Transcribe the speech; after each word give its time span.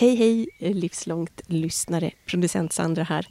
Hej 0.00 0.14
hej 0.14 0.48
eh, 0.58 0.74
livslångt 0.74 1.40
lyssnare, 1.46 2.10
producent 2.26 2.72
Sandra 2.72 3.02
här. 3.02 3.26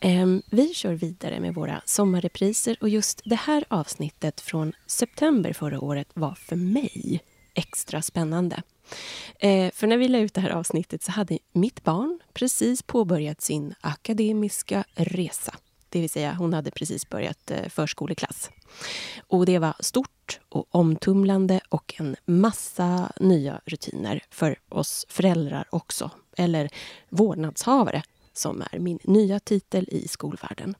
Ehm, 0.00 0.42
vi 0.50 0.74
kör 0.74 0.92
vidare 0.92 1.40
med 1.40 1.54
våra 1.54 1.82
sommarrepriser 1.84 2.76
och 2.80 2.88
just 2.88 3.20
det 3.24 3.36
här 3.36 3.64
avsnittet 3.68 4.40
från 4.40 4.72
september 4.86 5.52
förra 5.52 5.80
året 5.80 6.08
var 6.14 6.34
för 6.34 6.56
mig 6.56 7.20
extra 7.54 8.02
spännande. 8.02 8.62
Eh, 9.38 9.70
för 9.70 9.86
när 9.86 9.96
vi 9.96 10.08
la 10.08 10.18
ut 10.18 10.34
det 10.34 10.40
här 10.40 10.50
avsnittet 10.50 11.02
så 11.02 11.12
hade 11.12 11.38
mitt 11.52 11.84
barn 11.84 12.20
precis 12.32 12.82
påbörjat 12.82 13.40
sin 13.40 13.74
akademiska 13.80 14.84
resa. 14.94 15.54
Det 15.96 16.00
vill 16.00 16.10
säga, 16.10 16.34
hon 16.34 16.52
hade 16.52 16.70
precis 16.70 17.08
börjat 17.08 17.50
eh, 17.50 17.68
förskoleklass. 17.68 18.50
Och 19.26 19.46
det 19.46 19.58
var 19.58 19.74
stort 19.80 20.40
och 20.48 20.66
omtumlande 20.70 21.60
och 21.68 21.94
en 21.98 22.16
massa 22.24 23.12
nya 23.20 23.60
rutiner 23.64 24.22
för 24.30 24.58
oss 24.68 25.06
föräldrar 25.08 25.64
också. 25.70 26.10
Eller 26.36 26.68
vårdnadshavare, 27.08 28.02
som 28.32 28.62
är 28.70 28.78
min 28.78 28.98
nya 29.04 29.40
titel 29.40 29.88
i 29.90 30.08
skolvärlden. 30.08 30.74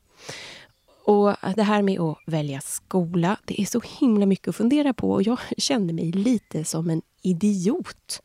Och 1.05 1.35
det 1.57 1.63
här 1.63 1.83
med 1.83 2.01
att 2.01 2.19
välja 2.27 2.61
skola, 2.61 3.37
det 3.45 3.61
är 3.61 3.67
så 3.67 3.81
himla 3.99 4.27
mycket 4.27 4.49
att 4.49 4.57
fundera 4.57 4.95
på 4.95 5.11
och 5.11 5.23
jag 5.23 5.39
kände 5.59 5.93
mig 5.93 6.13
lite 6.13 6.65
som 6.65 6.91
en 6.91 7.03
idiot 7.23 8.23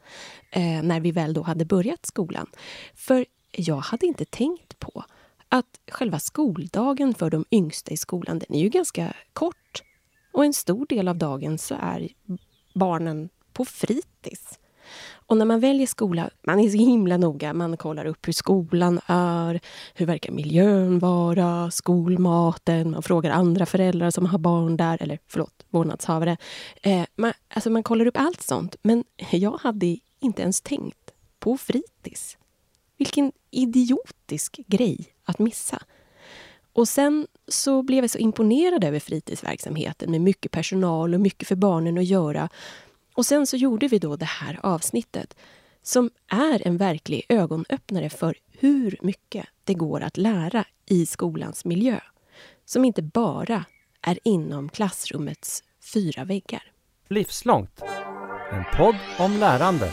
eh, 0.52 0.84
när 0.84 1.00
vi 1.00 1.12
väl 1.12 1.34
då 1.34 1.42
hade 1.42 1.66
börjat 1.66 2.06
skolan. 2.06 2.48
För 2.96 3.26
jag 3.52 3.78
hade 3.78 4.06
inte 4.06 4.26
tänkt 4.26 4.80
på 4.80 5.04
att 5.52 5.80
själva 5.92 6.20
skoldagen 6.20 7.14
för 7.14 7.30
de 7.30 7.46
yngsta 7.52 7.92
i 7.92 7.98
skolan, 7.98 8.40
den 8.40 8.56
är 8.56 8.60
ju 8.60 8.70
ganska 8.70 9.14
kort. 9.34 9.84
Och 10.34 10.46
en 10.46 10.54
stor 10.54 10.86
del 10.86 11.08
av 11.08 11.18
dagen 11.18 11.58
så 11.58 11.76
är 11.80 12.10
barnen 12.74 13.30
på 13.54 13.66
fritids. 13.66 14.60
Och 15.14 15.38
när 15.38 15.46
man 15.46 15.60
väljer 15.60 15.88
skola, 15.88 16.30
man 16.48 16.60
är 16.60 16.70
så 16.70 16.78
himla 16.78 17.18
noga. 17.18 17.54
Man 17.54 17.78
kollar 17.78 18.06
upp 18.06 18.28
hur 18.28 18.34
skolan 18.34 19.00
är, 19.06 19.60
hur 19.94 20.06
verkar 20.06 20.32
miljön 20.32 21.00
vara, 21.00 21.72
skolmaten, 21.72 22.92
man 22.92 23.04
frågar 23.04 23.32
andra 23.32 23.66
föräldrar 23.66 24.12
som 24.12 24.26
har 24.26 24.40
barn 24.40 24.78
där, 24.78 25.04
eller 25.04 25.20
förlåt, 25.28 25.66
vårdnadshavare. 25.70 26.38
Eh, 26.82 27.04
man, 27.16 27.34
alltså 27.54 27.70
man 27.70 27.84
kollar 27.84 28.06
upp 28.06 28.18
allt 28.18 28.42
sånt, 28.42 28.76
men 28.82 29.04
jag 29.32 29.58
hade 29.58 29.98
inte 30.20 30.42
ens 30.42 30.62
tänkt 30.62 31.12
på 31.40 31.58
fritids. 31.58 32.38
Vilken 32.98 33.32
idiotisk 33.52 34.60
grej 34.68 35.06
att 35.32 35.40
missa. 35.40 35.84
Och 36.74 36.88
sen 36.88 37.28
så 37.48 37.84
blev 37.84 38.04
jag 38.04 38.10
så 38.10 38.18
imponerad 38.18 38.84
över 38.84 39.00
fritidsverksamheten 39.00 40.12
med 40.12 40.22
mycket 40.22 40.52
personal 40.52 41.14
och 41.14 41.22
mycket 41.22 41.48
för 41.48 41.56
barnen 41.56 41.98
att 41.98 42.06
göra. 42.06 42.50
Och 43.16 43.26
sen 43.26 43.48
så 43.48 43.58
gjorde 43.58 43.88
vi 43.88 44.00
då 44.00 44.16
det 44.16 44.26
här 44.26 44.60
avsnittet 44.64 45.36
som 45.84 46.10
är 46.28 46.68
en 46.68 46.78
verklig 46.78 47.26
ögonöppnare 47.30 48.10
för 48.10 48.36
hur 48.60 48.98
mycket 49.02 49.46
det 49.64 49.74
går 49.74 50.02
att 50.02 50.18
lära 50.18 50.66
i 50.86 51.06
skolans 51.06 51.66
miljö. 51.66 52.00
Som 52.66 52.86
inte 52.86 53.02
bara 53.02 53.66
är 54.02 54.20
inom 54.24 54.70
klassrummets 54.70 55.64
fyra 55.94 56.24
väggar. 56.24 56.64
Livslångt. 57.10 57.82
En 58.52 58.64
podd 58.78 58.96
om 59.20 59.38
lärande. 59.38 59.92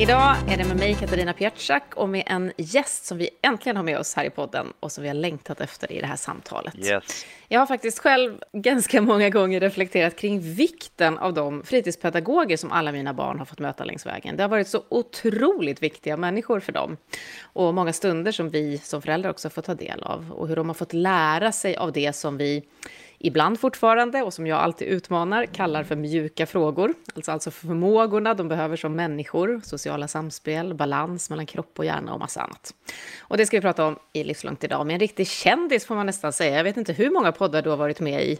Idag 0.00 0.36
är 0.48 0.56
det 0.56 0.64
med 0.64 0.76
mig, 0.76 0.94
Katarina 0.94 1.32
Pietschak, 1.32 1.94
och 1.94 2.08
med 2.08 2.22
en 2.26 2.52
gäst 2.56 3.04
som 3.04 3.18
vi 3.18 3.30
äntligen 3.42 3.76
har 3.76 3.82
med 3.82 3.98
oss 3.98 4.14
här 4.14 4.24
i 4.24 4.30
podden 4.30 4.72
och 4.80 4.92
som 4.92 5.02
vi 5.02 5.08
har 5.08 5.14
längtat 5.14 5.60
efter 5.60 5.92
i 5.92 6.00
det 6.00 6.06
här 6.06 6.16
samtalet. 6.16 6.74
Yes. 6.78 7.26
Jag 7.48 7.60
har 7.60 7.66
faktiskt 7.66 7.98
själv 7.98 8.38
ganska 8.52 9.02
många 9.02 9.30
gånger 9.30 9.60
reflekterat 9.60 10.16
kring 10.16 10.40
vikten 10.40 11.18
av 11.18 11.34
de 11.34 11.62
fritidspedagoger 11.64 12.56
som 12.56 12.72
alla 12.72 12.92
mina 12.92 13.14
barn 13.14 13.38
har 13.38 13.44
fått 13.44 13.58
möta 13.58 13.84
längs 13.84 14.06
vägen. 14.06 14.36
Det 14.36 14.42
har 14.42 14.48
varit 14.48 14.68
så 14.68 14.82
otroligt 14.88 15.82
viktiga 15.82 16.16
människor 16.16 16.60
för 16.60 16.72
dem. 16.72 16.96
Och 17.42 17.74
många 17.74 17.92
stunder 17.92 18.32
som 18.32 18.50
vi 18.50 18.78
som 18.78 19.02
föräldrar 19.02 19.30
också 19.30 19.50
får 19.50 19.62
ta 19.62 19.74
del 19.74 20.02
av. 20.02 20.32
Och 20.32 20.48
hur 20.48 20.56
de 20.56 20.68
har 20.68 20.74
fått 20.74 20.92
lära 20.92 21.52
sig 21.52 21.76
av 21.76 21.92
det 21.92 22.12
som 22.12 22.36
vi 22.36 22.62
ibland 23.20 23.60
fortfarande, 23.60 24.22
och 24.22 24.34
som 24.34 24.46
jag 24.46 24.58
alltid 24.58 24.88
utmanar, 24.88 25.46
kallar 25.46 25.84
för 25.84 25.96
mjuka 25.96 26.46
frågor. 26.46 26.94
Alltså, 27.14 27.32
alltså 27.32 27.50
förmågorna 27.50 28.34
de 28.34 28.48
behöver 28.48 28.76
som 28.76 28.96
människor, 28.96 29.60
sociala 29.64 30.08
samspel, 30.08 30.74
balans 30.74 31.30
mellan 31.30 31.46
kropp 31.46 31.78
och 31.78 31.84
hjärna 31.84 32.12
och 32.12 32.20
massa 32.20 32.42
annat. 32.42 32.74
Och 33.20 33.36
det 33.36 33.46
ska 33.46 33.56
vi 33.56 33.60
prata 33.60 33.86
om 33.86 33.98
i 34.12 34.24
Livslångt 34.24 34.64
idag 34.64 34.86
med 34.86 34.94
en 34.94 35.00
riktig 35.00 35.28
kändis 35.28 35.86
får 35.86 35.94
man 35.94 36.06
nästan 36.06 36.32
säga. 36.32 36.56
Jag 36.56 36.64
vet 36.64 36.76
inte 36.76 36.92
hur 36.92 37.10
många 37.10 37.32
poddar 37.32 37.62
du 37.62 37.70
har 37.70 37.76
varit 37.76 38.00
med 38.00 38.24
i. 38.24 38.38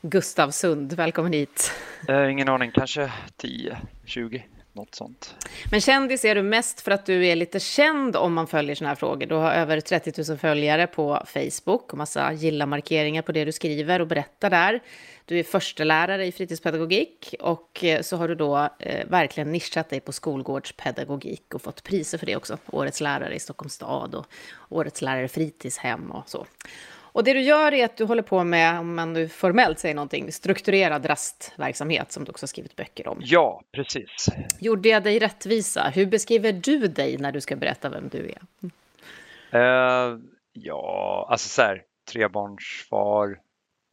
Gustav 0.00 0.50
Sund, 0.50 0.92
välkommen 0.92 1.32
hit. 1.32 1.72
Äh, 2.08 2.30
ingen 2.30 2.48
aning, 2.48 2.70
kanske 2.74 3.12
10, 3.36 3.76
20 4.04 4.44
något 4.72 4.94
sånt. 4.94 5.34
Men 5.70 5.80
kändis 5.80 6.24
är 6.24 6.34
du 6.34 6.42
mest 6.42 6.80
för 6.80 6.90
att 6.90 7.06
du 7.06 7.26
är 7.26 7.36
lite 7.36 7.60
känd 7.60 8.16
om 8.16 8.34
man 8.34 8.46
följer 8.46 8.74
såna 8.74 8.88
här 8.88 8.94
frågor. 8.94 9.26
Du 9.26 9.34
har 9.34 9.52
över 9.52 9.80
30 9.80 10.22
000 10.28 10.38
följare 10.38 10.86
på 10.86 11.22
Facebook 11.26 11.92
och 11.92 11.98
massa 11.98 12.32
gilla-markeringar 12.32 13.22
på 13.22 13.32
det 13.32 13.44
du 13.44 13.52
skriver 13.52 14.00
och 14.00 14.06
berättar 14.06 14.50
där. 14.50 14.80
Du 15.24 15.38
är 15.38 15.42
förstelärare 15.42 16.26
i 16.26 16.32
fritidspedagogik 16.32 17.34
och 17.40 17.84
eh, 17.84 18.02
så 18.02 18.16
har 18.16 18.28
du 18.28 18.34
då 18.34 18.68
eh, 18.78 19.06
verkligen 19.08 19.52
nischat 19.52 19.90
dig 19.90 20.00
på 20.00 20.12
skolgårdspedagogik 20.12 21.54
och 21.54 21.62
fått 21.62 21.82
priser 21.82 22.18
för 22.18 22.26
det 22.26 22.36
också. 22.36 22.58
Årets 22.66 23.00
lärare 23.00 23.34
i 23.34 23.40
Stockholms 23.40 23.74
stad 23.74 24.14
och 24.14 24.26
Årets 24.68 25.02
lärare 25.02 25.28
fritidshem 25.28 26.10
och 26.10 26.28
så. 26.28 26.46
Och 27.12 27.24
det 27.24 27.32
du 27.32 27.40
gör 27.40 27.74
är 27.74 27.84
att 27.84 27.96
du 27.96 28.04
håller 28.04 28.22
på 28.22 28.44
med, 28.44 28.78
om 28.78 28.94
man 28.94 29.12
nu 29.12 29.28
formellt 29.28 29.78
säger 29.78 29.94
någonting, 29.94 30.32
strukturerad 30.32 31.06
rastverksamhet 31.06 32.12
som 32.12 32.24
du 32.24 32.30
också 32.30 32.44
har 32.44 32.48
skrivit 32.48 32.76
böcker 32.76 33.08
om. 33.08 33.18
Ja, 33.20 33.62
precis. 33.72 34.26
Gjorde 34.60 34.88
jag 34.88 35.02
dig 35.02 35.18
rättvisa? 35.18 35.88
Hur 35.88 36.06
beskriver 36.06 36.52
du 36.52 36.78
dig 36.78 37.18
när 37.18 37.32
du 37.32 37.40
ska 37.40 37.56
berätta 37.56 37.88
vem 37.88 38.08
du 38.08 38.30
är? 38.30 38.42
Uh, 39.54 40.18
ja, 40.52 41.26
alltså 41.30 41.48
så 41.48 41.62
här, 41.62 41.82
trebarnsfar, 42.12 43.38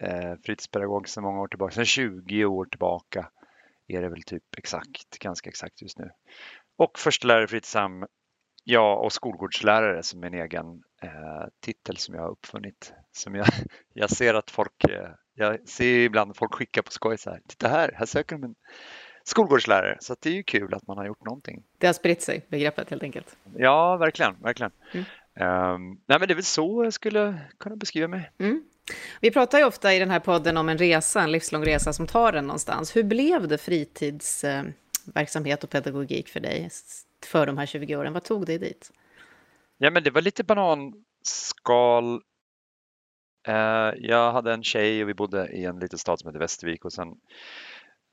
eh, 0.04 0.34
fritidspedagog 0.44 1.10
sedan 1.10 1.24
många 1.24 1.42
år 1.42 1.48
tillbaka, 1.48 1.74
sedan 1.74 1.86
20 1.86 2.46
år 2.46 2.66
tillbaka 2.66 3.30
är 3.88 4.02
det 4.02 4.10
väl 4.10 4.24
typ 4.24 4.44
exakt, 4.58 5.20
ganska 5.20 5.50
exakt 5.50 5.82
just 5.82 6.00
nu. 6.00 6.10
Och 6.78 7.00
förstelärare 7.00 7.44
i 7.44 7.48
fritidshem 7.48 8.06
Ja, 8.72 8.96
och 8.96 9.14
skolgårdslärare 9.14 10.04
som 10.04 10.24
en 10.24 10.34
egen 10.34 10.84
eh, 11.02 11.48
titel 11.62 11.98
som 11.98 12.16
jag 12.16 12.22
har 12.22 12.30
uppfunnit. 12.30 12.94
Som 13.20 13.36
jag, 13.36 13.48
jag 13.94 14.10
ser 14.10 14.34
att 14.34 14.52
folk, 14.52 14.84
eh, 14.84 15.10
jag 15.36 15.70
ser 15.70 16.00
ibland 16.00 16.36
folk 16.36 16.54
skicka 16.54 16.84
på 16.84 16.92
skoj 16.92 17.18
så 17.18 17.30
här, 17.30 17.42
titta 17.48 17.68
här, 17.68 17.92
här 17.96 18.06
söker 18.06 18.36
de 18.36 18.44
en 18.44 18.56
skolgårdslärare. 19.24 19.98
Så 20.02 20.16
det 20.20 20.30
är 20.30 20.34
ju 20.34 20.44
kul 20.44 20.74
att 20.74 20.88
man 20.88 20.98
har 20.98 21.06
gjort 21.06 21.26
någonting. 21.26 21.64
Det 21.78 21.88
har 21.88 21.94
spritt 21.94 22.22
sig, 22.22 22.46
begreppet 22.50 22.90
helt 22.90 23.04
enkelt. 23.04 23.38
Ja, 23.56 23.98
verkligen, 23.98 24.36
verkligen. 24.42 24.72
Mm. 24.92 25.06
Um, 25.74 26.02
nej, 26.06 26.20
men 26.20 26.28
det 26.28 26.34
är 26.34 26.36
väl 26.36 26.44
så 26.44 26.84
jag 26.84 26.94
skulle 26.94 27.40
kunna 27.60 27.76
beskriva 27.76 28.08
mig. 28.08 28.32
Mm. 28.38 28.64
Vi 29.22 29.32
pratar 29.32 29.60
ju 29.60 29.66
ofta 29.66 29.94
i 29.94 30.00
den 30.00 30.10
här 30.10 30.20
podden 30.20 30.58
om 30.58 30.70
en 30.70 30.78
resa, 30.78 31.22
en 31.22 31.32
livslång 31.32 31.66
resa 31.66 31.94
som 31.94 32.08
tar 32.08 32.34
en 32.34 32.48
någonstans. 32.48 32.96
Hur 32.96 33.04
blev 33.04 33.48
det 33.48 33.58
fritidsverksamhet 33.58 35.64
och 35.64 35.70
pedagogik 35.70 36.30
för 36.30 36.40
dig? 36.40 36.70
för 37.26 37.46
de 37.46 37.58
här 37.58 37.66
20 37.66 37.96
åren? 37.96 38.14
Vad 38.14 38.24
tog 38.24 38.46
dig 38.46 38.58
dit? 38.58 38.92
Ja, 39.78 39.92
men 39.92 40.04
det 40.04 40.12
var 40.12 40.22
lite 40.22 40.44
bananskal. 40.44 42.22
Eh, 43.50 43.94
jag 43.98 44.32
hade 44.32 44.54
en 44.54 44.64
tjej 44.64 45.04
och 45.04 45.10
vi 45.10 45.14
bodde 45.14 45.48
i 45.48 45.66
en 45.66 45.80
liten 45.80 46.00
stad 46.00 46.20
som 46.20 46.28
heter 46.28 46.40
Västervik 46.40 46.86
och 46.86 46.94
sen 46.94 47.08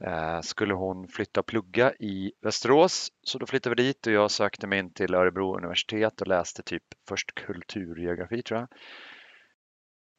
eh, 0.05 0.41
skulle 0.41 0.75
hon 0.75 1.09
flytta 1.09 1.41
och 1.41 1.47
plugga 1.47 1.93
i 1.93 2.33
Västerås. 2.43 3.09
Så 3.23 3.39
då 3.39 3.47
flyttade 3.47 3.75
vi 3.77 3.83
dit 3.83 4.07
och 4.07 4.13
jag 4.13 4.31
sökte 4.31 4.67
mig 4.67 4.79
in 4.79 4.93
till 4.93 5.15
Örebro 5.15 5.57
universitet 5.57 6.21
och 6.21 6.27
läste 6.27 6.63
typ 6.63 6.85
först 7.09 7.35
kulturgeografi 7.35 8.43
tror 8.43 8.61
jag 8.61 8.69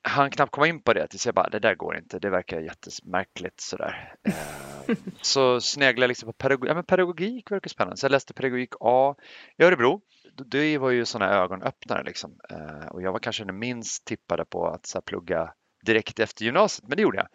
han 0.07 0.31
knappt 0.31 0.51
komma 0.51 0.67
in 0.67 0.81
på 0.81 0.93
det 0.93 1.07
tills 1.07 1.25
jag 1.25 1.35
bara, 1.35 1.49
det 1.49 1.59
där 1.59 1.75
går 1.75 1.97
inte, 1.97 2.19
det 2.19 2.29
verkar 2.29 2.59
jättemärkligt 2.59 3.59
sådär. 3.59 4.13
Eh, 4.23 4.95
så 5.21 5.61
sneglade 5.61 6.03
jag 6.03 6.07
liksom 6.07 6.27
på 6.27 6.33
pedagogik, 6.33 6.69
ja, 6.69 6.73
men 6.75 6.83
pedagogik 6.83 7.51
verkar 7.51 7.69
spännande. 7.69 7.97
Så 7.97 8.05
jag 8.05 8.11
läste 8.11 8.33
pedagogik 8.33 8.73
A 8.79 9.15
i 9.57 9.63
Örebro. 9.63 10.01
Det 10.45 10.77
var 10.77 10.89
ju 10.89 11.05
sådana 11.05 11.33
ögonöppnare 11.33 12.03
liksom. 12.03 12.39
Eh, 12.49 12.87
och 12.87 13.01
jag 13.01 13.11
var 13.11 13.19
kanske 13.19 13.43
den 13.43 13.59
minst 13.59 14.05
tippade 14.05 14.45
på 14.45 14.67
att 14.67 14.85
så 14.85 14.97
här, 14.97 15.01
plugga 15.01 15.53
direkt 15.85 16.19
efter 16.19 16.45
gymnasiet, 16.45 16.87
men 16.87 16.95
det 16.97 17.03
gjorde 17.03 17.17
jag. 17.17 17.27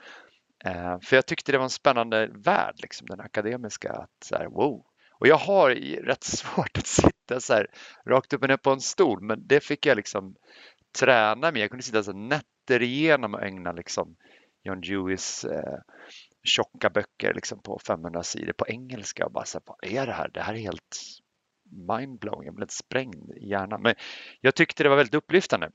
Eh, 0.64 1.00
för 1.00 1.16
jag 1.16 1.26
tyckte 1.26 1.52
det 1.52 1.58
var 1.58 1.64
en 1.64 1.70
spännande 1.70 2.30
värld, 2.34 2.74
liksom, 2.76 3.06
den 3.06 3.20
akademiska. 3.20 3.92
Att, 3.92 4.24
så 4.24 4.36
här, 4.36 4.46
wow. 4.46 4.86
Och 5.12 5.26
jag 5.28 5.36
har 5.36 5.70
rätt 6.04 6.24
svårt 6.24 6.78
att 6.78 6.86
sitta 6.86 7.40
så 7.40 7.54
här, 7.54 7.66
rakt 8.06 8.32
upp 8.32 8.42
och 8.42 8.48
ner 8.48 8.56
på 8.56 8.70
en 8.70 8.80
stol, 8.80 9.22
men 9.22 9.46
det 9.46 9.60
fick 9.60 9.86
jag 9.86 9.96
liksom 9.96 10.34
träna 10.98 11.52
med. 11.52 11.62
Jag 11.62 11.70
kunde 11.70 11.82
sitta 11.82 12.02
så 12.02 12.12
nätter 12.12 12.82
igenom 12.82 13.34
och 13.34 13.42
ägna 13.42 13.72
liksom 13.72 14.16
John 14.64 14.80
Deweys 14.80 15.44
eh, 15.44 15.78
tjocka 16.44 16.90
böcker 16.90 17.34
liksom 17.34 17.62
på 17.62 17.78
500 17.86 18.22
sidor 18.22 18.52
på 18.52 18.66
engelska 18.68 19.26
och 19.26 19.32
bara 19.32 19.44
så 19.44 19.58
här, 19.58 19.62
vad 19.66 19.92
är 19.92 20.06
det 20.06 20.12
här? 20.12 20.30
Det 20.34 20.40
här 20.40 20.54
är 20.54 20.58
helt 20.58 20.98
mindblowing. 21.72 22.46
Jag 22.46 22.54
blev 22.54 22.66
sprängd 22.66 23.30
i 23.36 23.48
hjärnan. 23.48 23.82
Men 23.82 23.94
jag 24.40 24.54
tyckte 24.54 24.82
det 24.82 24.88
var 24.88 24.96
väldigt 24.96 25.14
upplyftande. 25.14 25.70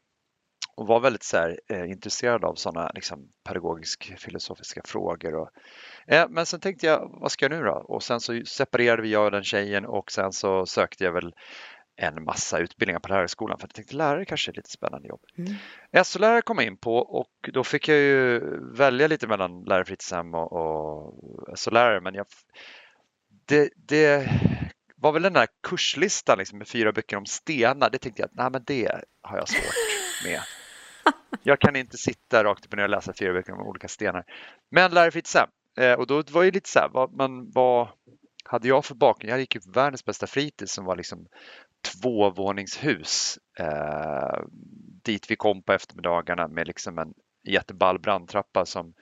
och 0.76 0.88
var 0.88 1.00
väldigt 1.00 1.24
så 1.24 1.38
här, 1.38 1.60
eh, 1.70 1.92
intresserad 1.92 2.46
av 2.46 2.56
sådana 2.56 2.92
liksom, 2.96 3.30
pedagogisk 3.44 4.14
filosofiska 4.18 4.82
frågor. 4.86 5.36
Och, 5.36 5.50
eh, 6.08 6.30
men 6.30 6.46
sen 6.46 6.60
tänkte 6.60 6.86
jag, 6.86 7.18
vad 7.22 7.32
ska 7.32 7.46
jag 7.46 7.52
nu 7.52 7.64
då? 7.64 7.74
Och 7.74 8.04
sen 8.04 8.20
så 8.20 8.42
separerade 8.46 9.02
vi 9.02 9.12
jag 9.12 9.26
och 9.26 9.32
den 9.32 9.44
tjejen 9.44 9.86
och 9.86 10.12
sen 10.12 10.32
så 10.32 10.66
sökte 10.66 11.04
jag 11.04 11.12
väl 11.12 11.34
en 11.98 12.24
massa 12.24 12.60
utbildningar 12.60 13.00
på 13.00 13.10
lärarhögskolan 13.10 13.58
för 13.58 13.68
jag 13.68 13.74
tänkte 13.74 13.96
lärare 13.96 14.26
kanske 14.26 14.52
är 14.52 14.54
lite 14.54 14.70
spännande 14.70 15.08
jobb. 15.08 15.22
Mm. 15.38 16.04
SO-lärare 16.06 16.42
kom 16.42 16.58
jag 16.58 16.68
in 16.68 16.78
på 16.78 16.98
och 16.98 17.50
då 17.54 17.64
fick 17.64 17.88
jag 17.88 17.98
ju 17.98 18.40
välja 18.78 19.08
lite 19.08 19.28
mellan 19.28 19.64
lärarfritidshem 19.64 20.34
och, 20.34 20.52
och 20.52 21.14
SO-lärare 21.60 22.02
men 22.02 22.14
jag, 22.14 22.26
det, 23.46 23.70
det 23.76 24.30
var 25.02 25.12
väl 25.12 25.22
den 25.22 25.34
där 25.34 25.48
kurslistan 25.64 26.38
liksom, 26.38 26.58
med 26.58 26.68
fyra 26.68 26.92
böcker 26.92 27.18
om 27.18 27.26
stenar. 27.26 27.90
Det 27.90 27.98
tänkte 27.98 28.22
jag 28.22 28.28
att 28.28 28.36
nej, 28.36 28.50
men 28.52 28.64
det 28.66 29.02
har 29.22 29.38
jag 29.38 29.50
svårt 29.50 29.74
med. 30.26 30.42
Jag 31.44 31.60
kan 31.60 31.76
inte 31.76 31.98
sitta 31.98 32.44
rakt 32.44 32.66
upp 32.66 32.74
och 32.74 32.78
ner 32.78 32.84
och 32.84 32.90
läsa 32.90 33.14
fyra 33.14 33.34
böcker 33.34 33.54
om 33.54 33.68
olika 33.68 33.88
stenar. 33.88 34.24
Men 34.70 34.92
lärarfritidshem 34.92 35.50
eh, 35.78 35.94
och 35.94 36.08
då 36.08 36.24
var 36.32 36.44
det 36.44 36.52
lite 36.52 36.70
så 36.70 36.80
här, 36.80 36.90
vad, 36.90 37.14
man, 37.14 37.52
vad 37.52 37.88
hade 38.44 38.68
jag 38.68 38.86
för 38.86 38.96
bakgrund? 38.96 39.32
Jag 39.32 39.40
gick 39.40 39.56
ju 39.56 39.62
världens 39.74 40.06
bästa 40.06 40.28
fritids 40.28 40.74
som 40.74 40.86
var 40.86 40.96
liksom 40.96 41.28
tvåvåningshus 41.82 43.40
eh, 43.60 44.40
dit 45.04 45.32
vi 45.32 45.36
kom 45.36 45.64
på 45.64 45.74
eftermiddagarna 45.74 46.48
med 46.48 46.68
liksom 46.68 46.98
en 46.98 47.14
jätteball 47.44 48.00
brandtrappa 48.00 48.66
som 48.66 48.94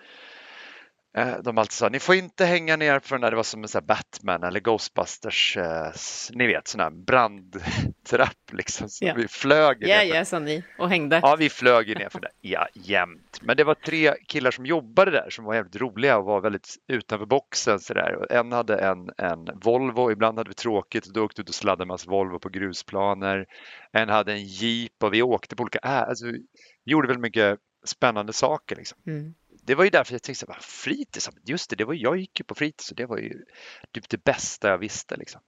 de 1.44 1.58
alltid 1.58 1.72
sa, 1.72 1.90
ni 1.90 2.00
får 2.00 2.16
inte 2.16 2.46
hänga 2.46 2.76
ner 2.76 3.00
från 3.00 3.22
där 3.22 3.30
det 3.32 3.36
var 3.36 3.44
som 3.44 3.64
en 3.64 3.86
Batman 3.86 4.44
eller 4.44 4.60
Ghostbusters, 4.60 5.58
eh, 5.58 5.92
ni 6.32 6.48
vet 6.48 6.68
sån 6.68 6.82
här 6.82 6.90
brandtrapp 6.90 8.32
liksom. 8.52 8.90
Så 8.90 9.06
yeah. 9.06 9.18
Vi 9.18 9.28
flög 9.28 9.78
Ja, 9.80 9.88
yeah, 9.88 10.06
ja, 10.06 10.26
sa 10.26 10.40
ni 10.40 10.64
och 10.78 10.90
hängde. 10.90 11.20
Ja, 11.24 11.36
vi 11.36 11.50
flög 11.50 11.88
ner 12.00 12.10
för 12.10 12.20
det. 12.20 12.32
Ja, 12.42 12.68
jämt. 12.74 13.40
Men 13.42 13.58
det 13.58 13.64
var 13.64 13.76
tre 13.76 14.14
killar 14.28 14.52
som 14.52 14.66
jobbade 14.66 15.12
där 15.12 15.30
som 15.30 15.46
var 15.46 15.56
jävligt 15.56 15.76
roliga 15.76 16.18
och 16.18 16.26
var 16.26 16.42
väldigt 16.42 16.76
utanför 16.88 17.26
boxen 17.26 17.80
så 17.80 17.94
där. 17.94 18.32
En 18.32 18.52
hade 18.52 18.78
en, 18.78 19.10
en 19.18 19.60
Volvo, 19.64 20.12
ibland 20.12 20.38
hade 20.38 20.50
vi 20.50 20.54
tråkigt 20.56 21.08
och 21.08 21.14
då 21.14 21.24
åkte 21.24 21.42
ut 21.42 21.50
och 21.50 21.56
sladdade 21.56 21.88
med 21.88 22.00
Volvo 22.08 22.40
på 22.40 22.50
grusplaner. 22.50 23.46
En 23.92 24.10
hade 24.10 24.34
en 24.34 24.46
Jeep 24.46 25.04
och 25.04 25.14
vi 25.14 25.22
åkte 25.22 25.56
på 25.56 25.64
olika, 25.64 25.80
äh, 25.84 26.02
alltså, 26.02 26.26
vi 26.26 26.92
gjorde 26.92 27.08
väldigt 27.08 27.22
mycket 27.22 27.60
spännande 27.86 28.34
saker 28.34 28.76
liksom. 28.76 28.98
Mm 29.08 29.36
det 29.66 29.76
var 29.76 29.84
ju 29.84 29.90
därför 29.90 30.14
jag 30.14 30.24
tänkte, 30.24 30.46
bara, 30.46 30.60
fritids, 30.62 31.30
just 31.44 31.70
det, 31.70 31.76
det 31.76 31.86
var, 31.86 31.94
jag 31.94 32.18
gick 32.18 32.40
ju 32.40 32.44
på 32.44 32.56
fritids 32.56 32.92
och 32.92 32.98
det 32.98 33.06
var 33.06 33.18
ju 33.18 33.46
typ 33.92 34.10
det 34.10 34.24
bästa 34.24 34.70
jag 34.70 34.78
visste. 34.78 35.16
Liksom. 35.16 35.42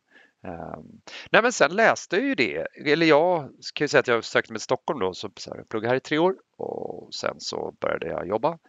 Um, 0.44 1.02
nej 1.32 1.42
men 1.42 1.54
sen 1.54 1.76
läste 1.76 2.16
jag 2.16 2.26
ju 2.26 2.36
det, 2.36 2.68
eller 2.86 3.06
jag 3.06 3.50
kan 3.74 3.86
ju 3.86 3.88
säga 3.88 4.00
att 4.00 4.08
jag 4.08 4.24
sökte 4.24 4.54
mig 4.54 4.60
till 4.60 4.64
Stockholm 4.64 5.00
då, 5.00 5.14
så, 5.14 5.32
så 5.38 5.54
jag 5.56 5.70
pluggade 5.70 5.90
här 5.90 5.96
i 5.96 6.00
tre 6.00 6.18
år 6.18 6.36
och 6.58 7.14
sen 7.14 7.36
så 7.40 7.76
började 7.80 8.08
jag 8.08 8.28
jobba 8.28 8.60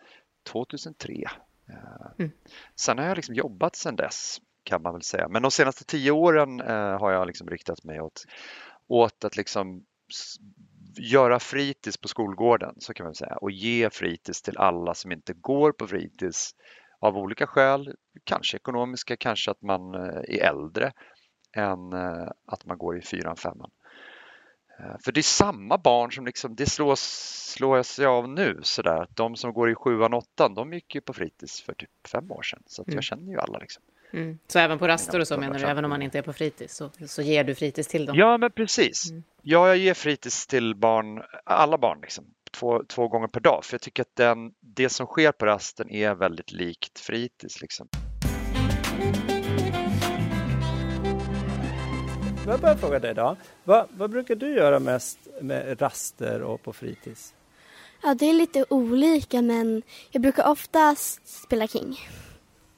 2003. 0.53 1.13
Uh, 1.13 1.23
ehm, 1.69 2.13
mm. 2.19 2.31
Sen 2.77 2.99
har 2.99 3.05
jag 3.05 3.17
liksom 3.17 3.35
jobbat 3.35 3.77
sen 3.77 3.97
dess 3.97 4.39
kan 4.63 4.83
man 4.83 4.93
väl 4.93 5.03
säga, 5.03 5.29
men 5.29 5.43
de 5.43 5.51
senaste 5.51 5.85
tio 5.85 6.11
åren 6.11 6.61
uh, 6.61 6.99
har 6.99 7.13
jag 7.13 7.27
liksom 7.27 7.51
riktat 7.51 7.85
mig 7.85 8.01
åt, 8.01 8.25
åt 8.89 9.25
att 9.25 9.37
liksom 9.37 9.85
göra 10.99 11.39
fritids 11.39 11.97
på 11.97 12.09
skolgården 12.09 12.75
så 12.79 12.95
kan 12.95 13.05
man 13.05 13.15
säga 13.15 13.37
och 13.37 13.51
ge 13.51 13.91
fritids 13.91 14.43
till 14.43 14.59
alla 14.59 14.95
som 14.95 15.13
inte 15.13 15.33
går 15.33 15.73
på 15.73 15.87
fritids 15.87 16.55
av 17.01 17.17
olika 17.17 17.47
skäl, 17.47 17.95
kanske 18.25 18.57
ekonomiska, 18.57 19.17
kanske 19.17 19.51
att 19.51 19.63
man 19.63 19.95
eh, 19.95 20.37
är 20.37 20.43
äldre 20.43 20.93
än 21.57 21.93
eh, 21.93 22.29
att 22.47 22.65
man 22.67 22.79
går 22.79 22.99
i 22.99 23.03
fyran, 23.03 23.37
femman. 23.37 23.71
Eh, 24.79 24.97
för 25.05 25.13
det 25.13 25.21
är 25.21 25.23
samma 25.23 25.79
barn 25.79 26.13
som 26.13 26.27
liksom, 26.27 26.55
det 26.55 26.67
slås, 26.67 27.01
slår 27.57 27.83
sig 27.83 28.07
av 28.07 28.29
nu 28.29 28.59
sådär 28.63 29.03
att 29.03 29.17
de 29.17 29.37
som 29.37 29.53
går 29.53 29.71
i 29.71 29.75
sjuan, 29.75 30.15
åttan, 30.15 30.55
de 30.55 30.73
gick 30.73 30.95
ju 30.95 31.01
på 31.01 31.13
fritids 31.13 31.63
för 31.63 31.75
typ 31.75 31.91
fem 32.13 32.33
år 32.33 32.43
sedan 32.43 32.63
så 32.67 32.83
att 32.83 32.89
mm. 32.89 32.97
jag 32.97 33.05
känner 33.05 33.33
ju 33.33 33.39
alla 33.39 33.59
liksom. 33.59 33.83
Mm. 34.13 34.39
Så 34.49 34.59
även 34.59 34.79
på 34.79 34.89
raster 34.89 35.21
och 35.21 35.29
så 35.29 35.37
menar 35.37 35.59
du, 35.59 35.67
även 35.67 35.85
om 35.85 35.91
man 35.91 36.03
inte 36.03 36.19
är 36.19 36.23
på 36.23 36.33
fritids, 36.33 36.77
så, 36.77 36.91
så 37.07 37.23
ger 37.23 37.45
du 37.45 37.55
fritids 37.55 37.89
till 37.89 38.07
dem? 38.07 38.17
Ja, 38.17 38.39
men 38.39 38.53
precis. 38.53 39.11
Mm. 39.11 39.25
Ja, 39.43 39.69
jag 39.69 39.77
ger 39.77 39.95
fritids 39.95 40.47
till 40.47 40.75
barn, 40.75 41.23
alla 41.45 41.79
barn, 41.79 41.99
liksom, 42.01 42.25
två, 42.51 42.83
två 42.89 43.09
gånger 43.09 43.29
per 43.29 43.41
dag. 43.41 43.65
För 43.65 43.75
jag 43.75 43.81
tycker 43.81 44.03
att 44.03 44.17
den, 44.17 44.53
det 44.61 44.89
som 44.89 45.07
sker 45.07 45.33
på 45.33 45.47
rasten 45.47 45.91
är 45.91 46.15
väldigt 46.15 46.53
likt 46.53 46.99
fritids. 46.99 47.61
Liksom. 47.61 47.89
Jag 52.47 52.61
bara 52.61 52.77
fråga 52.77 52.99
dig 52.99 53.15
då. 53.15 53.37
Vad, 53.65 53.87
vad 53.91 54.11
brukar 54.11 54.35
du 54.35 54.55
göra 54.55 54.79
mest 54.79 55.19
med 55.41 55.83
raster 55.83 56.43
och 56.43 56.63
på 56.63 56.73
fritids? 56.73 57.35
Ja, 58.03 58.15
det 58.15 58.27
är 58.27 58.33
lite 58.33 58.65
olika 58.69 59.43
men 59.43 59.83
jag 60.11 60.23
brukar 60.23 60.51
oftast 60.51 61.29
spela 61.45 61.67
King. 61.67 61.97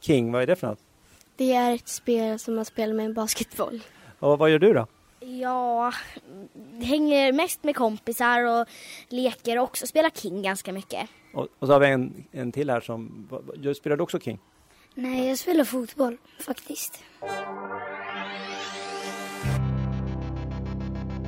King, 0.00 0.32
vad 0.32 0.42
är 0.42 0.46
det 0.46 0.56
för 0.56 0.66
något? 0.66 0.89
Det 1.40 1.52
är 1.52 1.74
ett 1.74 1.88
spel 1.88 2.38
som 2.38 2.54
man 2.54 2.64
spelar 2.64 2.94
med 2.94 3.06
en 3.06 3.14
basketboll. 3.14 3.80
Och 4.18 4.38
vad 4.38 4.50
gör 4.50 4.58
du 4.58 4.72
då? 4.72 4.86
Ja, 5.20 5.92
hänger 6.82 7.32
mest 7.32 7.64
med 7.64 7.76
kompisar 7.76 8.44
och 8.44 8.66
leker 9.08 9.58
och 9.58 9.64
också 9.64 9.86
spelar 9.86 10.10
King 10.10 10.42
ganska 10.42 10.72
mycket. 10.72 11.08
Och, 11.34 11.48
och 11.58 11.66
så 11.66 11.72
har 11.72 11.80
vi 11.80 11.86
en, 11.86 12.24
en 12.32 12.52
till 12.52 12.70
här 12.70 12.80
som, 12.80 13.28
spelar 13.76 13.96
du 13.96 14.02
också 14.02 14.20
King? 14.20 14.38
Nej, 14.94 15.28
jag 15.28 15.38
spelar 15.38 15.64
fotboll 15.64 16.16
faktiskt. 16.40 17.04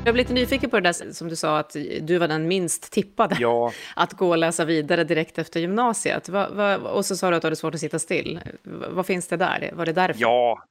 Jag 0.04 0.14
blir 0.14 0.24
lite 0.24 0.34
nyfiken 0.34 0.70
på 0.70 0.80
det 0.80 0.88
där 0.88 1.12
som 1.12 1.28
du 1.28 1.36
sa 1.36 1.58
att 1.58 1.76
du 2.00 2.18
var 2.18 2.28
den 2.28 2.48
minst 2.48 2.92
tippade 2.92 3.36
ja. 3.40 3.72
att 3.96 4.12
gå 4.12 4.28
och 4.28 4.38
läsa 4.38 4.64
vidare 4.64 5.04
direkt 5.04 5.38
efter 5.38 5.60
gymnasiet. 5.60 6.28
Va, 6.28 6.48
va, 6.50 6.76
och 6.76 7.06
så 7.06 7.16
sa 7.16 7.30
du 7.30 7.36
att 7.36 7.42
du 7.42 7.46
hade 7.46 7.56
svårt 7.56 7.74
att 7.74 7.80
sitta 7.80 7.98
still. 7.98 8.40
Va, 8.62 8.86
vad 8.90 9.06
finns 9.06 9.28
det 9.28 9.36
där? 9.36 9.70
Var 9.72 9.86
det 9.86 9.92
därför? 9.92 10.20
Ja, 10.20 10.64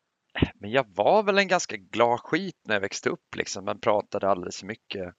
men 0.54 0.72
jag 0.72 0.86
var 0.95 1.24
väl 1.24 1.38
en 1.38 1.48
ganska 1.48 1.78
glad 1.78 2.19
skit 2.19 2.56
när 2.68 2.75
jag 2.75 2.81
växte 2.81 3.10
upp 3.10 3.36
liksom, 3.36 3.66
men 3.66 3.80
pratade 3.80 4.30
alldeles 4.30 4.60
för 4.60 4.66
mycket. 4.66 5.13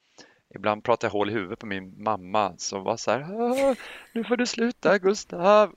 Ibland 0.55 0.85
pratade 0.85 1.06
jag 1.06 1.12
hål 1.12 1.31
i 1.31 1.32
huvudet 1.32 1.59
på 1.59 1.67
min 1.67 2.03
mamma 2.03 2.55
som 2.56 2.85
var 2.85 2.97
så 2.97 3.11
här, 3.11 3.26
nu 4.12 4.25
får 4.25 4.37
du 4.37 4.47
sluta 4.47 4.99
Gustav. 4.99 5.75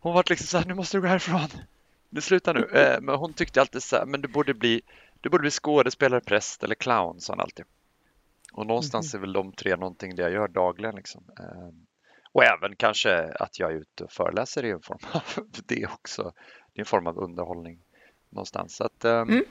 Hon 0.00 0.14
var 0.14 0.24
liksom 0.28 0.46
så 0.46 0.58
här, 0.58 0.64
nu 0.64 0.74
måste 0.74 0.96
du 0.96 1.00
gå 1.00 1.06
härifrån. 1.06 1.48
Nu 2.10 2.20
sluta 2.20 2.52
nu. 2.52 2.68
Eh, 2.72 3.00
men 3.00 3.14
hon 3.14 3.32
tyckte 3.32 3.60
alltid 3.60 3.82
så 3.82 3.96
här, 3.96 4.06
men 4.06 4.20
du 4.20 4.28
borde 4.28 4.54
bli 4.54 4.82
du 5.20 5.28
borde 5.28 5.42
bli 5.42 5.50
skådespelare, 5.50 6.20
präst 6.20 6.64
eller 6.64 6.74
clown, 6.74 7.20
sa 7.20 7.32
han 7.32 7.40
alltid. 7.40 7.64
Och 8.52 8.66
någonstans 8.66 9.14
mm. 9.14 9.20
är 9.20 9.26
väl 9.26 9.32
de 9.32 9.52
tre 9.52 9.76
någonting 9.76 10.16
det 10.16 10.22
jag 10.22 10.32
gör 10.32 10.48
dagligen. 10.48 10.94
Liksom. 10.94 11.24
Ehm, 11.40 11.86
och 12.32 12.44
även 12.44 12.76
kanske 12.76 13.34
att 13.34 13.58
jag 13.58 13.72
är 13.72 13.76
ute 13.76 14.04
och 14.04 14.12
föreläser 14.12 14.64
är 14.64 14.72
en 14.72 14.82
form 14.82 14.98
av 15.12 15.22
det 15.66 15.86
också. 15.86 16.32
Det 16.72 16.78
är 16.78 16.82
en 16.82 16.86
form 16.86 17.06
av 17.06 17.18
underhållning 17.18 17.80
någonstans. 18.36 18.76
Så 18.76 18.84
att, 18.84 19.04
um... 19.04 19.28
mm. 19.28 19.44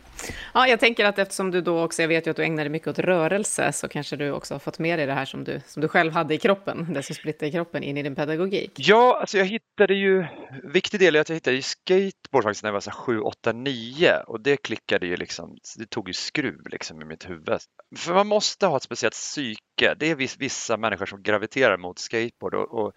Ja, 0.53 0.67
jag 0.67 0.79
tänker 0.79 1.05
att 1.05 1.19
eftersom 1.19 1.51
du 1.51 1.61
då 1.61 1.83
också, 1.83 2.01
jag 2.01 2.09
vet 2.09 2.27
ju 2.27 2.31
att 2.31 2.37
du 2.37 2.43
ägnar 2.43 2.63
dig 2.63 2.69
mycket 2.69 2.87
åt 2.87 2.99
rörelse, 2.99 3.71
så 3.71 3.87
kanske 3.87 4.15
du 4.15 4.31
också 4.31 4.53
har 4.53 4.59
fått 4.59 4.79
med 4.79 4.99
dig 4.99 5.05
det 5.05 5.13
här 5.13 5.25
som 5.25 5.43
du, 5.43 5.61
som 5.67 5.81
du 5.81 5.87
själv 5.87 6.11
hade 6.11 6.33
i 6.33 6.37
kroppen, 6.37 6.93
det 6.93 7.03
som 7.03 7.15
splittade 7.15 7.47
i 7.47 7.51
kroppen 7.51 7.83
in 7.83 7.97
i 7.97 8.03
din 8.03 8.15
pedagogik. 8.15 8.71
Ja, 8.75 9.17
alltså 9.19 9.37
jag 9.37 9.45
hittade 9.45 9.93
ju, 9.93 10.25
viktig 10.63 10.99
del 10.99 11.15
är 11.15 11.21
att 11.21 11.29
jag 11.29 11.35
hittade 11.35 11.55
ju 11.55 11.61
skateboard 11.61 12.43
faktiskt 12.43 12.63
när 12.63 12.67
jag 12.67 12.73
var 12.73 12.79
så 12.79 12.91
7, 12.91 13.19
8, 13.19 13.51
9 13.51 14.13
och 14.27 14.41
det 14.41 14.57
klickade 14.57 15.05
ju 15.07 15.15
liksom, 15.15 15.57
det 15.77 15.89
tog 15.89 16.07
ju 16.07 16.13
skruv 16.13 16.67
liksom 16.71 17.01
i 17.01 17.05
mitt 17.05 17.29
huvud. 17.29 17.59
För 17.97 18.13
man 18.13 18.27
måste 18.27 18.67
ha 18.67 18.77
ett 18.77 18.83
speciellt 18.83 19.13
psyke, 19.13 19.95
det 19.99 20.11
är 20.11 20.37
vissa 20.39 20.77
människor 20.77 21.05
som 21.05 21.23
graviterar 21.23 21.77
mot 21.77 21.99
skateboard 21.99 22.53
och, 22.55 22.85
och 22.85 22.93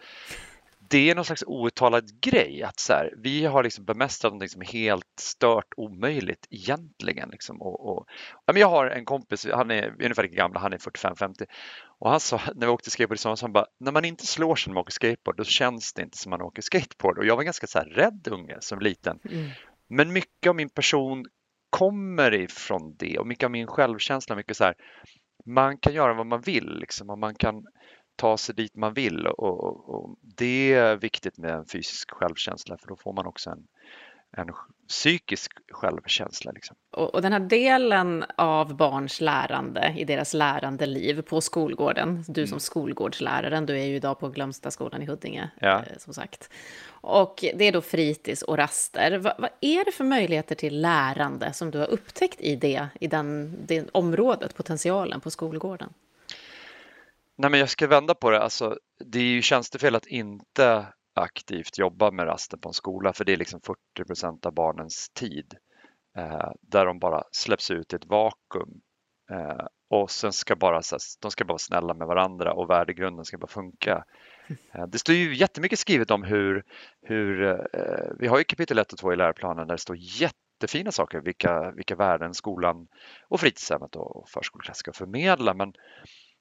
det 0.91 1.11
är 1.11 1.15
någon 1.15 1.25
slags 1.25 1.45
outtalad 1.47 2.21
grej 2.21 2.63
att 2.63 2.81
så 2.81 2.93
här, 2.93 3.15
vi 3.17 3.45
har 3.45 3.63
liksom 3.63 3.85
bemästrat 3.85 4.33
något 4.33 4.51
som 4.51 4.63
är 4.63 4.67
helt 4.67 5.05
stört 5.21 5.75
omöjligt 5.77 6.47
egentligen. 6.51 7.29
Liksom. 7.31 7.63
Och, 7.63 7.89
och, 7.89 8.07
ja, 8.47 8.53
men 8.53 8.61
jag 8.61 8.69
har 8.69 8.87
en 8.87 9.05
kompis, 9.05 9.47
han 9.53 9.71
är 9.71 9.95
ungefär 10.03 10.23
lika 10.23 10.35
gammal, 10.35 10.63
han 10.63 10.73
är 10.73 10.79
45-50 10.79 11.47
och 11.99 12.11
han 12.11 12.21
sa 12.21 12.41
när 12.55 12.67
vi 12.67 12.73
åkte 12.73 12.91
skateboard 12.91 13.17
i 13.17 13.19
somras, 13.19 13.43
han 13.43 13.53
bara, 13.53 13.67
när 13.81 13.93
man 13.93 14.05
inte 14.05 14.27
slår 14.27 14.57
sig 14.57 14.71
när 14.71 14.75
man 14.75 14.81
åker 14.81 14.93
skateboard 14.93 15.37
då 15.37 15.45
känns 15.45 15.93
det 15.93 16.03
inte 16.03 16.19
som 16.19 16.31
man 16.31 16.43
åker 16.43 16.63
skateboard 16.63 17.19
och 17.19 17.27
jag 17.27 17.37
var 17.37 17.43
ganska 17.43 17.67
så 17.67 17.79
här 17.79 17.87
rädd 17.87 18.29
unge 18.31 18.57
som 18.61 18.81
liten. 18.81 19.19
Mm. 19.31 19.51
Men 19.89 20.13
mycket 20.13 20.51
av 20.51 20.57
min 20.57 20.71
person 20.71 21.27
kommer 21.71 22.35
ifrån 22.35 22.97
det 22.99 23.19
och 23.19 23.27
mycket 23.27 23.45
av 23.45 23.51
min 23.51 23.67
självkänsla, 23.67 24.37
mycket 24.37 24.57
så 24.57 24.65
här, 24.65 24.75
man 25.45 25.79
kan 25.79 25.95
göra 25.95 26.15
vad 26.15 26.27
man 26.27 26.41
vill 26.41 26.79
liksom, 26.81 27.11
och 27.11 27.19
man 27.19 27.35
kan 27.35 27.65
ta 28.19 28.37
sig 28.37 28.55
dit 28.55 28.77
man 28.77 28.95
vill 28.95 29.27
och, 29.27 29.89
och, 29.89 30.17
det 30.37 30.73
är 30.73 30.97
viktigt 30.97 31.39
med 31.39 31.51
en 31.51 31.67
fysisk 31.67 32.11
självkänsla 32.11 32.79
för 32.79 32.89
då 32.89 32.97
får 32.97 33.13
man 33.13 33.27
också 33.27 33.51
en, 33.51 33.67
en 34.37 34.55
psykisk 34.89 35.53
självkänsla. 35.73 36.53
Liksom. 36.53 36.77
Och, 36.91 37.15
och, 37.15 37.23
den 37.23 37.33
här 37.33 37.41
delen 37.41 38.25
av 38.37 38.77
barns 38.77 39.21
lärande 39.21 39.95
i 39.99 40.05
deras 40.05 40.35
lärande 40.35 40.87
liv 40.87 41.23
på 41.23 41.41
skolgården, 41.41 42.25
du 42.29 42.47
som 42.47 42.55
mm. 42.55 42.61
skolgårdsläraren, 42.61 43.67
du 43.67 43.79
är 43.79 43.85
ju 43.85 43.97
idag 43.97 44.21
på 44.21 44.29
Glömstaskolan 44.29 45.03
i 45.03 45.07
Huddinge, 45.07 45.51
ja. 45.61 45.79
eh, 45.79 45.99
som 45.99 46.15
sagt. 46.15 46.51
Och 46.89 47.45
det 47.55 47.65
är 47.65 47.73
då 47.73 47.81
fritids 47.81 48.43
och 48.43 48.57
raster. 48.57 49.19
Va, 49.19 49.35
vad 49.39 49.51
är 49.61 49.85
det 49.85 49.93
för 49.93 50.05
möjligheter 50.05 50.55
till 50.55 50.81
lärande 50.81 51.53
som 51.53 51.71
du 51.71 51.79
har 51.79 51.87
upptäckt 51.87 52.41
i 52.41 52.57
det, 52.57 52.89
i 53.01 53.07
den, 53.07 53.57
det 53.67 53.89
området, 53.93 54.57
potentialen 54.57 55.21
på 55.21 55.31
skolgården? 55.31 55.93
Nej, 57.39 57.51
men 57.51 57.61
jag 57.61 57.71
ska 57.71 57.87
vända 57.87 58.15
på 58.15 58.31
det. 58.31 58.43
Alltså, 58.43 58.79
det 59.05 59.19
är 59.19 59.23
ju 59.23 59.43
tjänstefel 59.43 59.95
att 59.95 60.07
inte 60.07 60.87
aktivt 61.15 61.79
jobba 61.79 62.11
med 62.11 62.27
rasten 62.27 62.61
på 62.61 62.69
en 62.69 62.73
skola 62.73 63.13
för 63.13 63.25
det 63.25 63.33
är 63.33 63.37
liksom 63.37 63.61
40 63.61 64.07
procent 64.07 64.47
av 64.47 64.55
barnens 64.55 65.09
tid 65.09 65.55
eh, 66.17 66.51
där 66.61 66.87
de 66.87 66.99
bara 66.99 67.23
släpps 67.33 67.71
ut 67.71 67.93
i 67.93 67.97
ett 67.97 68.07
vakuum 68.07 68.81
eh, 69.31 69.67
och 69.91 70.11
sen 70.11 70.33
ska 70.33 70.57
bara, 70.57 70.83
så 70.83 70.95
här, 70.95 71.01
de 71.21 71.31
ska 71.31 71.45
bara 71.45 71.53
vara 71.53 71.59
snälla 71.59 71.95
med 71.95 72.07
varandra 72.07 72.53
och 72.53 72.71
värdegrunden 72.71 73.25
ska 73.25 73.39
bara 73.39 73.47
funka. 73.47 74.05
Eh, 74.73 74.87
det 74.87 74.99
står 74.99 75.15
ju 75.15 75.35
jättemycket 75.35 75.79
skrivet 75.79 76.11
om 76.11 76.23
hur, 76.23 76.65
hur 77.03 77.43
eh, 77.43 78.11
vi 78.19 78.27
har 78.27 78.39
ju 78.39 78.45
kapitel 78.45 78.79
1 78.79 78.93
och 78.93 78.99
2 78.99 79.13
i 79.13 79.17
läroplanen 79.17 79.69
där 79.69 79.75
det 79.75 79.81
står 79.81 79.97
jättefina 79.97 80.93
saker, 80.93 81.21
vilka, 81.21 81.71
vilka 81.71 81.97
värden 81.97 82.35
skolan 82.35 82.89
och 83.29 83.41
fritidshemmet 83.41 83.97
och 83.97 84.29
förskoleklass 84.29 84.79
ska 84.79 84.93
förmedla. 84.93 85.55
Men 85.55 85.73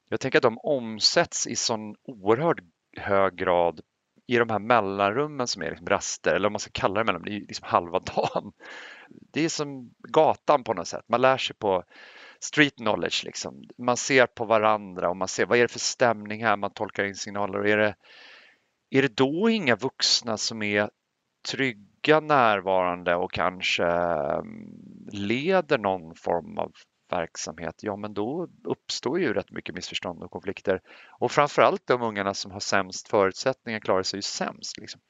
jag 0.08 0.20
tänker 0.20 0.38
att 0.38 0.42
de 0.42 0.58
omsätts 0.58 1.46
i 1.46 1.56
sån 1.56 1.94
oerhört 2.04 2.60
hög 2.96 3.36
grad 3.36 3.80
i 4.26 4.36
de 4.36 4.50
här 4.50 4.58
mellanrummen 4.58 5.46
som 5.46 5.62
är 5.62 5.70
liksom 5.70 5.86
raster, 5.86 6.34
eller 6.34 6.46
om 6.46 6.52
man 6.52 6.60
ska 6.60 6.70
kalla 6.72 6.94
det 6.94 7.04
mellanrum, 7.04 7.24
det 7.24 7.36
är 7.36 7.40
liksom 7.40 7.66
halva 7.68 7.98
dagen. 8.16 8.52
Det 9.08 9.44
är 9.44 9.48
som 9.48 9.90
gatan 10.08 10.64
på 10.64 10.74
något 10.74 10.88
sätt. 10.88 11.04
Man 11.08 11.20
lär 11.20 11.36
sig 11.36 11.56
på 11.56 11.84
street 12.40 12.76
knowledge. 12.76 13.24
Liksom. 13.24 13.64
Man 13.78 13.96
ser 13.96 14.26
på 14.26 14.44
varandra 14.44 15.10
och 15.10 15.16
man 15.16 15.28
ser 15.28 15.46
vad 15.46 15.58
är 15.58 15.62
det 15.62 15.72
för 15.72 15.78
stämning 15.78 16.44
här, 16.44 16.56
man 16.56 16.72
tolkar 16.72 17.04
in 17.04 17.14
signaler. 17.14 17.58
Och 17.58 17.68
är, 17.68 17.76
det, 17.76 17.94
är 18.90 19.02
det 19.02 19.16
då 19.16 19.50
inga 19.50 19.76
vuxna 19.76 20.36
som 20.36 20.62
är 20.62 20.90
trygga, 21.50 22.20
närvarande 22.20 23.14
och 23.14 23.32
kanske 23.32 23.84
mm, 23.84 25.08
leder 25.12 25.78
någon 25.78 26.14
form 26.14 26.58
av 26.58 26.72
verksamhet, 27.12 27.74
ja 27.82 27.96
men 27.96 28.14
då 28.14 28.48
uppstår 28.64 29.20
ju 29.20 29.34
rätt 29.34 29.50
mycket 29.50 29.74
missförstånd 29.74 30.22
och 30.22 30.30
konflikter. 30.30 30.80
Och 31.20 31.32
framförallt 31.32 31.86
de 31.86 32.02
ungarna 32.02 32.34
som 32.34 32.50
har 32.50 32.60
sämst 32.60 33.08
förutsättningar 33.08 33.80
klarar 33.80 34.02
sig 34.02 34.18
ju 34.18 34.22
sämst. 34.22 34.78
Liksom. 34.78 35.00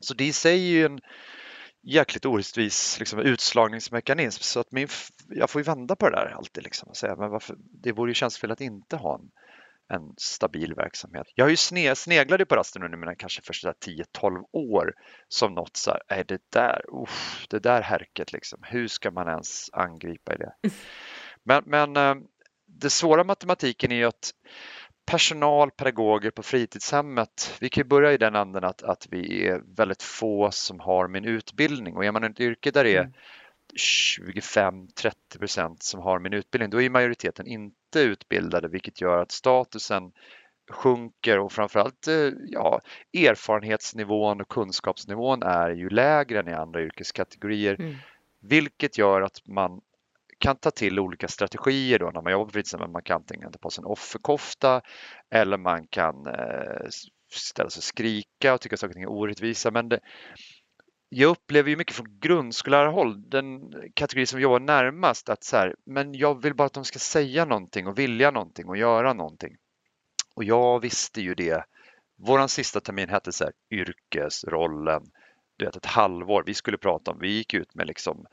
Så 0.00 0.14
det 0.14 0.24
i 0.24 0.32
sig 0.32 0.54
är 0.54 0.78
ju 0.78 0.84
en 0.84 1.00
jäkligt 1.82 2.24
orättvis 2.24 2.98
liksom, 2.98 3.18
utslagningsmekanism 3.18 4.42
så 4.42 4.60
att 4.60 4.72
min, 4.72 4.88
jag 5.28 5.50
får 5.50 5.60
ju 5.60 5.64
vända 5.64 5.96
på 5.96 6.10
det 6.10 6.16
där 6.16 6.34
alltid 6.36 6.64
liksom, 6.64 6.88
och 6.88 6.96
säga 6.96 7.16
men 7.16 7.30
varför, 7.30 7.56
det 7.58 7.92
vore 7.92 8.10
ju 8.10 8.14
känslofyllt 8.14 8.52
att 8.52 8.60
inte 8.60 8.96
ha 8.96 9.14
en, 9.14 9.30
en 9.98 10.14
stabil 10.16 10.74
verksamhet. 10.74 11.26
Jag 11.34 11.44
har 11.44 11.50
ju 11.50 11.56
sne, 11.56 11.94
sneglade 11.94 12.46
på 12.46 12.56
rasten 12.56 12.82
under 12.82 12.98
mina 12.98 13.14
kanske 13.14 13.42
första 13.42 13.72
10-12 13.72 14.44
år 14.52 14.94
som 15.28 15.54
något 15.54 15.76
så 15.76 15.90
här, 15.90 16.02
är 16.08 16.24
det 16.24 16.40
där, 16.52 16.82
uff, 17.02 17.46
det 17.50 17.58
där 17.58 17.82
härket 17.82 18.32
liksom, 18.32 18.60
hur 18.62 18.88
ska 18.88 19.10
man 19.10 19.28
ens 19.28 19.70
angripa 19.72 20.34
i 20.34 20.36
det? 20.36 20.52
Men, 21.42 21.62
men 21.66 21.96
eh, 21.96 22.14
det 22.66 22.90
svåra 22.90 23.24
matematiken 23.24 23.92
är 23.92 23.96
ju 23.96 24.04
att 24.04 24.30
personal, 25.06 25.70
pedagoger 25.70 26.30
på 26.30 26.42
fritidshemmet, 26.42 27.56
vi 27.60 27.68
kan 27.68 27.88
börja 27.88 28.12
i 28.12 28.16
den 28.18 28.36
anden 28.36 28.64
att, 28.64 28.82
att 28.82 29.06
vi 29.10 29.46
är 29.46 29.62
väldigt 29.76 30.02
få 30.02 30.50
som 30.50 30.80
har 30.80 31.08
min 31.08 31.24
utbildning 31.24 31.96
och 31.96 32.04
är 32.04 32.12
man 32.12 32.24
i 32.24 32.26
ett 32.26 32.40
yrke 32.40 32.70
där 32.70 32.84
det 32.84 32.96
är 32.96 33.12
25-30 33.80 34.62
mm. 34.68 34.84
procent 35.38 35.82
som 35.82 36.00
har 36.00 36.18
min 36.18 36.32
utbildning, 36.32 36.70
då 36.70 36.82
är 36.82 36.90
majoriteten 36.90 37.46
inte 37.46 38.00
utbildade 38.00 38.68
vilket 38.68 39.00
gör 39.00 39.18
att 39.18 39.32
statusen 39.32 40.12
sjunker 40.70 41.38
och 41.38 41.52
framförallt 41.52 42.08
eh, 42.08 42.30
ja, 42.48 42.80
erfarenhetsnivån 43.14 44.40
och 44.40 44.48
kunskapsnivån 44.48 45.42
är 45.42 45.70
ju 45.70 45.88
lägre 45.88 46.40
än 46.40 46.48
i 46.48 46.52
andra 46.52 46.82
yrkeskategorier. 46.82 47.80
Mm. 47.80 47.94
Vilket 48.40 48.98
gör 48.98 49.20
att 49.20 49.46
man 49.46 49.80
kan 50.42 50.56
ta 50.56 50.70
till 50.70 50.98
olika 50.98 51.28
strategier 51.28 51.98
då 51.98 52.10
när 52.10 52.22
man 52.22 52.32
jobbar 52.32 52.44
på 52.44 52.52
fritidshemmet. 52.52 52.90
Man 52.90 53.02
kan 53.02 53.16
antingen 53.16 53.52
ta 53.52 53.58
på 53.58 53.70
sig 53.70 53.82
en 53.82 53.86
offerkofta 53.86 54.80
eller 55.30 55.58
man 55.58 55.86
kan 55.86 56.26
eh, 56.26 56.88
ställa 57.32 57.70
sig 57.70 57.80
och 57.80 57.84
skrika 57.84 58.54
och 58.54 58.60
tycka 58.60 58.74
att 58.74 58.80
saker 58.80 58.90
och 58.90 58.94
ting 58.94 59.02
är 59.02 59.10
orättvisa. 59.10 59.70
Men 59.70 59.88
det, 59.88 60.00
jag 61.08 61.30
upplever 61.30 61.70
ju 61.70 61.76
mycket 61.76 61.96
från 61.96 62.18
grundskollärarhåll, 62.20 63.30
den 63.30 63.60
kategori 63.94 64.26
som 64.26 64.40
jobbar 64.40 64.60
närmast, 64.60 65.28
att 65.28 65.44
så 65.44 65.56
här, 65.56 65.74
men 65.86 66.14
jag 66.14 66.42
vill 66.42 66.54
bara 66.54 66.66
att 66.66 66.72
de 66.72 66.84
ska 66.84 66.98
säga 66.98 67.44
någonting 67.44 67.86
och 67.86 67.98
vilja 67.98 68.30
någonting 68.30 68.68
och 68.68 68.76
göra 68.76 69.12
någonting. 69.12 69.56
Och 70.34 70.44
jag 70.44 70.80
visste 70.80 71.20
ju 71.20 71.34
det. 71.34 71.64
Våran 72.18 72.48
sista 72.48 72.80
termin 72.80 73.08
hette 73.08 73.32
så 73.32 73.44
här, 73.44 73.52
yrkesrollen. 73.70 75.02
Du 75.56 75.64
vet, 75.64 75.76
ett 75.76 75.86
halvår. 75.86 76.42
Vi 76.46 76.54
skulle 76.54 76.78
prata 76.78 77.10
om, 77.10 77.18
vi 77.20 77.30
gick 77.30 77.54
ut 77.54 77.74
med 77.74 77.86
liksom 77.86 78.26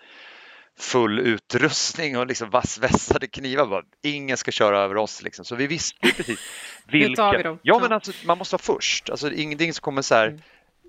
full 0.80 1.20
utrustning 1.20 2.18
och 2.18 2.28
liksom 2.28 2.50
vassvässade 2.50 3.28
knivar. 3.28 3.66
Bara, 3.66 3.84
ingen 4.04 4.38
ska 4.38 4.52
köra 4.52 4.80
över 4.80 4.98
oss. 4.98 5.22
Liksom. 5.22 5.46
Så 5.46 5.56
vi 5.56 5.68
visste 5.68 6.00
precis 6.00 6.40
vilka. 6.88 7.32
vi 7.38 7.44
dem. 7.44 7.60
Ja, 7.62 7.80
men 7.80 7.92
alltså, 7.92 8.12
man 8.26 8.38
måste 8.38 8.54
vara 8.54 8.62
först. 8.62 9.10
Alltså, 9.10 9.32
ingenting 9.32 9.74
som 9.74 9.82
kommer 9.82 10.02
så 10.02 10.16
här. 10.16 10.28
Mm. 10.28 10.42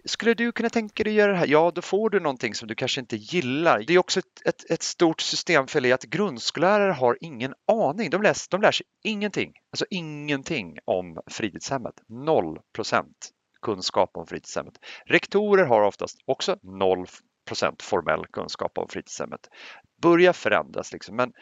Skulle 0.05 0.35
du 0.35 0.53
kunna 0.53 0.71
tänka 0.71 1.05
dig 1.05 1.11
att 1.11 1.17
göra 1.17 1.33
det 1.33 1.39
här? 1.39 1.47
Ja, 1.47 1.73
då 1.75 1.83
får 1.83 2.11
du 2.11 2.21
någonting 2.21 2.55
som 2.55 2.69
du 2.69 2.75
kanske 2.75 3.01
inte 3.01 3.17
gillar. 3.17 3.85
Det 3.87 3.95
är 3.95 3.99
också 3.99 4.21
ett, 4.21 4.47
ett, 4.47 4.71
ett 4.71 4.83
stort 4.83 5.21
systemfel 5.21 5.87
i 5.87 5.93
att 5.93 6.03
grundskollärare 6.03 6.93
har 6.93 7.19
ingen 7.21 7.55
aning. 7.73 8.11
De, 8.11 8.23
läs, 8.23 8.49
de 8.49 8.63
lär 8.63 8.73
sig 8.73 8.87
ingenting, 9.05 9.53
alltså 9.73 9.87
ingenting 9.91 10.79
om 10.85 11.21
fritidshemmet. 11.31 11.95
Noll 12.09 12.59
procent 12.75 13.31
kunskap 13.63 14.11
om 14.17 14.27
fritidshemmet. 14.27 14.75
Rektorer 15.07 15.65
har 15.65 15.83
oftast 15.83 16.19
också 16.27 16.57
noll 16.63 17.07
procent 17.51 17.83
formell 17.83 18.27
kunskap 18.33 18.79
om 18.79 18.89
fritidshemmet. 18.89 19.41
börjar 20.03 20.33
förändras 20.33 20.93
liksom. 20.93 21.17
Men, 21.17 21.33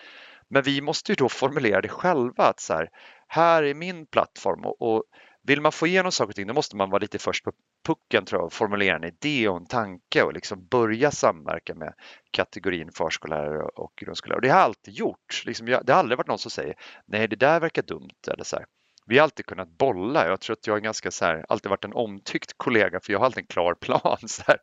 men 0.48 0.62
vi 0.62 0.80
måste 0.80 1.12
ju 1.12 1.16
då 1.16 1.28
formulera 1.28 1.80
det 1.80 1.88
själva 1.88 2.44
att 2.44 2.60
så 2.60 2.74
här, 2.74 2.88
här 3.28 3.62
är 3.62 3.74
min 3.74 4.06
plattform 4.06 4.64
och, 4.64 4.82
och 4.82 5.02
vill 5.42 5.60
man 5.60 5.72
få 5.72 5.86
igenom 5.86 6.12
saker 6.12 6.28
och 6.28 6.34
ting 6.34 6.46
då 6.46 6.54
måste 6.54 6.76
man 6.76 6.90
vara 6.90 7.00
lite 7.00 7.18
först 7.18 7.44
på 7.44 7.52
pucken 7.86 8.24
tror 8.24 8.40
jag 8.40 8.46
och 8.46 8.52
formulera 8.52 8.96
en 8.96 9.04
idé 9.04 9.48
och 9.48 9.56
en 9.56 9.66
tanke 9.66 10.22
och 10.22 10.32
liksom 10.32 10.66
börja 10.66 11.10
samverka 11.10 11.74
med 11.74 11.94
kategorin 12.30 12.90
förskollärare 12.92 13.62
och 13.62 13.92
grundskollärare. 13.96 14.38
Och 14.38 14.42
det 14.42 14.48
har 14.48 14.58
jag 14.58 14.64
alltid 14.64 14.94
gjort. 14.94 15.42
Liksom, 15.46 15.66
det 15.66 15.92
har 15.92 16.00
aldrig 16.00 16.18
varit 16.18 16.28
någon 16.28 16.38
som 16.38 16.50
säger 16.50 16.74
nej 17.06 17.28
det 17.28 17.36
där 17.36 17.60
verkar 17.60 17.82
dumt 17.82 18.20
eller 18.32 18.44
så 18.44 18.56
här 18.56 18.66
vi 19.08 19.18
har 19.18 19.22
alltid 19.22 19.46
kunnat 19.46 19.68
bolla. 19.68 20.28
Jag 20.28 20.40
tror 20.40 20.56
att 20.56 20.66
jag 20.66 20.76
är 20.76 20.80
ganska 20.80 21.10
så 21.10 21.24
här, 21.24 21.44
alltid 21.48 21.70
varit 21.70 21.84
en 21.84 21.92
omtyckt 21.92 22.52
kollega 22.56 23.00
för 23.00 23.12
jag 23.12 23.20
har 23.20 23.26
alltid 23.26 23.42
en 23.42 23.46
klar 23.46 23.74
plan. 23.74 24.18
Så 24.26 24.42
här, 24.46 24.58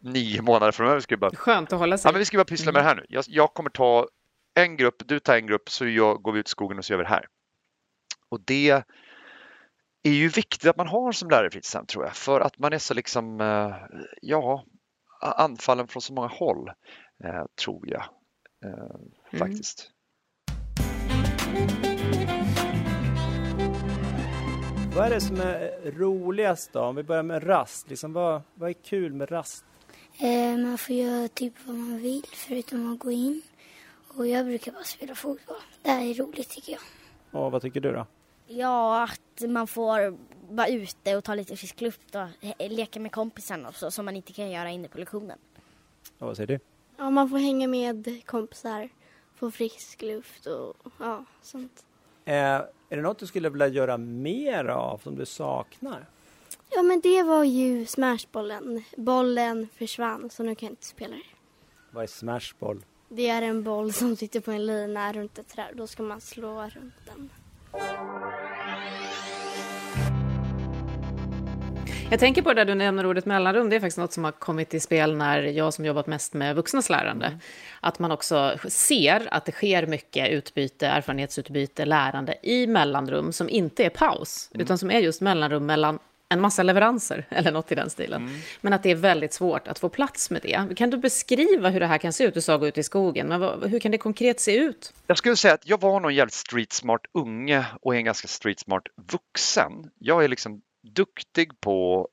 nio 0.00 0.42
månader 0.42 0.72
framöver 0.72 1.00
ska 1.00 1.14
vi 1.14 1.20
bara... 1.20 1.34
Skönt 1.34 1.72
att 1.72 1.78
hålla 1.78 1.98
sig. 1.98 2.08
Ja, 2.08 2.12
men 2.12 2.18
vi 2.18 2.24
ska 2.24 2.36
bara 2.36 2.44
pyssla 2.44 2.72
med 2.72 2.82
det 2.82 2.88
här 2.88 2.96
nu. 2.96 3.06
Jag, 3.08 3.24
jag, 3.28 3.54
kommer 3.54 3.70
ta 3.70 4.08
en 4.54 4.76
grupp, 4.76 5.02
du 5.04 5.20
tar 5.20 5.36
en 5.36 5.46
grupp, 5.46 5.70
så 5.70 5.86
jag, 5.86 6.22
går 6.22 6.32
vi 6.32 6.40
ut 6.40 6.48
i 6.48 6.50
skogen 6.50 6.78
och 6.78 6.84
så 6.84 6.92
gör 6.92 6.98
vi 6.98 7.04
det 7.04 7.10
här. 7.10 7.26
Och 8.28 8.40
det 8.44 8.70
är 10.02 10.12
ju 10.12 10.28
viktigt 10.28 10.70
att 10.70 10.76
man 10.76 10.88
har 10.88 11.12
som 11.12 11.30
lärare 11.30 11.46
i 11.46 11.50
fritidshem 11.50 11.86
tror 11.86 12.04
jag, 12.04 12.16
för 12.16 12.40
att 12.40 12.58
man 12.58 12.72
är 12.72 12.78
så 12.78 12.94
liksom, 12.94 13.40
eh, 13.40 13.74
ja, 14.22 14.64
anfallen 15.20 15.88
från 15.88 16.02
så 16.02 16.12
många 16.12 16.28
håll, 16.28 16.68
eh, 17.24 17.44
tror 17.64 17.88
jag 17.88 18.04
eh, 18.64 18.96
mm. 19.32 19.62
Vad 24.94 25.06
är 25.06 25.10
det 25.10 25.20
som 25.20 25.40
är 25.40 25.90
roligast 25.90 26.72
då? 26.72 26.80
Om 26.80 26.96
vi 26.96 27.02
börjar 27.02 27.22
med 27.22 27.46
rast. 27.46 27.90
Liksom, 27.90 28.12
vad, 28.12 28.42
vad 28.54 28.70
är 28.70 28.74
kul 28.74 29.12
med 29.12 29.32
rast? 29.32 29.64
Eh, 30.18 30.58
man 30.58 30.78
får 30.78 30.94
göra 30.94 31.28
typ 31.28 31.54
vad 31.64 31.76
man 31.76 31.98
vill 31.98 32.26
förutom 32.32 32.92
att 32.92 32.98
gå 32.98 33.10
in. 33.10 33.42
Och 34.16 34.26
jag 34.26 34.46
brukar 34.46 34.72
bara 34.72 34.84
spela 34.84 35.14
fotboll. 35.14 35.56
Det 35.82 35.90
här 35.90 36.04
är 36.04 36.14
roligt 36.14 36.48
tycker 36.48 36.72
jag. 36.72 36.80
Och 37.42 37.52
vad 37.52 37.62
tycker 37.62 37.80
du 37.80 37.92
då? 37.92 38.06
Ja, 38.46 39.04
att 39.04 39.50
man 39.50 39.66
får 39.66 40.16
vara 40.54 40.68
ute 40.68 41.16
och 41.16 41.24
ta 41.24 41.34
lite 41.34 41.56
frisk 41.56 41.80
luft 41.80 42.14
och 42.14 42.48
leka 42.70 43.00
med 43.00 43.12
kompisarna 43.12 43.68
och 43.68 43.74
så, 43.74 43.90
som 43.90 44.04
man 44.04 44.16
inte 44.16 44.32
kan 44.32 44.50
göra 44.50 44.70
inne 44.70 44.88
på 44.88 44.98
lektionen. 44.98 45.38
Och 46.18 46.26
vad 46.26 46.36
säger 46.36 46.46
du? 46.46 46.58
Ja, 46.96 47.10
man 47.10 47.30
får 47.30 47.38
hänga 47.38 47.68
med 47.68 48.26
kompisar, 48.26 48.88
få 49.34 49.50
frisk 49.50 50.02
luft 50.02 50.46
och 50.46 50.76
ja, 50.98 51.24
sånt. 51.42 51.84
Eh, 52.24 52.60
är 52.90 52.96
det 52.96 53.02
något 53.02 53.18
du 53.18 53.26
skulle 53.26 53.48
vilja 53.48 53.68
göra 53.68 53.98
mer 53.98 54.64
av 54.64 54.98
som 54.98 55.16
du 55.16 55.26
saknar? 55.26 56.06
Ja, 56.70 56.82
men 56.82 57.00
det 57.00 57.22
var 57.22 57.44
ju 57.44 57.86
smashbollen. 57.86 58.82
Bollen 58.96 59.68
försvann, 59.74 60.30
så 60.30 60.42
nu 60.42 60.54
kan 60.54 60.66
jag 60.66 60.72
inte 60.72 60.86
spela 60.86 61.16
det. 61.16 61.22
Vad 61.90 62.02
är 62.02 62.06
smashboll? 62.06 62.84
Det 63.08 63.28
är 63.28 63.42
en 63.42 63.62
boll 63.62 63.92
som 63.92 64.16
sitter 64.16 64.40
på 64.40 64.50
en 64.50 64.66
lina 64.66 65.12
runt 65.12 65.38
ett 65.38 65.48
träd. 65.48 65.74
Då 65.74 65.86
ska 65.86 66.02
man 66.02 66.20
slå 66.20 66.62
runt 66.62 66.94
den. 67.06 67.30
Jag 72.10 72.20
tänker 72.20 72.42
på 72.42 72.48
det 72.48 72.54
där 72.54 72.64
du 72.64 72.74
nämner 72.74 73.06
ordet 73.06 73.26
mellanrum, 73.26 73.70
det 73.70 73.76
är 73.76 73.80
faktiskt 73.80 73.98
något 73.98 74.12
som 74.12 74.24
har 74.24 74.32
kommit 74.32 74.74
i 74.74 74.80
spel 74.80 75.16
när 75.16 75.42
jag 75.42 75.74
som 75.74 75.84
jobbat 75.84 76.06
mest 76.06 76.34
med 76.34 76.56
vuxnas 76.56 76.90
lärande, 76.90 77.26
mm. 77.26 77.38
att 77.80 77.98
man 77.98 78.12
också 78.12 78.58
ser 78.68 79.28
att 79.34 79.44
det 79.44 79.52
sker 79.52 79.86
mycket 79.86 80.28
utbyte, 80.28 80.86
erfarenhetsutbyte, 80.86 81.84
lärande 81.84 82.34
i 82.42 82.66
mellanrum 82.66 83.32
som 83.32 83.48
inte 83.48 83.84
är 83.84 83.90
paus, 83.90 84.50
mm. 84.54 84.64
utan 84.64 84.78
som 84.78 84.90
är 84.90 84.98
just 84.98 85.20
mellanrum 85.20 85.66
mellan 85.66 85.98
en 86.28 86.40
massa 86.40 86.62
leveranser 86.62 87.26
eller 87.30 87.52
något 87.52 87.72
i 87.72 87.74
den 87.74 87.90
stilen. 87.90 88.22
Mm. 88.22 88.40
Men 88.60 88.72
att 88.72 88.82
det 88.82 88.90
är 88.90 88.94
väldigt 88.94 89.32
svårt 89.32 89.68
att 89.68 89.78
få 89.78 89.88
plats 89.88 90.30
med 90.30 90.42
det. 90.42 90.76
Kan 90.76 90.90
du 90.90 90.96
beskriva 90.96 91.68
hur 91.68 91.80
det 91.80 91.86
här 91.86 91.98
kan 91.98 92.12
se 92.12 92.24
ut? 92.24 92.34
Du 92.34 92.40
sa 92.40 92.56
gå 92.56 92.68
ut 92.68 92.78
i 92.78 92.82
skogen, 92.82 93.28
men 93.28 93.40
vad, 93.40 93.70
hur 93.70 93.80
kan 93.80 93.92
det 93.92 93.98
konkret 93.98 94.40
se 94.40 94.56
ut? 94.56 94.92
Jag 95.06 95.18
skulle 95.18 95.36
säga 95.36 95.54
att 95.54 95.68
jag 95.68 95.80
var 95.80 96.00
nog 96.00 96.10
en 96.10 96.16
jävligt 96.16 96.34
street 96.34 96.72
smart 96.72 97.02
unge 97.14 97.66
och 97.82 97.94
en 97.94 98.04
ganska 98.04 98.28
street 98.28 98.60
smart 98.60 98.82
vuxen. 99.10 99.90
Jag 99.98 100.24
är 100.24 100.28
liksom 100.28 100.62
duktig 100.82 101.60
på 101.60 102.08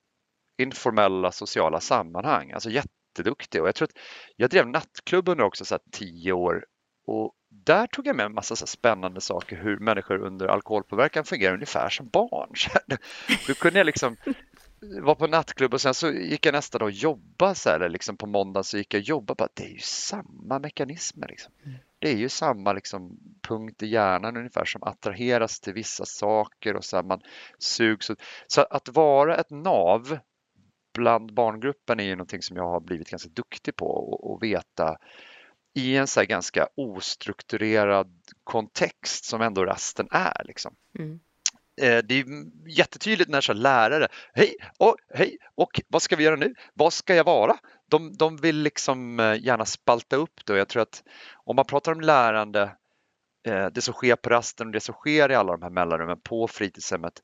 informella 0.58 1.32
sociala 1.32 1.80
sammanhang, 1.80 2.52
alltså 2.52 2.70
jätteduktig. 2.70 3.62
Och 3.62 3.68
jag 3.68 3.76
tror 3.76 3.88
att 3.88 3.98
jag 4.36 4.50
drev 4.50 4.68
nattklubb 4.68 5.30
under 5.30 5.44
också 5.44 5.66
så 5.66 5.74
här 5.74 5.82
tio 5.92 6.32
år 6.32 6.66
och 7.08 7.34
där 7.50 7.88
tog 7.88 8.08
jag 8.08 8.16
med 8.16 8.26
en 8.26 8.34
massa 8.34 8.56
så 8.56 8.68
spännande 8.68 9.22
saker 9.22 9.58
hur 9.58 9.80
människor 9.80 10.18
under 10.18 10.48
alkoholpåverkan 10.48 11.26
fungerar 11.26 11.54
ungefär 11.54 11.90
som 11.90 12.08
barn. 12.08 12.54
Då 13.48 13.54
kunde 13.54 13.80
jag 13.80 13.86
liksom 13.86 14.18
vara 14.80 15.16
på 15.16 15.28
nattklubb 15.28 15.74
och 15.74 15.82
sen 15.82 15.94
så 15.94 16.12
gick 16.12 16.46
jag 16.46 16.54
nästa 16.54 16.78
dag 16.78 16.86
och 16.86 16.92
jobba 16.92 17.56
så 17.56 17.70
här, 17.70 17.76
eller 17.76 17.90
liksom 17.90 18.18
på 18.18 18.28
måndag 18.28 18.64
så 18.64 18.78
gick 18.78 18.94
jag 18.94 19.00
och 19.00 19.08
jobbade. 19.08 19.38
Bara, 19.38 19.50
det 19.54 19.64
är 19.64 19.70
ju 19.70 19.80
samma 19.80 20.60
mekanismer. 20.60 21.28
Liksom. 21.28 21.54
Mm. 21.66 21.78
Det 22.00 22.10
är 22.10 22.16
ju 22.16 22.30
samma 22.30 22.74
liksom, 22.74 23.20
punkt 23.48 23.84
i 23.84 23.88
hjärnan 23.88 24.38
ungefär 24.38 24.66
som 24.66 24.84
attraheras 24.84 25.60
till 25.60 25.74
vissa 25.74 26.06
saker 26.06 26.76
och 26.76 26.86
så 26.86 26.96
här, 26.96 27.04
man 27.04 27.22
sugs. 27.60 28.12
Så 28.48 28.62
att 28.62 28.90
vara 28.90 29.36
ett 29.36 29.50
nav 29.50 30.20
bland 30.94 31.34
barngruppen 31.34 32.00
är 32.00 32.04
ju 32.04 32.16
någonting 32.16 32.42
som 32.42 32.58
jag 32.58 32.68
har 32.68 32.80
blivit 32.80 33.10
ganska 33.10 33.30
duktig 33.30 33.76
på 33.76 33.86
och 34.14 34.44
veta 34.44 34.98
i 35.74 35.98
en 35.98 36.08
så 36.08 36.24
ganska 36.24 36.68
ostrukturerad 36.76 38.22
kontext 38.44 39.26
som 39.26 39.42
ändå 39.42 39.66
rasten 39.66 40.08
är. 40.12 40.44
Liksom. 40.46 40.76
Mm. 41.00 41.20
Eh, 41.82 41.98
det 42.04 42.20
är 42.20 42.26
jättetydligt 42.68 43.30
när 43.30 43.42
så 43.42 43.54
lärare, 43.54 44.08
hej, 44.34 44.56
och, 44.78 44.96
hej, 45.14 45.38
och 45.56 45.82
vad 45.88 46.02
ska 46.02 46.16
vi 46.16 46.24
göra 46.24 46.36
nu? 46.36 46.54
Vad 46.74 46.94
ska 46.94 47.16
jag 47.16 47.24
vara? 47.24 47.58
De, 47.90 48.14
de 48.14 48.38
vill 48.38 48.58
liksom 48.58 49.20
eh, 49.20 49.44
gärna 49.46 49.66
spalta 49.66 50.16
upp 50.16 50.46
det 50.46 50.54
och 50.54 50.60
jag 50.60 50.68
tror 50.68 50.82
att 50.82 51.04
om 51.46 51.56
man 51.56 51.66
pratar 51.66 51.92
om 51.92 52.02
lärande, 52.02 52.72
eh, 53.48 53.68
det 53.68 53.82
som 53.82 53.94
sker 53.94 54.16
på 54.16 54.30
rasten 54.30 54.68
och 54.68 54.74
det 54.74 54.80
som 54.80 54.94
sker 54.94 55.32
i 55.32 55.36
alla 55.36 55.52
de 55.52 55.62
här 55.62 55.70
mellanrummen 55.70 56.20
på 56.24 56.48
fritidshemmet, 56.48 57.22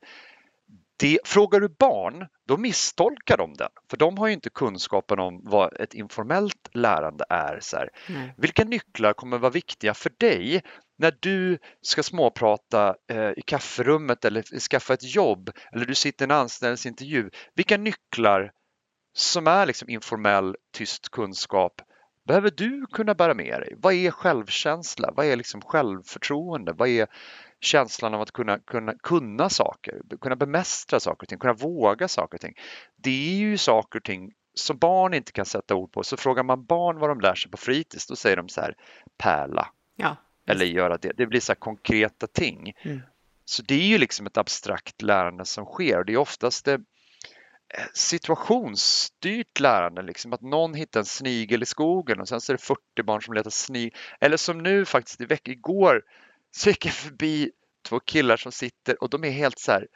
det, 0.96 1.18
frågar 1.24 1.60
du 1.60 1.68
barn, 1.68 2.26
då 2.46 2.56
misstolkar 2.56 3.36
de 3.36 3.54
den, 3.54 3.68
för 3.90 3.96
de 3.96 4.18
har 4.18 4.26
ju 4.26 4.32
inte 4.32 4.50
kunskapen 4.50 5.18
om 5.18 5.40
vad 5.44 5.80
ett 5.80 5.94
informellt 5.94 6.68
lärande 6.72 7.24
är. 7.28 7.58
Så 7.60 7.76
mm. 7.76 8.30
Vilka 8.36 8.64
nycklar 8.64 9.12
kommer 9.12 9.38
vara 9.38 9.50
viktiga 9.50 9.94
för 9.94 10.12
dig 10.18 10.62
när 10.98 11.16
du 11.20 11.58
ska 11.82 12.02
småprata 12.02 12.96
eh, 13.10 13.30
i 13.30 13.42
kafferummet 13.46 14.24
eller 14.24 14.42
skaffa 14.60 14.94
ett 14.94 15.14
jobb 15.14 15.50
eller 15.72 15.86
du 15.86 15.94
sitter 15.94 16.24
i 16.24 16.26
en 16.26 16.30
anställningsintervju? 16.30 17.30
Vilka 17.54 17.76
nycklar 17.76 18.52
som 19.16 19.46
är 19.46 19.66
liksom 19.66 19.88
informell 19.88 20.56
tyst 20.72 21.08
kunskap 21.08 21.82
behöver 22.26 22.50
du 22.50 22.86
kunna 22.92 23.14
bära 23.14 23.34
med 23.34 23.60
dig? 23.60 23.74
Vad 23.76 23.94
är 23.94 24.10
självkänsla? 24.10 25.12
Vad 25.16 25.26
är 25.26 25.36
liksom 25.36 25.60
självförtroende? 25.60 26.72
Vad 26.72 26.88
är 26.88 27.06
känslan 27.60 28.14
av 28.14 28.20
att 28.20 28.32
kunna, 28.32 28.58
kunna, 28.58 28.94
kunna 29.02 29.50
saker, 29.50 30.00
kunna 30.20 30.36
bemästra 30.36 31.00
saker 31.00 31.24
och 31.24 31.28
ting, 31.28 31.38
kunna 31.38 31.52
våga 31.52 32.08
saker 32.08 32.36
och 32.36 32.40
ting. 32.40 32.54
Det 32.96 33.10
är 33.10 33.36
ju 33.36 33.58
saker 33.58 33.98
och 33.98 34.04
ting 34.04 34.32
som 34.54 34.78
barn 34.78 35.14
inte 35.14 35.32
kan 35.32 35.46
sätta 35.46 35.74
ord 35.74 35.92
på. 35.92 36.02
Så 36.02 36.16
frågar 36.16 36.42
man 36.42 36.64
barn 36.64 36.98
vad 36.98 37.10
de 37.10 37.20
lär 37.20 37.34
sig 37.34 37.50
på 37.50 37.56
fritids, 37.56 38.06
då 38.06 38.16
säger 38.16 38.36
de 38.36 38.48
så 38.48 38.60
här 38.60 38.74
pärla. 39.18 39.68
Ja, 39.96 40.16
eller 40.46 40.64
göra 40.64 40.98
det. 40.98 41.12
Det 41.16 41.26
blir 41.26 41.40
så 41.40 41.54
konkreta 41.54 42.26
ting. 42.26 42.72
Mm. 42.82 43.00
Så 43.44 43.62
det 43.62 43.74
är 43.74 43.86
ju 43.86 43.98
liksom 43.98 44.26
ett 44.26 44.36
abstrakt 44.36 45.02
lärande 45.02 45.44
som 45.44 45.64
sker. 45.64 46.04
Det 46.04 46.12
är 46.12 46.16
oftast 46.16 46.64
det 46.64 46.72
eh, 46.72 46.80
situationsstyrt 47.94 49.60
lärande, 49.60 50.02
liksom 50.02 50.32
att 50.32 50.40
någon 50.40 50.74
hittar 50.74 51.00
en 51.00 51.06
snigel 51.06 51.62
i 51.62 51.66
skogen 51.66 52.20
och 52.20 52.28
sen 52.28 52.40
så 52.40 52.52
är 52.52 52.56
det 52.56 52.62
40 52.62 53.02
barn 53.04 53.22
som 53.22 53.34
letar 53.34 53.50
snigel. 53.50 53.92
Eller 54.20 54.36
som 54.36 54.62
nu 54.62 54.84
faktiskt 54.84 55.20
i 55.20 55.26
veckan, 55.26 55.54
igår 55.54 56.02
så 56.50 56.68
gick 56.68 56.86
jag 56.86 56.94
förbi 56.94 57.50
två 57.88 58.00
killar 58.00 58.36
som 58.36 58.52
sitter 58.52 59.02
och 59.02 59.10
de 59.10 59.24
är 59.24 59.30
helt 59.30 59.58
så 59.58 59.72
här, 59.72 59.86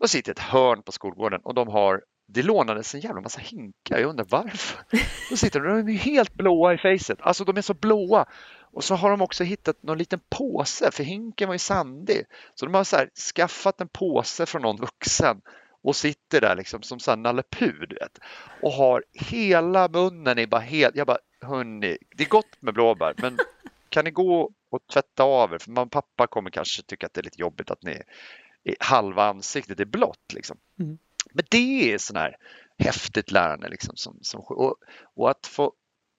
de 0.00 0.08
sitter 0.08 0.30
i 0.30 0.32
ett 0.32 0.38
hörn 0.38 0.82
på 0.82 0.92
skolgården 0.92 1.40
och 1.44 1.54
de 1.54 1.68
har 1.68 2.02
det 2.28 2.42
lånades 2.42 2.94
en 2.94 3.00
jävla 3.00 3.20
massa 3.20 3.40
hinkar, 3.40 3.98
jag 3.98 4.08
undrar 4.10 4.26
varför? 4.30 4.82
De 5.30 5.36
sitter 5.36 5.60
de 5.60 5.88
är 5.88 5.92
helt 5.92 6.34
blåa 6.34 6.74
i 6.74 6.78
facet, 6.78 7.18
alltså 7.20 7.44
de 7.44 7.56
är 7.56 7.62
så 7.62 7.74
blåa. 7.74 8.26
Och 8.76 8.84
så 8.84 8.94
har 8.94 9.10
de 9.10 9.22
också 9.22 9.44
hittat 9.44 9.82
någon 9.82 9.98
liten 9.98 10.20
påse, 10.28 10.90
för 10.90 11.04
hinken 11.04 11.48
var 11.48 11.54
ju 11.54 11.58
sandig. 11.58 12.24
Så 12.54 12.66
de 12.66 12.74
har 12.74 12.84
så 12.84 12.96
här, 12.96 13.10
skaffat 13.34 13.80
en 13.80 13.88
påse 13.88 14.46
från 14.46 14.62
någon 14.62 14.76
vuxen 14.76 15.42
och 15.82 15.96
sitter 15.96 16.40
där 16.40 16.56
liksom 16.56 16.82
som 16.82 17.00
så 17.00 17.16
Nalle 17.16 17.42
och 18.62 18.72
har 18.72 19.04
hela 19.12 19.88
munnen 19.88 20.38
i 20.38 20.46
bara 20.46 20.60
helt, 20.60 20.96
jag 20.96 21.06
bara 21.06 21.18
hörni, 21.40 21.98
det 22.16 22.24
är 22.24 22.28
gott 22.28 22.56
med 22.60 22.74
blåbär 22.74 23.14
men 23.16 23.38
kan 23.88 24.04
ni 24.04 24.10
gå 24.10 24.50
och 24.70 24.86
tvätta 24.92 25.22
av 25.22 25.52
er? 25.52 25.58
För 25.58 25.70
mamma 25.70 25.82
och 25.82 25.90
pappa 25.90 26.26
kommer 26.26 26.50
kanske 26.50 26.82
tycka 26.82 27.06
att 27.06 27.14
det 27.14 27.20
är 27.20 27.24
lite 27.24 27.40
jobbigt 27.40 27.70
att 27.70 27.82
ni 27.82 28.02
halva 28.80 29.24
ansiktet 29.24 29.80
är 29.80 29.84
blått. 29.84 30.32
Liksom. 30.32 30.56
Mm. 30.78 30.98
Men 31.32 31.44
det 31.50 31.92
är 31.92 31.98
sån 31.98 32.16
här 32.16 32.36
häftigt 32.78 33.30
lärande. 33.30 33.68
Liksom, 33.68 33.96
som, 33.96 34.18
som, 34.22 34.40
och, 34.40 34.76
och, 35.14 35.30
att 35.30 35.46
få 35.46 35.72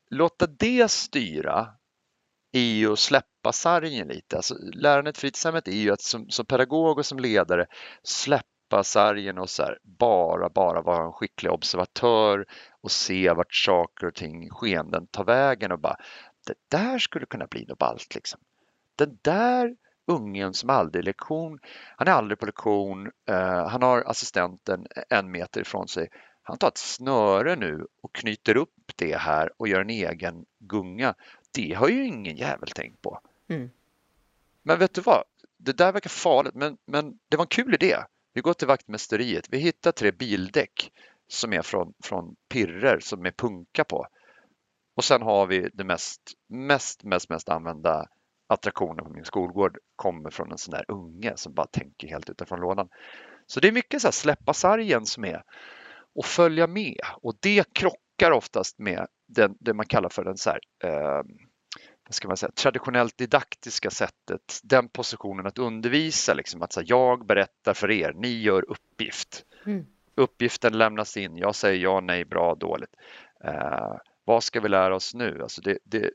låta 0.10 0.48
det 0.48 0.91
styra 0.91 1.67
är 2.58 2.76
ju 2.76 2.93
att 2.93 3.00
släppa 3.00 3.52
sargen 3.52 4.08
lite. 4.08 4.36
Alltså, 4.36 4.56
lärandet 4.74 5.17
i 5.17 5.22
fritidshemmet 5.22 5.67
är 5.67 5.72
ju 5.72 5.91
att 5.91 6.02
som, 6.02 6.30
som 6.30 6.46
pedagog 6.46 6.98
och 6.98 7.06
som 7.06 7.20
ledare 7.20 7.65
släppa 8.04 8.84
sargen 8.84 9.38
och 9.38 9.50
så 9.50 9.63
här, 9.63 9.80
bara, 9.84 10.50
bara 10.50 10.82
vara 10.82 11.06
en 11.06 11.13
skicklig 11.13 11.52
observatör 11.52 12.46
och 12.82 12.91
se 12.91 13.34
vart 13.34 13.56
saker 13.56 14.08
och 14.08 14.15
ting, 14.15 14.50
skeenden 14.50 15.08
tar 15.08 15.24
vägen 15.24 15.72
och 15.72 15.80
bara 15.80 15.98
det 16.48 16.78
där 16.78 17.00
skulle 17.00 17.26
kunna 17.26 17.48
bli 17.48 17.65
något 17.65 17.78
ballt 17.78 18.15
liksom. 18.15 18.39
Den 18.96 19.17
där 19.22 19.76
ungen 20.08 20.54
som 20.54 20.70
aldrig 20.70 21.02
är 21.02 21.06
lektion, 21.06 21.60
han 21.96 22.08
är 22.08 22.12
aldrig 22.12 22.39
på 22.39 22.46
lektion, 22.46 23.12
eh, 23.30 23.67
han 23.67 23.84
har 23.84 24.02
assistenten 24.02 24.88
en 25.10 25.32
meter 25.32 25.62
ifrån 25.62 25.88
sig. 25.88 26.10
Han 26.43 26.58
tar 26.58 26.67
ett 26.67 26.78
snöre 26.78 27.56
nu 27.56 27.88
och 28.02 28.15
knyter 28.15 28.58
upp 28.58 28.91
det 28.96 29.17
här 29.17 29.50
och 29.58 29.67
gör 29.67 29.82
en 29.82 29.89
egen 29.89 30.46
gunga. 30.60 31.15
Det 31.58 31.74
har 31.74 31.88
ju 31.88 32.06
ingen 32.06 32.38
jävel 32.38 32.70
tänkt 32.70 33.02
på. 33.02 33.20
Mm. 33.48 33.70
Men 34.63 34.80
vet 34.80 34.93
du 34.93 35.02
vad? 35.02 35.24
Det 35.58 35.78
där 35.78 35.91
verkar 35.91 36.10
farligt, 36.10 36.56
men, 36.56 36.78
men 36.86 37.20
det 37.30 37.38
var 37.38 37.43
en 37.43 37.48
kul 37.48 37.74
idé. 37.74 37.98
Vi 38.34 38.41
går 38.41 38.54
till 38.54 38.67
vaktmästeriet. 38.67 39.46
Vi 39.50 39.58
hittar 39.58 39.91
tre 39.91 40.12
bildäck 40.12 40.91
som 41.28 41.54
är 41.54 41.62
från, 41.62 41.93
från 42.04 42.36
pirrer 42.50 43.00
som 43.00 43.26
är 43.26 43.32
punka 43.32 43.84
på. 43.84 44.08
Och 44.96 45.04
sen 45.04 45.22
har 45.22 45.48
vi 45.48 45.70
det 45.74 45.84
mest, 45.84 46.22
mest, 46.48 47.04
mest, 47.04 47.30
mest 47.30 47.50
använda 47.50 48.08
attraktionen 48.48 49.06
på 49.06 49.12
min 49.12 49.26
skolgård 49.26 49.78
kommer 49.96 50.30
från 50.30 50.52
en 50.52 50.58
sån 50.58 50.72
där 50.72 50.86
unge 50.88 51.34
som 51.36 51.54
bara 51.54 51.67
tänker 51.67 52.08
helt 52.08 52.30
utifrån 52.30 52.60
lådan. 52.60 52.89
Så 53.48 53.60
det 53.60 53.67
är 53.67 53.72
mycket 53.72 54.02
så 54.02 54.08
här 54.08 54.12
släppa 54.12 54.54
sargen 54.54 55.06
som 55.06 55.26
är 55.26 55.43
och 56.15 56.26
följa 56.26 56.67
med 56.67 57.00
och 57.22 57.36
det 57.39 57.74
krockar 57.74 58.32
oftast 58.32 58.80
med 58.80 59.08
den, 59.28 59.58
det 59.60 59.74
man 59.74 59.86
kallar 59.86 60.10
för 60.10 60.24
den 60.24 60.38
så 60.38 60.50
här, 60.50 60.60
eh, 60.84 61.24
ska 62.10 62.28
man 62.28 62.38
säga, 62.38 62.52
traditionellt 62.52 63.17
didaktiska 63.17 63.89
sättet, 63.89 64.60
den 64.63 64.89
positionen 64.89 65.48
att 65.48 65.60
undervisa, 65.60 66.34
liksom 66.34 66.62
att 66.62 66.74
så 66.74 66.80
här, 66.80 66.88
jag 66.89 67.26
berättar 67.26 67.74
för 67.74 67.91
er, 67.91 68.13
ni 68.15 68.41
gör 68.41 68.72
uppgift. 68.72 69.43
Mm. 69.65 69.86
Uppgiften 70.15 70.78
lämnas 70.78 71.17
in, 71.17 71.38
jag 71.38 71.56
säger 71.56 71.84
ja, 71.84 72.00
nej, 72.00 72.26
bra, 72.26 72.56
dåligt. 72.56 72.89
Eh, 73.43 73.96
vad 74.26 74.43
ska 74.43 74.60
vi 74.60 74.70
lära 74.70 74.96
oss 74.96 75.13
nu? 75.13 75.39
Alltså 75.41 75.62
det, 75.62 75.78
det, 75.84 76.12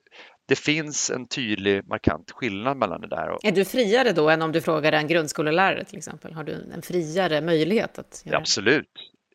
det 0.46 0.56
finns 0.56 1.10
en 1.10 1.26
tydlig 1.26 1.88
markant 1.88 2.30
skillnad 2.30 2.76
mellan 2.76 3.00
det 3.00 3.08
där. 3.08 3.38
Är 3.42 3.52
du 3.52 3.64
friare 3.64 4.12
då 4.12 4.30
än 4.30 4.42
om 4.42 4.52
du 4.52 4.60
frågar 4.60 4.92
en 4.92 5.06
grundskolelärare 5.06 5.84
till 5.84 5.98
exempel? 5.98 6.34
Har 6.34 6.44
du 6.44 6.72
en 6.74 6.82
friare 6.82 7.40
möjlighet 7.40 7.98
att 7.98 8.22
göra 8.26 8.38
Absolut. 8.38 8.90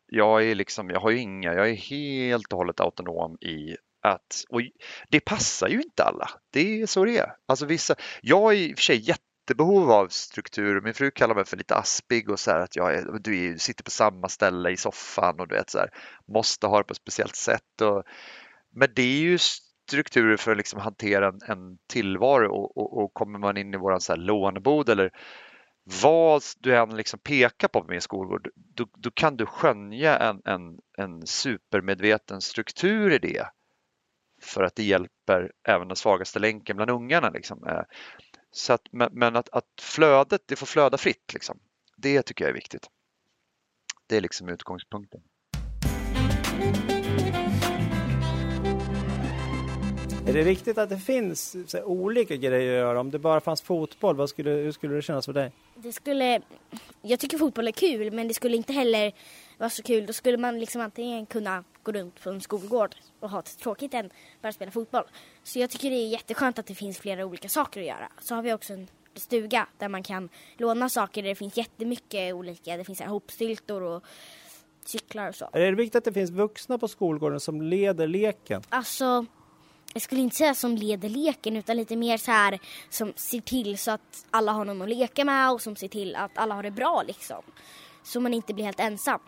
Jag, 0.06 0.44
är 0.44 0.54
liksom, 0.54 0.90
jag 0.90 1.00
har 1.00 1.10
inga, 1.10 1.54
jag 1.54 1.70
är 1.70 1.74
helt 1.74 2.52
och 2.52 2.58
hållet 2.58 2.80
autonom 2.80 3.38
i 3.40 3.76
att, 4.02 4.44
och 4.48 4.60
det 5.08 5.20
passar 5.20 5.68
ju 5.68 5.82
inte 5.82 6.04
alla. 6.04 6.30
Det 6.50 6.82
är 6.82 6.86
så 6.86 7.04
det 7.04 7.18
är. 7.18 7.34
Alltså 7.46 7.66
vissa, 7.66 7.94
jag 8.20 8.52
är 8.52 8.56
i 8.56 8.72
och 8.72 8.78
för 8.78 8.82
sig 8.82 9.08
jättebehov 9.08 9.90
av 9.90 10.08
struktur. 10.08 10.80
Min 10.80 10.94
fru 10.94 11.10
kallar 11.10 11.34
mig 11.34 11.44
för 11.44 11.56
lite 11.56 11.76
aspig 11.76 12.30
och 12.30 12.40
så 12.40 12.50
här 12.50 12.60
att 12.60 12.76
jag 12.76 12.94
är, 12.94 13.18
du 13.18 13.58
sitter 13.58 13.84
på 13.84 13.90
samma 13.90 14.28
ställe 14.28 14.70
i 14.70 14.76
soffan 14.76 15.40
och 15.40 15.48
du 15.48 15.54
vet 15.54 15.70
så 15.70 15.78
här, 15.78 15.90
måste 16.32 16.66
ha 16.66 16.78
det 16.78 16.84
på 16.84 16.92
ett 16.92 16.96
speciellt 16.96 17.36
sätt. 17.36 17.80
Och, 17.82 18.02
men 18.74 18.88
det 18.94 19.02
är 19.02 19.20
ju 19.20 19.38
strukturer 19.38 20.36
för 20.36 20.50
att 20.50 20.56
liksom 20.56 20.80
hantera 20.80 21.28
en, 21.28 21.40
en 21.46 21.78
tillvaro 21.88 22.52
och, 22.52 22.76
och, 22.76 23.02
och, 23.02 23.14
kommer 23.14 23.38
man 23.38 23.56
in 23.56 23.74
i 23.74 23.76
våran 23.76 24.00
så 24.00 24.12
här 24.12 24.20
lånebod 24.20 24.88
eller 24.88 25.10
vad 26.02 26.42
du 26.58 26.76
än 26.76 26.96
liksom 26.96 27.20
pekar 27.20 27.68
på 27.68 27.80
med 27.80 27.90
min 27.90 28.00
skolgård, 28.00 28.48
då, 28.74 28.86
då, 28.96 29.10
kan 29.10 29.36
du 29.36 29.46
skönja 29.46 30.18
en, 30.18 30.40
en, 30.44 30.78
en 30.98 31.26
supermedveten 31.26 32.40
struktur 32.40 33.12
i 33.12 33.18
det 33.18 33.46
för 34.40 34.62
att 34.62 34.74
det 34.74 34.82
hjälper 34.82 35.52
även 35.68 35.88
den 35.88 35.96
svagaste 35.96 36.38
länken 36.38 36.76
bland 36.76 36.90
ungarna. 36.90 37.30
Liksom. 37.30 37.66
Eh, 37.66 37.82
så 38.50 38.72
att, 38.72 38.82
men 38.92 39.36
att, 39.36 39.48
att 39.48 39.64
flödet, 39.80 40.42
det 40.46 40.56
får 40.56 40.66
flöda 40.66 40.98
fritt, 40.98 41.32
liksom. 41.32 41.58
det 41.96 42.22
tycker 42.22 42.44
jag 42.44 42.50
är 42.50 42.54
viktigt. 42.54 42.86
Det 44.06 44.16
är 44.16 44.20
liksom 44.20 44.48
utgångspunkten. 44.48 45.20
Är 50.28 50.32
det 50.32 50.42
viktigt 50.42 50.78
att 50.78 50.88
det 50.88 50.98
finns 50.98 51.56
här, 51.72 51.84
olika 51.84 52.36
grejer 52.36 52.68
att 52.68 52.86
göra? 52.86 53.00
Om 53.00 53.10
det 53.10 53.18
bara 53.18 53.40
fanns 53.40 53.62
fotboll, 53.62 54.16
vad 54.16 54.28
skulle, 54.28 54.50
hur 54.50 54.72
skulle 54.72 54.94
det 54.94 55.02
kännas 55.02 55.26
för 55.26 55.32
dig? 55.32 55.52
Det 55.74 55.92
skulle... 55.92 56.40
Jag 57.02 57.20
tycker 57.20 57.38
fotboll 57.38 57.68
är 57.68 57.72
kul 57.72 58.12
men 58.12 58.28
det 58.28 58.34
skulle 58.34 58.56
inte 58.56 58.72
heller 58.72 59.12
vara 59.58 59.70
så 59.70 59.82
kul. 59.82 60.06
Då 60.06 60.12
skulle 60.12 60.38
man 60.38 60.60
liksom 60.60 60.80
antingen 60.80 61.26
kunna 61.26 61.64
gå 61.82 61.92
runt 61.92 62.22
på 62.22 62.30
en 62.30 62.40
skolgård 62.40 62.94
och 63.20 63.30
ha 63.30 63.38
det 63.42 63.50
tråkigt 63.62 63.94
än 63.94 64.10
bara 64.42 64.52
spela 64.52 64.70
fotboll. 64.70 65.04
Så 65.42 65.58
jag 65.58 65.70
tycker 65.70 65.90
det 65.90 65.96
är 65.96 66.08
jätteskönt 66.08 66.58
att 66.58 66.66
det 66.66 66.74
finns 66.74 66.98
flera 66.98 67.26
olika 67.26 67.48
saker 67.48 67.80
att 67.80 67.86
göra. 67.86 68.08
Så 68.20 68.34
har 68.34 68.42
vi 68.42 68.52
också 68.52 68.72
en 68.72 68.88
stuga 69.14 69.66
där 69.78 69.88
man 69.88 70.02
kan 70.02 70.28
låna 70.56 70.88
saker 70.88 71.22
där 71.22 71.28
det 71.28 71.34
finns 71.34 71.56
jättemycket 71.56 72.34
olika. 72.34 72.76
Det 72.76 72.84
finns 72.84 73.00
hopstyltor 73.00 73.82
och 73.82 74.04
cyklar 74.84 75.28
och 75.28 75.34
så. 75.34 75.48
Är 75.52 75.60
det 75.60 75.72
viktigt 75.72 75.96
att 75.96 76.04
det 76.04 76.12
finns 76.12 76.30
vuxna 76.30 76.78
på 76.78 76.88
skolgården 76.88 77.40
som 77.40 77.62
leder 77.62 78.06
leken? 78.06 78.62
Alltså, 78.68 79.26
jag 79.94 80.02
skulle 80.02 80.20
inte 80.20 80.36
säga 80.36 80.54
som 80.54 80.76
leder 80.76 81.08
leken 81.08 81.56
utan 81.56 81.76
lite 81.76 81.96
mer 81.96 82.16
så 82.16 82.30
här 82.30 82.58
som 82.88 83.12
ser 83.16 83.40
till 83.40 83.78
så 83.78 83.90
att 83.90 84.26
alla 84.30 84.52
har 84.52 84.64
någon 84.64 84.82
att 84.82 84.88
leka 84.88 85.24
med 85.24 85.50
och 85.50 85.62
som 85.62 85.76
ser 85.76 85.88
till 85.88 86.16
att 86.16 86.38
alla 86.38 86.54
har 86.54 86.62
det 86.62 86.70
bra 86.70 87.02
liksom. 87.06 87.42
Så 88.02 88.20
man 88.20 88.34
inte 88.34 88.54
blir 88.54 88.64
helt 88.64 88.80
ensam. 88.80 89.20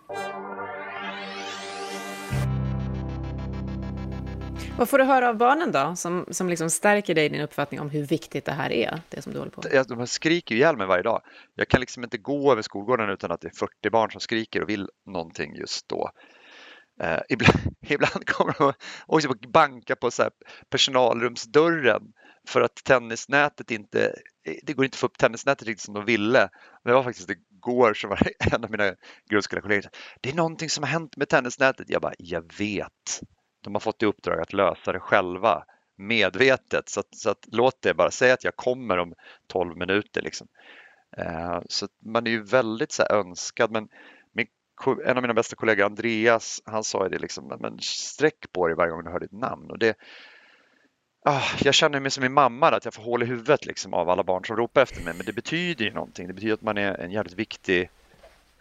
Vad 4.78 4.88
får 4.88 4.98
du 4.98 5.04
höra 5.04 5.28
av 5.28 5.36
barnen 5.36 5.72
då, 5.72 5.96
som, 5.96 6.26
som 6.30 6.48
liksom 6.48 6.70
stärker 6.70 7.14
dig 7.14 7.24
i 7.24 7.28
din 7.28 7.40
uppfattning 7.40 7.80
om 7.80 7.90
hur 7.90 8.02
viktigt 8.02 8.44
det 8.44 8.52
här 8.52 8.72
är, 8.72 9.00
det 9.08 9.22
som 9.22 9.32
du 9.32 9.38
håller 9.38 9.52
på 9.52 9.62
med? 9.72 9.86
De 9.88 10.06
skriker 10.06 10.54
ju 10.54 10.60
ihjäl 10.60 10.76
mig 10.76 10.86
varje 10.86 11.02
dag. 11.02 11.22
Jag 11.54 11.68
kan 11.68 11.80
liksom 11.80 12.04
inte 12.04 12.18
gå 12.18 12.52
över 12.52 12.62
skolgården 12.62 13.10
utan 13.10 13.32
att 13.32 13.40
det 13.40 13.48
är 13.48 13.58
40 13.58 13.90
barn 13.90 14.10
som 14.10 14.20
skriker 14.20 14.62
och 14.62 14.68
vill 14.68 14.88
någonting 15.06 15.54
just 15.56 15.88
då. 15.88 16.10
Eh, 17.00 17.20
ibland, 17.28 17.58
ibland 17.80 18.26
kommer 18.26 18.54
de 18.58 18.72
också 19.06 19.28
banka 19.48 19.96
på 19.96 20.10
så 20.10 20.30
personalrumsdörren 20.70 22.12
för 22.48 22.60
att 22.60 22.74
tennisnätet 22.84 23.70
inte, 23.70 24.06
eh, 24.46 24.54
det 24.62 24.72
går 24.72 24.84
inte 24.84 24.94
att 24.94 25.00
få 25.00 25.06
upp 25.06 25.18
tennisnätet 25.18 25.68
riktigt 25.68 25.84
som 25.84 25.94
de 25.94 26.04
ville. 26.04 26.48
Det 26.84 26.92
var 26.92 27.02
faktiskt 27.02 27.30
igår 27.30 27.94
som 27.94 28.10
var 28.10 28.20
en 28.52 28.64
av 28.64 28.70
mina 28.70 28.94
grundskolekollegor 29.30 29.90
det 30.20 30.30
är 30.30 30.34
någonting 30.34 30.70
som 30.70 30.84
har 30.84 30.90
hänt 30.90 31.16
med 31.16 31.28
tennisnätet. 31.28 31.90
Jag 31.90 32.02
bara, 32.02 32.14
jag 32.18 32.52
vet. 32.58 33.20
De 33.64 33.74
har 33.74 33.80
fått 33.80 34.02
i 34.02 34.06
uppdrag 34.06 34.40
att 34.40 34.52
lösa 34.52 34.92
det 34.92 35.00
själva 35.00 35.64
medvetet 35.98 36.88
så, 36.88 37.00
att, 37.00 37.14
så 37.14 37.30
att, 37.30 37.44
låt 37.46 37.82
det 37.82 37.94
bara 37.94 38.10
säga 38.10 38.34
att 38.34 38.44
jag 38.44 38.56
kommer 38.56 38.98
om 38.98 39.14
12 39.46 39.76
minuter. 39.76 40.22
Liksom. 40.22 40.46
Eh, 41.16 41.60
så 41.68 41.88
man 42.04 42.26
är 42.26 42.30
ju 42.30 42.42
väldigt 42.42 42.92
så 42.92 43.02
önskad 43.02 43.70
men 43.70 43.88
en 44.86 45.16
av 45.16 45.22
mina 45.22 45.34
bästa 45.34 45.56
kollegor 45.56 45.84
Andreas 45.84 46.62
han 46.64 46.84
sa 46.84 47.04
ju 47.04 47.08
det 47.08 47.18
liksom, 47.18 47.56
men 47.60 47.78
sträck 47.80 48.52
på 48.52 48.66
dig 48.66 48.76
varje 48.76 48.90
gång 48.90 49.04
du 49.04 49.10
hör 49.10 49.20
ditt 49.20 49.32
namn 49.32 49.70
och 49.70 49.78
det, 49.78 49.96
ah, 51.24 51.42
jag 51.60 51.74
känner 51.74 52.00
mig 52.00 52.10
som 52.10 52.22
min 52.22 52.32
mamma, 52.32 52.68
att 52.68 52.84
jag 52.84 52.94
får 52.94 53.02
hål 53.02 53.22
i 53.22 53.26
huvudet 53.26 53.66
liksom, 53.66 53.94
av 53.94 54.10
alla 54.10 54.24
barn 54.24 54.44
som 54.44 54.56
ropar 54.56 54.82
efter 54.82 55.04
mig 55.04 55.14
men 55.14 55.26
det 55.26 55.32
betyder 55.32 55.84
ju 55.84 55.92
någonting, 55.92 56.26
det 56.26 56.34
betyder 56.34 56.54
att 56.54 56.62
man 56.62 56.78
är 56.78 56.94
en 56.94 57.10
jävligt 57.10 57.34
viktig 57.34 57.90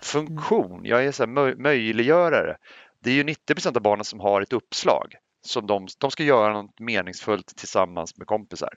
funktion. 0.02 0.82
Jag 0.86 1.06
är 1.06 1.12
så 1.12 1.24
här 1.24 1.28
möj 1.28 1.56
möjliggörare 1.56 2.58
det 3.00 3.10
är 3.10 3.14
ju 3.14 3.24
90 3.24 3.56
procent 3.56 3.76
av 3.76 3.84
barnen 3.84 4.06
som 4.06 4.20
har 4.20 4.42
ett 4.42 4.54
uppslag 4.54 5.16
som 5.42 5.68
de, 5.68 5.88
de 6.00 6.12
ska 6.12 6.24
göra 6.24 6.54
något 6.54 6.80
meningsfullt 6.80 7.48
tillsammans 7.58 8.18
med 8.18 8.28
kompisar. 8.28 8.74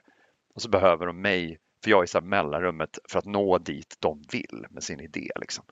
Och 0.55 0.61
så 0.61 0.69
behöver 0.69 1.05
de 1.05 1.21
mig, 1.21 1.57
för 1.83 1.91
jag 1.91 2.03
är 2.03 2.07
så 2.07 2.21
mellanrummet 2.21 2.99
för 3.09 3.19
att 3.19 3.25
nå 3.25 3.57
dit 3.57 3.95
de 3.99 4.23
vill 4.31 4.65
med 4.69 4.83
sin 4.83 4.99
idé. 4.99 5.29
Liksom. 5.35 5.65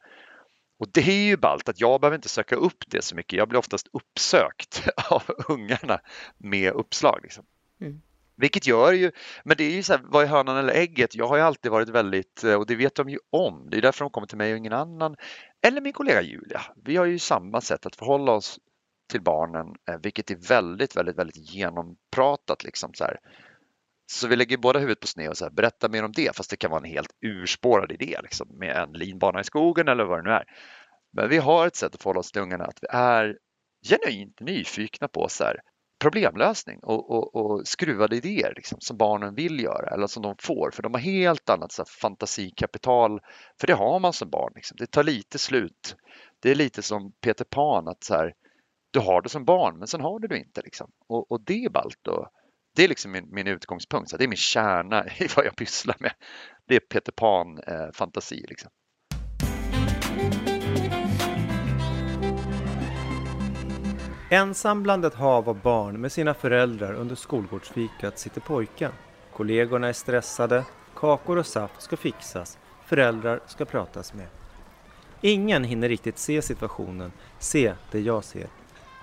Och 0.82 0.88
det 0.92 1.02
är 1.02 1.26
ju 1.26 1.38
ballt 1.38 1.70
att 1.70 1.82
jag 1.82 2.02
behöver 2.02 2.16
inte 2.16 2.30
söka 2.30 2.56
upp 2.56 2.84
det 2.88 3.04
så 3.04 3.16
mycket. 3.16 3.38
Jag 3.38 3.50
blir 3.50 3.60
oftast 3.60 3.88
uppsökt 3.94 4.88
av 5.10 5.24
ungarna 5.48 6.00
med 6.38 6.74
uppslag. 6.74 7.20
Liksom. 7.24 7.46
Mm. 7.82 8.02
Vilket 8.36 8.68
gör 8.68 8.94
ju, 8.94 9.12
men 9.44 9.58
det 9.58 9.64
är 9.64 9.72
ju 9.72 9.84
så 9.84 9.94
här, 9.94 10.02
vad 10.04 10.24
är 10.24 10.28
hönan 10.28 10.58
eller 10.58 10.74
ägget? 10.74 11.16
Jag 11.16 11.28
har 11.28 11.38
ju 11.38 11.42
alltid 11.42 11.72
varit 11.72 11.90
väldigt, 11.90 12.44
och 12.44 12.66
det 12.66 12.76
vet 12.76 12.96
de 12.96 13.10
ju 13.10 13.18
om, 13.30 13.68
det 13.70 13.78
är 13.78 13.82
därför 13.82 14.06
de 14.06 14.10
kommer 14.10 14.28
till 14.28 14.38
mig 14.38 14.52
och 14.52 14.58
ingen 14.58 14.74
annan. 14.74 15.16
Eller 15.62 15.82
min 15.82 15.94
kollega 15.94 16.22
Julia. 16.22 16.62
Vi 16.84 16.98
har 16.98 17.06
ju 17.06 17.20
samma 17.20 17.62
sätt 17.62 17.86
att 17.86 17.96
förhålla 17.96 18.32
oss 18.32 18.60
till 19.10 19.22
barnen, 19.22 19.76
eh, 19.90 19.98
vilket 20.04 20.32
är 20.32 20.36
väldigt, 20.36 20.96
väldigt, 20.96 21.18
väldigt 21.18 21.54
genompratat. 21.54 22.64
Liksom 22.64 22.94
så, 22.94 23.04
här 23.04 23.20
så 24.12 24.28
vi 24.28 24.36
lägger 24.36 24.58
båda 24.58 24.80
huvudet 24.80 25.00
på 25.00 25.08
sned 25.08 25.30
och 25.30 25.38
så 25.38 25.46
här, 25.46 25.52
berätta 25.52 25.90
mer 25.90 26.04
om 26.04 26.12
det, 26.12 26.36
fast 26.36 26.50
det 26.50 26.58
kan 26.58 26.72
vara 26.72 26.82
en 26.82 26.92
helt 26.92 27.12
urspårad 27.22 27.92
idé 27.92 28.20
liksom, 28.24 28.48
med 28.58 28.76
en 28.76 28.92
linbana 28.92 29.40
i 29.42 29.44
skogen 29.44 29.88
eller 29.88 30.04
vad 30.04 30.20
det 30.20 30.30
nu 30.30 30.36
är. 30.36 30.44
Men 31.14 31.30
vi 31.30 31.38
har 31.38 31.68
ett 31.68 31.76
sätt 31.76 31.96
att 31.96 32.02
förhålla 32.02 32.20
oss 32.20 32.32
till 32.32 32.42
ungarna 32.42 32.66
att 32.66 32.80
vi 32.82 32.88
är 32.92 33.38
genuint 33.90 34.40
nyfikna 34.40 35.08
på 35.08 35.28
så 35.30 35.44
här, 35.44 35.62
problemlösning 36.02 36.80
och, 36.84 37.12
och, 37.12 37.36
och 37.36 37.68
skruvade 37.68 38.16
idéer 38.16 38.54
liksom, 38.56 38.82
som 38.82 38.98
barnen 38.98 39.36
vill 39.36 39.60
göra 39.60 39.94
eller 39.94 40.08
som 40.08 40.24
de 40.24 40.36
får 40.40 40.72
för 40.72 40.84
de 40.84 40.94
har 40.94 41.02
helt 41.02 41.50
annat 41.50 41.72
så 41.72 41.82
här, 41.82 41.90
fantasikapital 42.02 43.20
för 43.60 43.68
det 43.68 43.74
har 43.74 44.00
man 44.00 44.14
som 44.14 44.30
barn. 44.30 44.52
Liksom. 44.56 44.78
Det 44.80 44.88
tar 44.88 45.04
lite 45.04 45.40
slut. 45.40 45.96
Det 46.40 46.52
är 46.52 46.56
lite 46.56 46.82
som 46.82 47.12
Peter 47.22 47.46
Pan 47.46 47.88
att 47.88 48.04
så 48.04 48.14
här, 48.14 48.34
du 48.92 49.00
har 49.00 49.22
det 49.22 49.30
som 49.30 49.46
barn 49.46 49.78
men 49.78 49.88
sen 49.88 50.02
har 50.02 50.20
du 50.20 50.28
det 50.28 50.38
inte. 50.38 50.62
Liksom. 50.62 50.92
Och, 51.08 51.32
och 51.32 51.42
det 51.42 51.66
är 51.66 51.70
ballt. 51.70 52.08
Och, 52.08 52.28
det 52.76 52.84
är 52.84 52.88
liksom 52.88 53.12
min, 53.12 53.28
min 53.32 53.48
utgångspunkt. 53.48 54.10
Så 54.10 54.18
det 54.18 54.24
är 54.24 54.28
min 54.28 54.38
kärna 54.38 55.06
i 55.18 55.28
vad 55.36 55.46
jag 55.46 55.56
pysslar 55.56 55.96
med. 56.00 56.14
Det 56.68 56.76
är 56.76 56.80
Peter 56.80 57.12
Pan-fantasi. 57.12 58.44
Eh, 58.44 58.50
liksom. 58.50 58.72
Ensam 64.30 64.84
bland 64.84 65.06
ett 65.06 65.14
hav 65.14 65.50
av 65.50 65.62
barn 65.62 66.02
med 66.02 66.12
sina 66.12 66.34
föräldrar 66.34 66.94
under 66.94 67.16
skolgårdsfikat 67.16 68.20
sitter 68.20 68.42
pojken. 68.42 68.92
Kollegorna 69.34 69.88
är 69.88 69.94
stressade, 69.94 70.66
kakor 70.96 71.38
och 71.38 71.46
saft 71.46 71.82
ska 71.82 71.98
fixas, 71.98 72.58
föräldrar 72.86 73.40
ska 73.48 73.66
pratas 73.66 74.14
med. 74.14 74.28
Ingen 75.22 75.64
hinner 75.64 75.90
riktigt 75.90 76.18
se 76.18 76.42
situationen, 76.42 77.12
se 77.40 77.74
det 77.92 78.00
jag 78.00 78.24
ser. 78.24 78.48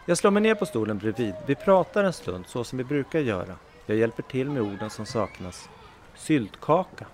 Jag 0.08 0.18
slår 0.18 0.30
mig 0.30 0.42
ner 0.42 0.54
på 0.54 0.66
stolen 0.66 0.98
bredvid. 0.98 1.34
Vi 1.46 1.54
pratar 1.54 2.04
en 2.04 2.12
stund 2.12 2.44
så 2.46 2.64
som 2.64 2.78
vi 2.78 2.84
brukar 2.84 3.20
göra. 3.20 3.54
Jag 3.86 3.96
hjälper 3.96 4.22
till 4.22 4.50
med 4.50 4.62
orden 4.62 4.90
som 4.90 5.06
saknas. 5.06 5.68
Syltkaka. 6.14 7.06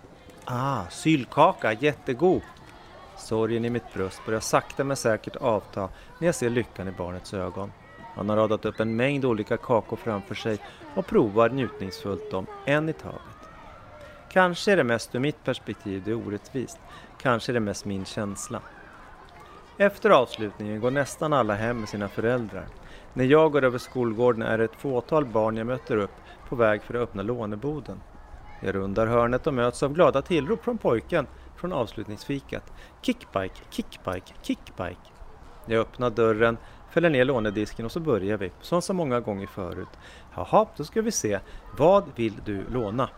Ah, 0.44 0.86
syltkaka, 0.90 1.72
jättegod. 1.72 2.42
Sorgen 3.18 3.64
i 3.64 3.70
mitt 3.70 3.94
bröst 3.94 4.20
börjar 4.26 4.40
sakta 4.40 4.84
men 4.84 4.96
säkert 4.96 5.36
avta 5.36 5.88
när 6.18 6.28
jag 6.28 6.34
ser 6.34 6.50
lyckan 6.50 6.88
i 6.88 6.90
barnets 6.90 7.34
ögon. 7.34 7.72
Han 8.16 8.28
har 8.28 8.36
radat 8.36 8.64
upp 8.64 8.80
en 8.80 8.96
mängd 8.96 9.24
olika 9.24 9.56
kakor 9.56 9.96
framför 9.96 10.34
sig 10.34 10.58
och 10.94 11.06
provar 11.06 11.48
njutningsfullt 11.48 12.30
dem, 12.30 12.46
en 12.64 12.88
i 12.88 12.92
taget. 12.92 13.20
Kanske 14.32 14.72
är 14.72 14.76
det 14.76 14.84
mest 14.84 15.14
ur 15.14 15.20
mitt 15.20 15.44
perspektiv 15.44 16.02
det 16.04 16.10
är 16.10 16.26
orättvist. 16.26 16.78
Kanske 17.20 17.52
är 17.52 17.54
det 17.54 17.60
mest 17.60 17.84
min 17.84 18.04
känsla. 18.04 18.60
Efter 19.78 20.10
avslutningen 20.10 20.80
går 20.80 20.90
nästan 20.90 21.32
alla 21.32 21.54
hem 21.54 21.80
med 21.80 21.88
sina 21.88 22.08
föräldrar. 22.08 22.66
När 23.16 23.24
jag 23.24 23.52
går 23.52 23.64
över 23.64 23.78
skolgården 23.78 24.42
är 24.42 24.58
det 24.58 24.64
ett 24.64 24.76
fåtal 24.76 25.24
barn 25.24 25.56
jag 25.56 25.66
möter 25.66 25.96
upp 25.96 26.14
på 26.48 26.56
väg 26.56 26.82
för 26.82 26.94
att 26.94 27.00
öppna 27.00 27.22
låneboden. 27.22 28.00
Jag 28.60 28.74
rundar 28.74 29.06
hörnet 29.06 29.46
och 29.46 29.54
möts 29.54 29.82
av 29.82 29.92
glada 29.92 30.22
tillrop 30.22 30.64
från 30.64 30.78
pojken 30.78 31.26
från 31.56 31.72
avslutningsfikat. 31.72 32.72
Kickbike, 33.02 33.54
kickbike, 33.70 34.34
kickbike. 34.42 35.10
Jag 35.66 35.80
öppnar 35.80 36.10
dörren, 36.10 36.56
fäller 36.90 37.10
ner 37.10 37.24
lånedisken 37.24 37.84
och 37.84 37.92
så 37.92 38.00
börjar 38.00 38.36
vi, 38.36 38.52
som 38.60 38.82
så 38.82 38.92
många 38.92 39.20
gånger 39.20 39.46
förut. 39.46 39.88
Jaha, 40.34 40.66
då 40.76 40.84
ska 40.84 41.02
vi 41.02 41.10
se. 41.10 41.40
Vad 41.78 42.04
vill 42.16 42.34
du 42.44 42.64
låna? 42.70 43.08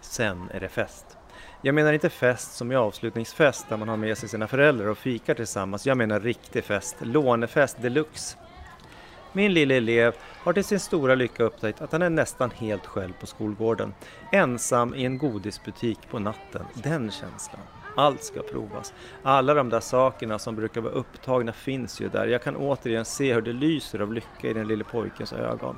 Sen 0.00 0.50
är 0.50 0.60
det 0.60 0.68
fest. 0.68 1.16
Jag 1.62 1.74
menar 1.74 1.92
inte 1.92 2.10
fest 2.10 2.54
som 2.54 2.72
i 2.72 2.76
avslutningsfest 2.76 3.68
där 3.68 3.76
man 3.76 3.88
har 3.88 3.96
med 3.96 4.18
sig 4.18 4.28
sina 4.28 4.46
föräldrar 4.46 4.86
och 4.86 4.98
fikar 4.98 5.34
tillsammans. 5.34 5.86
Jag 5.86 5.96
menar 5.96 6.20
riktig 6.20 6.64
fest, 6.64 6.96
lånefest 7.00 7.82
deluxe. 7.82 8.38
Min 9.34 9.54
lille 9.54 9.74
elev 9.74 10.14
har 10.38 10.52
till 10.52 10.64
sin 10.64 10.80
stora 10.80 11.14
lycka 11.14 11.42
upptäckt 11.42 11.80
att 11.80 11.92
han 11.92 12.02
är 12.02 12.10
nästan 12.10 12.50
helt 12.50 12.86
själv 12.86 13.12
på 13.20 13.26
skolgården. 13.26 13.94
Ensam 14.32 14.94
i 14.94 15.04
en 15.04 15.18
godisbutik 15.18 15.98
på 16.10 16.18
natten. 16.18 16.64
Den 16.74 17.10
känslan. 17.10 17.60
Allt 17.96 18.24
ska 18.24 18.42
provas. 18.42 18.94
Alla 19.22 19.54
de 19.54 19.68
där 19.68 19.80
sakerna 19.80 20.38
som 20.38 20.56
brukar 20.56 20.80
vara 20.80 20.92
upptagna 20.92 21.52
finns 21.52 22.00
ju 22.00 22.08
där. 22.08 22.26
Jag 22.26 22.42
kan 22.42 22.56
återigen 22.56 23.04
se 23.04 23.34
hur 23.34 23.42
det 23.42 23.52
lyser 23.52 24.00
av 24.00 24.12
lycka 24.12 24.48
i 24.48 24.52
den 24.52 24.68
lille 24.68 24.84
pojkens 24.84 25.32
ögon. 25.32 25.76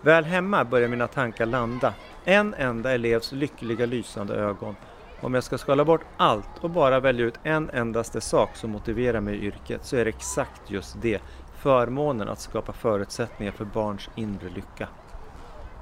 Väl 0.00 0.24
hemma 0.24 0.64
börjar 0.64 0.88
mina 0.88 1.06
tankar 1.06 1.46
landa. 1.46 1.94
En 2.24 2.54
enda 2.54 2.92
elevs 2.92 3.32
lyckliga 3.32 3.86
lysande 3.86 4.34
ögon. 4.34 4.76
Om 5.20 5.34
jag 5.34 5.44
ska 5.44 5.58
skala 5.58 5.84
bort 5.84 6.04
allt 6.16 6.48
och 6.60 6.70
bara 6.70 7.00
välja 7.00 7.26
ut 7.26 7.34
en 7.42 7.70
endaste 7.70 8.20
sak 8.20 8.56
som 8.56 8.70
motiverar 8.70 9.20
mig 9.20 9.34
i 9.34 9.46
yrket 9.46 9.84
så 9.84 9.96
är 9.96 10.04
det 10.04 10.08
exakt 10.08 10.70
just 10.70 11.02
det. 11.02 11.20
Förmånen 11.62 12.28
att 12.28 12.40
skapa 12.40 12.72
förutsättningar 12.72 13.52
för 13.52 13.64
barns 13.64 14.08
inre 14.16 14.48
lycka. 14.48 14.88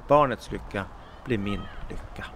Barnets 0.09 0.53
lycka 0.53 0.85
blir 1.25 1.38
min 1.38 1.61
lycka. 1.88 2.27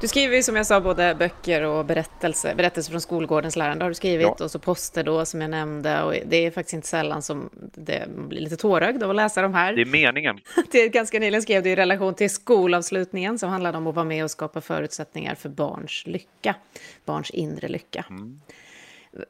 Du 0.00 0.08
skriver 0.08 0.36
ju 0.36 0.42
som 0.42 0.56
jag 0.56 0.66
sa 0.66 0.80
både 0.80 1.14
böcker 1.14 1.62
och 1.62 1.84
berättelser, 1.84 2.54
berättelser 2.54 2.90
från 2.90 3.00
skolgårdens 3.00 3.56
lärande 3.56 3.84
har 3.84 3.90
du 3.90 3.94
skrivit 3.94 4.26
ja. 4.38 4.44
och 4.44 4.50
så 4.50 4.58
poster 4.58 5.04
då 5.04 5.24
som 5.24 5.40
jag 5.40 5.50
nämnde 5.50 6.02
och 6.02 6.14
det 6.26 6.36
är 6.36 6.50
faktiskt 6.50 6.74
inte 6.74 6.88
sällan 6.88 7.22
som 7.22 7.50
det 7.74 8.08
blir 8.08 8.40
lite 8.40 8.56
tårögd 8.56 9.02
av 9.02 9.10
att 9.10 9.16
läsa 9.16 9.42
de 9.42 9.54
här. 9.54 9.72
Det 9.72 9.82
är 9.82 9.86
meningen. 9.86 10.38
det 10.70 10.78
är 10.78 10.88
ganska 10.88 11.18
nyligen 11.18 11.42
skrev 11.42 11.62
du 11.62 11.70
i 11.70 11.76
relation 11.76 12.14
till 12.14 12.30
skolavslutningen 12.30 13.38
som 13.38 13.50
handlade 13.50 13.78
om 13.78 13.86
att 13.86 13.94
vara 13.94 14.04
med 14.04 14.24
och 14.24 14.30
skapa 14.30 14.60
förutsättningar 14.60 15.34
för 15.34 15.48
barns 15.48 16.02
lycka, 16.06 16.54
barns 17.04 17.30
inre 17.30 17.68
lycka. 17.68 18.04
Mm. 18.10 18.40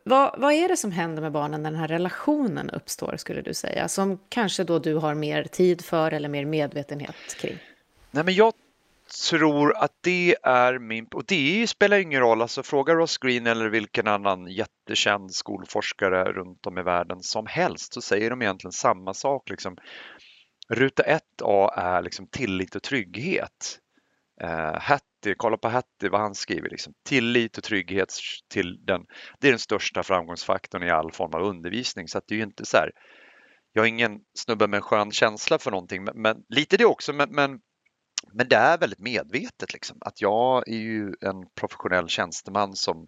Vad, 0.04 0.40
vad, 0.40 0.52
är 0.52 0.68
det 0.68 0.76
som 0.76 0.92
händer 0.92 1.22
med 1.22 1.32
barnen 1.32 1.62
när 1.62 1.70
den 1.70 1.80
här 1.80 1.88
relationen 1.88 2.70
uppstår, 2.70 3.16
skulle 3.16 3.42
du 3.42 3.54
säga? 3.54 3.88
Som 3.88 4.18
kanske 4.28 4.64
då 4.64 4.78
du 4.78 4.94
har 4.94 5.14
mer 5.14 5.44
tid 5.44 5.84
för 5.84 6.12
eller 6.12 6.28
mer 6.28 6.44
medvetenhet 6.44 7.36
kring? 7.38 7.58
Nej, 8.10 8.24
men 8.24 8.34
jag 8.34 8.52
tror 9.30 9.76
att 9.76 9.92
det 10.00 10.36
är 10.42 10.78
min... 10.78 11.06
Och 11.14 11.24
det 11.24 11.66
spelar 11.66 11.98
ingen 11.98 12.20
roll, 12.20 12.42
alltså 12.42 12.62
fråga 12.62 12.94
Ross 12.94 13.18
Green 13.18 13.46
eller 13.46 13.68
vilken 13.68 14.06
annan 14.06 14.46
jättekänd 14.46 15.34
skolforskare 15.34 16.32
runt 16.32 16.66
om 16.66 16.78
i 16.78 16.82
världen 16.82 17.22
som 17.22 17.46
helst 17.46 17.94
så 17.94 18.00
säger 18.00 18.30
de 18.30 18.42
egentligen 18.42 18.72
samma 18.72 19.14
sak. 19.14 19.50
Liksom. 19.50 19.76
Ruta 20.68 21.02
1A 21.02 21.70
är 21.76 22.02
liksom 22.02 22.26
tillit 22.26 22.74
och 22.74 22.82
trygghet. 22.82 23.78
Uh, 24.42 24.78
Hattie, 25.26 25.34
kolla 25.36 25.56
på 25.56 25.68
Hattie 25.68 26.10
vad 26.10 26.20
han 26.20 26.34
skriver, 26.34 26.70
liksom. 26.70 26.92
tillit 27.04 27.58
och 27.58 27.64
trygghet 27.64 28.12
till 28.48 28.84
den, 28.86 29.06
det 29.40 29.48
är 29.48 29.52
den 29.52 29.58
största 29.58 30.02
framgångsfaktorn 30.02 30.82
i 30.82 30.90
all 30.90 31.12
form 31.12 31.34
av 31.34 31.42
undervisning. 31.42 32.08
Så 32.08 32.18
att 32.18 32.24
det 32.26 32.34
är 32.34 32.36
ju 32.36 32.42
inte 32.42 32.66
så 32.66 32.76
här, 32.76 32.90
jag 33.72 33.84
är 33.84 33.88
ingen 33.88 34.20
snubbe 34.34 34.66
med 34.66 34.78
en 34.78 34.82
skön 34.82 35.12
känsla 35.12 35.58
för 35.58 35.70
någonting, 35.70 36.04
men, 36.04 36.22
men 36.22 36.36
lite 36.48 36.76
det 36.76 36.84
också, 36.84 37.12
men, 37.12 37.28
men, 37.30 37.60
men, 38.32 38.48
det 38.48 38.56
är 38.56 38.78
väldigt 38.78 38.98
medvetet 38.98 39.72
liksom. 39.72 39.98
att 40.00 40.20
jag 40.20 40.68
är 40.68 40.78
ju 40.78 41.06
en 41.20 41.46
professionell 41.60 42.08
tjänsteman 42.08 42.76
som, 42.76 43.06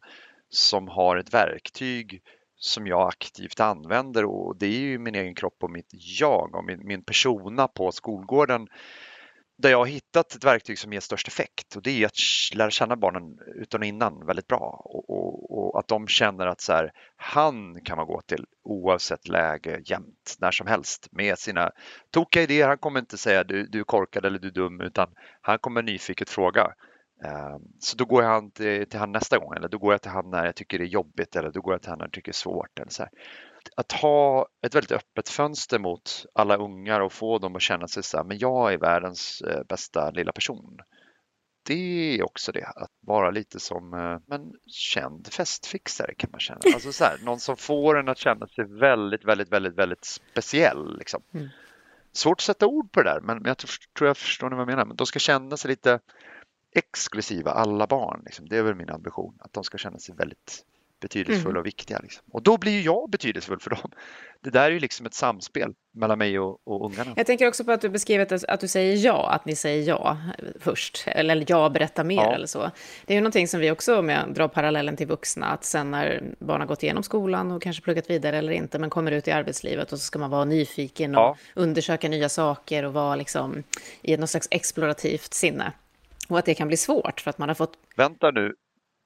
som 0.48 0.88
har 0.88 1.16
ett 1.16 1.34
verktyg 1.34 2.22
som 2.56 2.86
jag 2.86 3.08
aktivt 3.08 3.60
använder 3.60 4.24
och 4.24 4.58
det 4.58 4.66
är 4.66 4.80
ju 4.80 4.98
min 4.98 5.14
egen 5.14 5.34
kropp 5.34 5.56
och 5.62 5.70
mitt 5.70 5.90
jag 6.20 6.54
och 6.54 6.64
min, 6.64 6.86
min 6.86 7.04
persona 7.04 7.68
på 7.68 7.92
skolgården 7.92 8.68
där 9.58 9.70
jag 9.70 9.78
har 9.78 9.86
hittat 9.86 10.34
ett 10.34 10.44
verktyg 10.44 10.78
som 10.78 10.92
ger 10.92 11.00
störst 11.00 11.28
effekt 11.28 11.76
och 11.76 11.82
det 11.82 12.02
är 12.02 12.06
att 12.06 12.14
lära 12.54 12.70
känna 12.70 12.96
barnen 12.96 13.38
utan 13.54 13.80
och 13.80 13.86
innan 13.86 14.26
väldigt 14.26 14.46
bra 14.46 14.82
och, 14.84 15.10
och, 15.10 15.58
och, 15.58 15.78
att 15.78 15.88
de 15.88 16.08
känner 16.08 16.46
att 16.46 16.60
så 16.60 16.72
här, 16.72 16.92
han 17.16 17.80
kan 17.84 17.96
man 17.96 18.06
gå 18.06 18.20
till 18.20 18.44
oavsett 18.64 19.28
läge 19.28 19.80
jämt, 19.84 20.36
när 20.38 20.50
som 20.50 20.66
helst 20.66 21.08
med 21.10 21.38
sina 21.38 21.70
tokiga 22.10 22.42
idéer. 22.42 22.68
Han 22.68 22.78
kommer 22.78 23.00
inte 23.00 23.18
säga 23.18 23.44
du, 23.44 23.66
du 23.66 23.80
är 23.80 23.84
korkad 23.84 24.24
eller 24.24 24.38
du 24.38 24.48
är 24.48 24.52
dum 24.52 24.80
utan 24.80 25.08
han 25.40 25.58
kommer 25.58 25.82
nyfiket 25.82 26.30
fråga. 26.30 26.72
Ehm, 27.24 27.62
så 27.80 27.96
då 27.96 28.04
går 28.04 28.22
jag 28.24 28.54
till, 28.54 28.88
till 28.88 28.98
han 28.98 29.12
nästa 29.12 29.38
gång 29.38 29.54
eller 29.56 29.68
då 29.68 29.78
går 29.78 29.92
jag 29.92 30.02
till 30.02 30.10
han 30.10 30.30
när 30.30 30.44
jag 30.44 30.56
tycker 30.56 30.78
det 30.78 30.84
är 30.84 30.88
jobbigt 30.88 31.36
eller 31.36 31.50
då 31.50 31.60
går 31.60 31.74
jag 31.74 31.82
till 31.82 31.90
han 31.90 31.98
när 31.98 32.04
jag 32.04 32.12
tycker 32.12 32.32
det 32.32 32.36
är 32.36 32.44
svårt. 32.48 32.78
Eller 32.78 32.90
så 32.90 33.02
här 33.02 33.10
att 33.76 33.92
ha 33.92 34.48
ett 34.66 34.74
väldigt 34.74 34.92
öppet 34.92 35.28
fönster 35.28 35.78
mot 35.78 36.26
alla 36.32 36.56
ungar 36.56 37.00
och 37.00 37.12
få 37.12 37.38
dem 37.38 37.56
att 37.56 37.62
känna 37.62 37.88
sig 37.88 38.02
så 38.02 38.16
här, 38.16 38.24
men 38.24 38.38
jag 38.38 38.72
är 38.72 38.78
världens 38.78 39.40
eh, 39.40 39.62
bästa 39.68 40.10
lilla 40.10 40.32
person. 40.32 40.78
Det 41.62 42.18
är 42.18 42.24
också 42.24 42.52
det, 42.52 42.64
att 42.64 42.90
vara 43.00 43.30
lite 43.30 43.60
som 43.60 43.94
eh, 43.94 44.18
men, 44.26 44.52
känd 44.66 45.32
festfixare 45.32 46.14
kan 46.14 46.30
man 46.30 46.40
känna. 46.40 46.60
Alltså 46.74 46.92
så 46.92 47.04
här, 47.04 47.18
någon 47.24 47.40
som 47.40 47.56
får 47.56 47.98
en 47.98 48.08
att 48.08 48.18
känna 48.18 48.46
sig 48.46 48.64
väldigt, 48.64 49.24
väldigt, 49.24 49.52
väldigt, 49.52 49.74
väldigt 49.74 50.04
speciell. 50.04 50.98
Liksom. 50.98 51.22
Mm. 51.34 51.48
Svårt 52.12 52.38
att 52.38 52.42
sätta 52.42 52.66
ord 52.66 52.92
på 52.92 53.02
det 53.02 53.10
där, 53.10 53.20
men 53.20 53.42
jag 53.44 53.58
tror 53.58 54.06
jag 54.06 54.16
förstår 54.16 54.50
vad 54.50 54.60
jag 54.60 54.66
menar. 54.66 54.84
Men 54.84 54.96
de 54.96 55.06
ska 55.06 55.18
känna 55.18 55.56
sig 55.56 55.68
lite 55.68 56.00
exklusiva, 56.74 57.50
alla 57.50 57.86
barn. 57.86 58.22
Liksom. 58.24 58.48
Det 58.48 58.56
är 58.56 58.62
väl 58.62 58.74
min 58.74 58.90
ambition, 58.90 59.38
att 59.40 59.52
de 59.52 59.64
ska 59.64 59.78
känna 59.78 59.98
sig 59.98 60.14
väldigt 60.14 60.64
betydelsefulla 61.00 61.50
mm. 61.50 61.60
och 61.60 61.66
viktiga. 61.66 61.98
Liksom. 62.02 62.24
Och 62.32 62.42
då 62.42 62.58
blir 62.58 62.72
ju 62.72 62.80
jag 62.80 63.10
betydelsefull 63.10 63.60
för 63.60 63.70
dem. 63.70 63.90
Det 64.40 64.50
där 64.50 64.62
är 64.62 64.70
ju 64.70 64.78
liksom 64.78 65.06
ett 65.06 65.14
samspel 65.14 65.74
mellan 65.94 66.18
mig 66.18 66.38
och, 66.38 66.60
och 66.64 66.86
ungarna. 66.86 67.12
Jag 67.16 67.26
tänker 67.26 67.48
också 67.48 67.64
på 67.64 67.72
att 67.72 67.80
du 67.80 67.88
beskriver 67.88 68.34
att, 68.34 68.44
att 68.44 68.60
du 68.60 68.68
säger 68.68 68.96
ja, 68.96 69.30
att 69.30 69.44
ni 69.44 69.56
säger 69.56 69.88
ja 69.88 70.18
först, 70.60 71.04
eller 71.06 71.44
ja, 71.48 71.68
berätta 71.68 72.04
mer 72.04 72.16
ja. 72.16 72.34
eller 72.34 72.46
så. 72.46 72.70
Det 73.06 73.12
är 73.12 73.14
ju 73.14 73.20
någonting 73.20 73.48
som 73.48 73.60
vi 73.60 73.70
också, 73.70 73.98
om 73.98 74.08
jag 74.08 74.34
drar 74.34 74.48
parallellen 74.48 74.96
till 74.96 75.06
vuxna, 75.06 75.46
att 75.46 75.64
sen 75.64 75.90
när 75.90 76.22
barn 76.38 76.60
har 76.60 76.68
gått 76.68 76.82
igenom 76.82 77.02
skolan 77.02 77.50
och 77.50 77.62
kanske 77.62 77.82
pluggat 77.82 78.10
vidare 78.10 78.38
eller 78.38 78.52
inte, 78.52 78.78
men 78.78 78.90
kommer 78.90 79.12
ut 79.12 79.28
i 79.28 79.30
arbetslivet 79.30 79.92
och 79.92 79.98
så 79.98 80.04
ska 80.04 80.18
man 80.18 80.30
vara 80.30 80.44
nyfiken 80.44 81.14
och 81.14 81.20
ja. 81.20 81.36
undersöka 81.54 82.08
nya 82.08 82.28
saker 82.28 82.84
och 82.84 82.92
vara 82.92 83.16
liksom 83.16 83.62
i 84.02 84.16
något 84.16 84.30
slags 84.30 84.48
explorativt 84.50 85.34
sinne. 85.34 85.72
Och 86.28 86.38
att 86.38 86.44
det 86.44 86.54
kan 86.54 86.68
bli 86.68 86.76
svårt 86.76 87.20
för 87.20 87.30
att 87.30 87.38
man 87.38 87.48
har 87.48 87.54
fått... 87.54 87.72
Vänta 87.96 88.30
nu, 88.30 88.54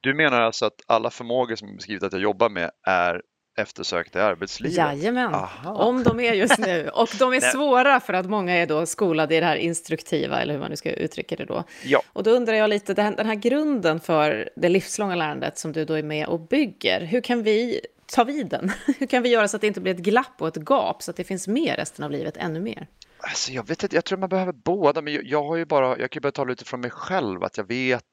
du 0.03 0.15
menar 0.15 0.41
alltså 0.41 0.67
att 0.67 0.81
alla 0.87 1.11
förmågor 1.11 1.57
som 1.57 1.77
beskrivit 1.77 2.03
att 2.03 2.12
jag 2.12 2.23
jobbar 2.23 2.49
med 2.49 2.71
är 2.87 3.23
eftersökta 3.59 4.19
i 4.19 4.23
arbetslivet? 4.23 4.77
Jajamän, 4.77 5.35
Aha. 5.35 5.75
om 5.75 6.03
de 6.03 6.21
är 6.21 6.33
just 6.33 6.59
nu. 6.59 6.88
Och 6.88 7.09
de 7.19 7.33
är 7.33 7.41
svåra 7.41 8.01
för 8.01 8.12
att 8.12 8.27
många 8.27 8.55
är 8.55 8.67
då 8.67 8.87
skolade 8.87 9.37
i 9.37 9.41
det 9.41 9.47
här 9.47 9.57
instruktiva, 9.57 10.43
eller 10.43 10.53
hur 10.53 10.61
man 10.61 10.71
nu 10.71 10.77
ska 10.77 10.91
uttrycka 10.91 11.37
det 11.37 11.45
då. 11.45 11.65
Ja. 11.85 12.03
Och 12.07 12.23
då 12.23 12.31
undrar 12.31 12.55
jag 12.55 12.71
lite, 12.71 12.95
den 12.95 13.27
här 13.27 13.35
grunden 13.35 14.01
för 14.01 14.51
det 14.57 14.69
livslånga 14.69 15.15
lärandet 15.15 15.59
som 15.59 15.73
du 15.73 15.85
då 15.85 15.95
är 15.95 16.03
med 16.03 16.27
och 16.27 16.41
bygger, 16.41 17.01
hur 17.01 17.21
kan 17.21 17.43
vi 17.43 17.81
ta 18.07 18.25
vid 18.25 18.47
den? 18.47 18.73
Hur 18.99 19.07
kan 19.07 19.23
vi 19.23 19.29
göra 19.29 19.49
så 19.49 19.57
att 19.57 19.61
det 19.61 19.67
inte 19.67 19.81
blir 19.81 19.95
ett 19.95 20.01
glapp 20.01 20.35
och 20.38 20.49
ett 20.49 20.69
gap, 20.69 21.03
så 21.03 21.11
att 21.11 21.17
det 21.17 21.25
finns 21.25 21.49
med 21.49 21.77
resten 21.77 22.05
av 22.05 22.11
livet 22.11 22.37
ännu 22.37 22.61
mer? 22.61 22.87
Alltså 23.19 23.53
jag 23.53 23.67
vet 23.67 23.83
inte, 23.83 23.97
jag 23.97 24.05
tror 24.05 24.19
man 24.19 24.29
behöver 24.29 24.53
båda, 24.53 25.03
men 25.03 25.21
jag, 25.23 25.45
har 25.45 25.57
ju 25.57 25.65
bara, 25.65 25.88
jag 25.88 26.11
kan 26.11 26.21
ju 26.21 26.21
bara 26.21 26.33
tala 26.33 26.53
utifrån 26.53 26.81
mig 26.81 26.91
själv, 26.91 27.45
att 27.45 27.57
jag 27.57 27.65
vet 27.65 28.05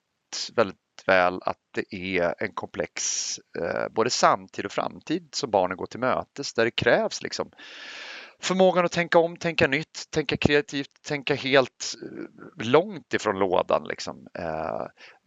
väldigt 0.55 0.77
väl 1.09 1.39
att 1.41 1.57
det 1.71 1.95
är 1.95 2.35
en 2.37 2.53
komplex 2.53 3.33
eh, 3.59 3.87
både 3.91 4.09
samtid 4.09 4.65
och 4.65 4.71
framtid 4.71 5.29
som 5.31 5.51
barnen 5.51 5.77
går 5.77 5.85
till 5.85 5.99
mötes 5.99 6.53
där 6.53 6.65
det 6.65 6.71
krävs 6.71 7.23
liksom 7.23 7.51
förmågan 8.41 8.85
att 8.85 8.91
tänka 8.91 9.19
om, 9.19 9.37
tänka 9.37 9.67
nytt, 9.67 10.03
tänka 10.09 10.37
kreativt, 10.37 11.01
tänka 11.01 11.35
helt 11.35 11.95
eh, 12.03 12.67
långt 12.67 13.13
ifrån 13.13 13.39
lådan. 13.39 13.87
Liksom. 13.87 14.27
Eh, 14.33 14.85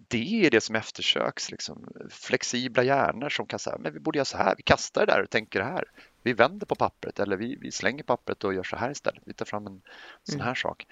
det 0.08 0.46
är 0.46 0.50
det 0.50 0.60
som 0.60 0.76
eftersöks. 0.76 1.50
Liksom. 1.50 1.92
Flexibla 2.10 2.82
hjärnor 2.82 3.28
som 3.28 3.46
kan 3.46 3.58
säga, 3.58 3.78
men 3.78 3.92
vi 3.92 4.00
borde 4.00 4.18
göra 4.18 4.24
så 4.24 4.36
här, 4.36 4.54
vi 4.56 4.62
kastar 4.62 5.06
det 5.06 5.12
där 5.12 5.22
och 5.22 5.30
tänker 5.30 5.58
det 5.58 5.64
här. 5.64 5.84
Vi 6.22 6.32
vänder 6.32 6.66
på 6.66 6.74
pappret 6.74 7.20
eller 7.20 7.36
vi, 7.36 7.56
vi 7.60 7.72
slänger 7.72 8.02
pappret 8.02 8.44
och 8.44 8.54
gör 8.54 8.62
så 8.62 8.76
här 8.76 8.90
istället. 8.90 9.22
Vi 9.26 9.34
tar 9.34 9.44
fram 9.44 9.66
en 9.66 9.82
sån 10.22 10.34
mm. 10.34 10.44
här 10.44 10.46
mm. 10.46 10.56
sak. 10.56 10.86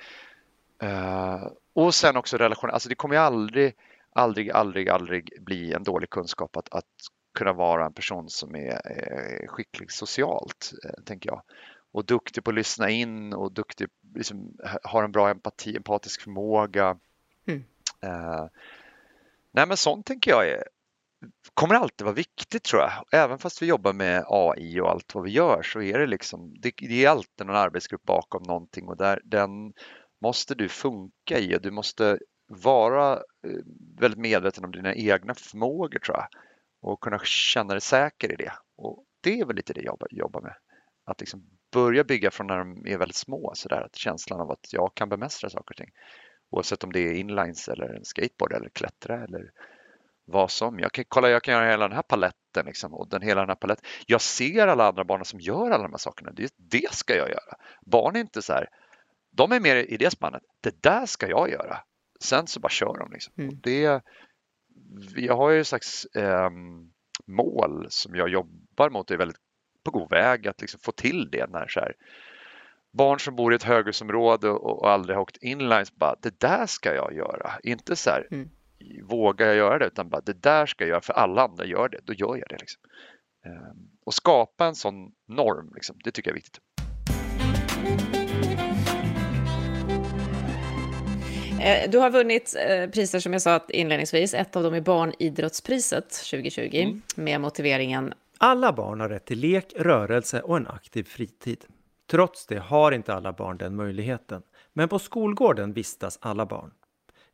Uh, 0.83 1.53
och 1.73 1.95
sen 1.95 2.17
också 2.17 2.37
relationer, 2.37 2.73
alltså 2.73 2.89
det 2.89 2.95
kommer 2.95 3.15
ju 3.15 3.21
aldrig 3.21 3.75
aldrig, 4.13 4.51
aldrig, 4.51 4.89
aldrig 4.89 5.33
bli 5.41 5.73
en 5.73 5.83
dålig 5.83 6.11
kunskap 6.11 6.57
att, 6.57 6.75
att 6.75 6.85
kunna 7.35 7.53
vara 7.53 7.87
en 7.87 7.93
person 7.93 8.29
som 8.29 8.55
är, 8.57 8.87
är 8.87 9.47
skicklig 9.47 9.93
socialt, 9.93 10.73
eh, 10.85 11.05
tänker 11.05 11.31
jag. 11.31 11.43
Och 11.93 12.05
duktig 12.05 12.45
på 12.45 12.51
att 12.51 12.55
lyssna 12.55 12.91
in 12.91 13.33
och 13.33 13.53
duktig, 13.53 13.89
liksom, 14.15 14.57
har 14.83 15.05
en 15.05 15.13
bra 15.13 15.31
empati, 15.31 15.77
empatisk 15.77 16.21
förmåga. 16.21 16.99
Mm. 17.47 17.65
Uh, 18.05 18.47
nej 19.53 19.67
men 19.67 19.77
sånt 19.77 20.07
tänker 20.07 20.31
jag 20.31 20.49
är, 20.49 20.65
kommer 21.55 21.75
alltid 21.75 22.05
vara 22.05 22.15
viktigt 22.15 22.63
tror 22.63 22.83
jag. 22.83 22.93
Även 23.13 23.39
fast 23.39 23.63
vi 23.63 23.67
jobbar 23.67 23.93
med 23.93 24.25
AI 24.29 24.81
och 24.81 24.91
allt 24.91 25.15
vad 25.15 25.25
vi 25.25 25.31
gör 25.31 25.63
så 25.63 25.83
är 25.83 25.99
det 25.99 26.07
liksom, 26.07 26.55
det, 26.61 26.73
det 26.77 27.05
är 27.05 27.11
alltid 27.11 27.47
någon 27.47 27.57
arbetsgrupp 27.57 28.05
bakom 28.05 28.43
någonting 28.43 28.89
och 28.89 28.97
där, 28.97 29.21
den 29.25 29.73
måste 30.23 30.55
du 30.55 30.69
funka 30.69 31.39
i 31.39 31.57
och 31.57 31.63
du 31.63 31.71
måste 31.71 32.19
vara 32.51 33.13
eh, 33.13 33.65
väldigt 33.99 34.21
medveten 34.21 34.65
om 34.65 34.71
dina 34.71 34.95
egna 34.95 35.35
förmågor 35.35 35.99
tror 35.99 36.17
jag 36.17 36.29
och 36.81 37.01
kunna 37.01 37.19
känna 37.25 37.75
dig 37.75 37.81
säker 37.81 38.33
i 38.33 38.37
det. 38.37 38.53
Och 38.77 39.05
det 39.21 39.41
är 39.41 39.45
väl 39.45 39.57
lite 39.57 39.73
det 39.73 39.83
jag 39.83 39.99
jobbar 40.11 40.41
med. 40.41 40.55
Att 41.05 41.21
liksom 41.21 41.45
börja 41.73 42.05
bygga 42.05 42.31
från 42.31 42.47
när 42.47 42.59
de 42.59 42.87
är 42.87 42.99
väldigt 42.99 43.17
små, 43.17 43.53
så 43.55 43.69
där, 43.69 43.81
att 43.81 43.97
känslan 43.97 44.41
av 44.41 44.51
att 44.51 44.73
jag 44.73 44.95
kan 44.95 45.09
bemästra 45.09 45.51
saker 45.51 45.73
och 45.73 45.77
ting. 45.77 45.91
Oavsett 46.51 46.85
om 46.85 46.93
det 46.93 47.01
är 47.01 47.15
inlines 47.15 47.69
eller 47.69 47.95
en 47.95 48.05
skateboard 48.05 48.53
eller 48.53 48.69
klättra 48.69 49.25
eller 49.25 49.53
vad 50.25 50.51
som. 50.51 50.79
Jag 50.79 50.93
kan, 50.93 51.05
kolla, 51.09 51.31
jag 51.31 51.43
kan 51.43 51.55
göra 51.55 51.71
hela 51.71 51.89
den 51.89 51.97
här 51.97 52.03
paletten 52.03 52.67
liksom, 52.67 52.95
och 52.95 53.09
den, 53.09 53.23
hela 53.23 53.41
den 53.41 53.51
här 53.51 53.57
paletten. 53.57 53.85
Jag 54.07 54.21
ser 54.21 54.67
alla 54.67 54.89
andra 54.89 55.05
barn 55.05 55.25
som 55.25 55.41
gör 55.41 55.71
alla 55.71 55.83
de 55.83 55.93
här 55.93 55.99
sakerna. 55.99 56.33
Det, 56.33 56.55
det 56.57 56.93
ska 56.95 57.17
jag 57.17 57.29
göra. 57.29 57.55
Barn 57.81 58.17
är 58.17 58.21
inte 58.21 58.43
så 58.43 58.53
här, 58.53 58.69
de 59.31 59.53
är 59.53 59.61
mer 59.61 59.77
i 59.77 59.97
det 59.97 60.11
spannet. 60.11 60.43
Det 60.61 60.83
där 60.83 61.07
ska 61.07 61.29
jag 61.29 61.51
göra 61.51 61.81
sen 62.23 62.47
så 62.47 62.61
bara 62.61 62.69
kör 62.69 62.99
de. 62.99 63.13
Liksom. 63.13 63.35
Mm. 63.39 63.61
det, 63.63 64.03
jag 65.17 65.37
har 65.37 65.51
ju 65.51 65.61
ett 65.61 65.67
slags 65.67 66.05
eh, 66.05 66.51
mål 67.27 67.87
som 67.91 68.15
jag 68.15 68.29
jobbar 68.29 68.91
mot 68.91 69.11
och 69.11 69.15
är 69.15 69.19
väldigt 69.19 69.41
på 69.85 69.91
god 69.91 70.11
väg 70.11 70.49
att 70.49 70.61
liksom 70.61 70.81
få 70.81 70.93
till 70.93 71.31
det 71.31 71.51
när 71.51 71.69
så 71.69 71.81
här, 71.81 71.95
barn 72.93 73.21
som 73.21 73.37
bor 73.37 73.53
i 73.53 73.57
ett 73.57 73.63
höghusområde 73.63 74.49
och, 74.49 74.81
och 74.81 74.91
aldrig 74.91 75.17
har 75.17 75.23
åkt 75.23 75.37
inlines 75.37 75.95
bara 75.95 76.17
det 76.23 76.41
där 76.41 76.67
ska 76.67 76.95
jag 76.95 77.15
göra. 77.15 77.53
Inte 77.63 77.97
så 77.97 78.11
här 78.11 78.27
mm. 78.31 78.51
vågar 79.03 79.47
jag 79.47 79.57
göra 79.57 79.79
det 79.79 79.87
utan 79.87 80.09
bara 80.09 80.21
det 80.21 80.43
där 80.43 80.67
ska 80.67 80.85
jag 80.85 80.89
göra 80.89 81.01
för 81.01 81.13
alla 81.13 81.43
andra 81.43 81.65
gör 81.65 81.89
det, 81.89 82.01
då 82.05 82.13
gör 82.13 82.37
jag 82.37 82.49
det. 82.49 82.57
Liksom. 82.61 82.83
Eh, 83.47 83.73
och 84.05 84.15
skapa 84.15 84.67
en 84.67 84.75
sån 84.75 85.13
norm, 85.29 85.73
liksom, 85.75 85.97
det 86.05 86.11
tycker 86.11 86.31
jag 86.31 86.37
är 86.37 86.43
viktigt. 86.43 86.61
Eh, 91.61 91.91
du 91.91 91.99
har 91.99 92.11
vunnit 92.11 92.57
eh, 92.69 92.91
priser 92.91 93.21
som 93.21 93.33
jag 93.33 93.43
sa 93.43 93.61
inledningsvis. 93.69 94.35
Ett 94.35 94.57
av 94.57 94.63
dem 94.63 94.75
är 94.75 94.81
Barnidrottspriset 94.81 96.09
2020 96.11 96.71
mm. 96.73 97.03
med 97.15 97.41
motiveringen 97.41 98.15
Alla 98.39 98.73
barn 98.73 99.01
har 99.01 99.09
rätt 99.09 99.25
till 99.25 99.39
lek, 99.39 99.73
rörelse 99.77 100.41
och 100.41 100.57
en 100.57 100.67
aktiv 100.67 101.05
fritid. 101.05 101.65
Trots 102.11 102.47
det 102.47 102.59
har 102.59 102.93
inte 102.93 103.15
alla 103.15 103.33
barn 103.33 103.57
den 103.57 103.77
möjligheten. 103.77 104.43
Men 104.73 104.89
på 104.89 104.99
skolgården 104.99 105.73
vistas 105.73 106.19
alla 106.23 106.47
barn. 106.47 106.71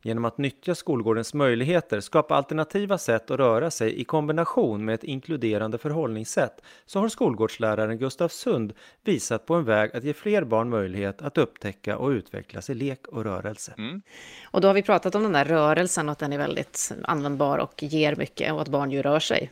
Genom 0.03 0.25
att 0.25 0.37
nyttja 0.37 0.75
skolgårdens 0.75 1.33
möjligheter, 1.33 1.99
skapa 1.99 2.35
alternativa 2.35 2.97
sätt 2.97 3.31
att 3.31 3.39
röra 3.39 3.71
sig 3.71 4.01
i 4.01 4.03
kombination 4.03 4.85
med 4.85 4.95
ett 4.95 5.03
inkluderande 5.03 5.77
förhållningssätt 5.77 6.61
så 6.85 6.99
har 6.99 7.09
skolgårdsläraren 7.09 7.97
Gustav 7.97 8.27
Sund 8.27 8.73
visat 9.03 9.45
på 9.45 9.55
en 9.55 9.65
väg 9.65 9.95
att 9.95 10.03
ge 10.03 10.13
fler 10.13 10.43
barn 10.43 10.69
möjlighet 10.69 11.21
att 11.21 11.37
upptäcka 11.37 11.97
och 11.97 12.09
utvecklas 12.09 12.69
i 12.69 12.73
lek 12.73 13.07
och 13.07 13.23
rörelse. 13.23 13.73
Mm. 13.77 14.01
Och 14.45 14.61
då 14.61 14.67
har 14.67 14.73
vi 14.73 14.83
pratat 14.83 15.15
om 15.15 15.23
den 15.23 15.31
där 15.31 15.45
rörelsen 15.45 16.09
och 16.09 16.11
att 16.11 16.19
den 16.19 16.33
är 16.33 16.37
väldigt 16.37 16.91
användbar 17.03 17.57
och 17.57 17.83
ger 17.83 18.15
mycket 18.15 18.53
och 18.53 18.61
att 18.61 18.69
barn 18.69 18.91
ju 18.91 19.01
rör 19.01 19.19
sig. 19.19 19.51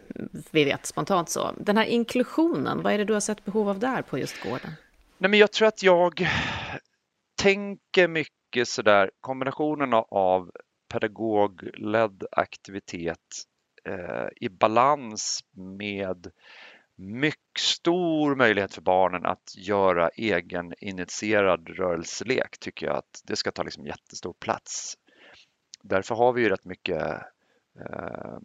Vi 0.51 0.63
vet 0.63 0.86
spontant 0.86 1.29
så. 1.29 1.51
Den 1.58 1.77
här 1.77 1.86
inklusionen, 1.86 2.81
vad 2.81 2.93
är 2.93 2.97
det 2.97 3.05
du 3.05 3.13
har 3.13 3.19
sett 3.19 3.45
behov 3.45 3.69
av 3.69 3.79
där 3.79 4.01
på 4.01 4.17
just 4.17 4.43
gården? 4.43 4.71
Nej, 5.17 5.29
men 5.29 5.39
jag 5.39 5.51
tror 5.51 5.67
att 5.67 5.84
jag 5.84 6.27
tänker 7.41 8.08
mycket 8.08 8.44
mycket 8.56 8.68
sådär 8.68 9.12
kombinationen 9.22 9.94
av 10.10 10.52
pedagogledd 10.94 12.24
aktivitet 12.32 13.44
eh, 13.86 14.28
i 14.36 14.50
balans 14.50 15.39
med 15.78 16.32
mycket 16.96 17.60
stor 17.60 18.36
möjlighet 18.36 18.74
för 18.74 18.82
barnen 18.82 19.26
att 19.26 19.56
göra 19.58 20.10
egen 20.10 20.74
initierad 20.78 21.70
rörelselek 21.70 22.58
tycker 22.60 22.86
jag 22.86 22.96
att 22.96 23.22
det 23.24 23.36
ska 23.36 23.52
ta 23.52 23.63
liksom 23.63 23.86
jättestor 23.86 24.34
plats. 24.34 24.96
Därför 25.84 26.15
har 26.15 26.34
vi 26.34 26.41
ju 26.41 26.50
rätt 26.50 26.65
mycket 26.65 27.02
eh, 27.80 28.38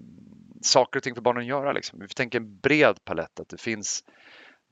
saker 0.62 0.98
och 0.98 1.02
ting 1.02 1.14
för 1.14 1.22
barnen 1.22 1.40
att 1.40 1.48
göra. 1.48 1.72
Liksom. 1.72 1.98
Vi 2.00 2.08
tänker 2.08 2.40
en 2.40 2.58
bred 2.58 3.04
palett, 3.04 3.40
att 3.40 3.48
det 3.48 3.60
finns 3.60 4.04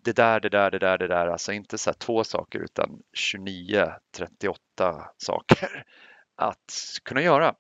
det 0.05 0.13
där, 0.13 0.41
det 0.41 0.49
där, 0.49 0.71
det 0.71 0.79
där, 0.79 0.99
det 0.99 1.09
där, 1.09 1.27
alltså 1.27 1.53
inte 1.53 1.79
så 1.79 1.93
två 1.93 2.25
saker 2.25 2.59
utan 2.59 3.03
29, 3.13 3.93
38 4.17 5.11
saker 5.17 5.85
att 6.37 6.73
kunna 7.03 7.23
göra. 7.23 7.55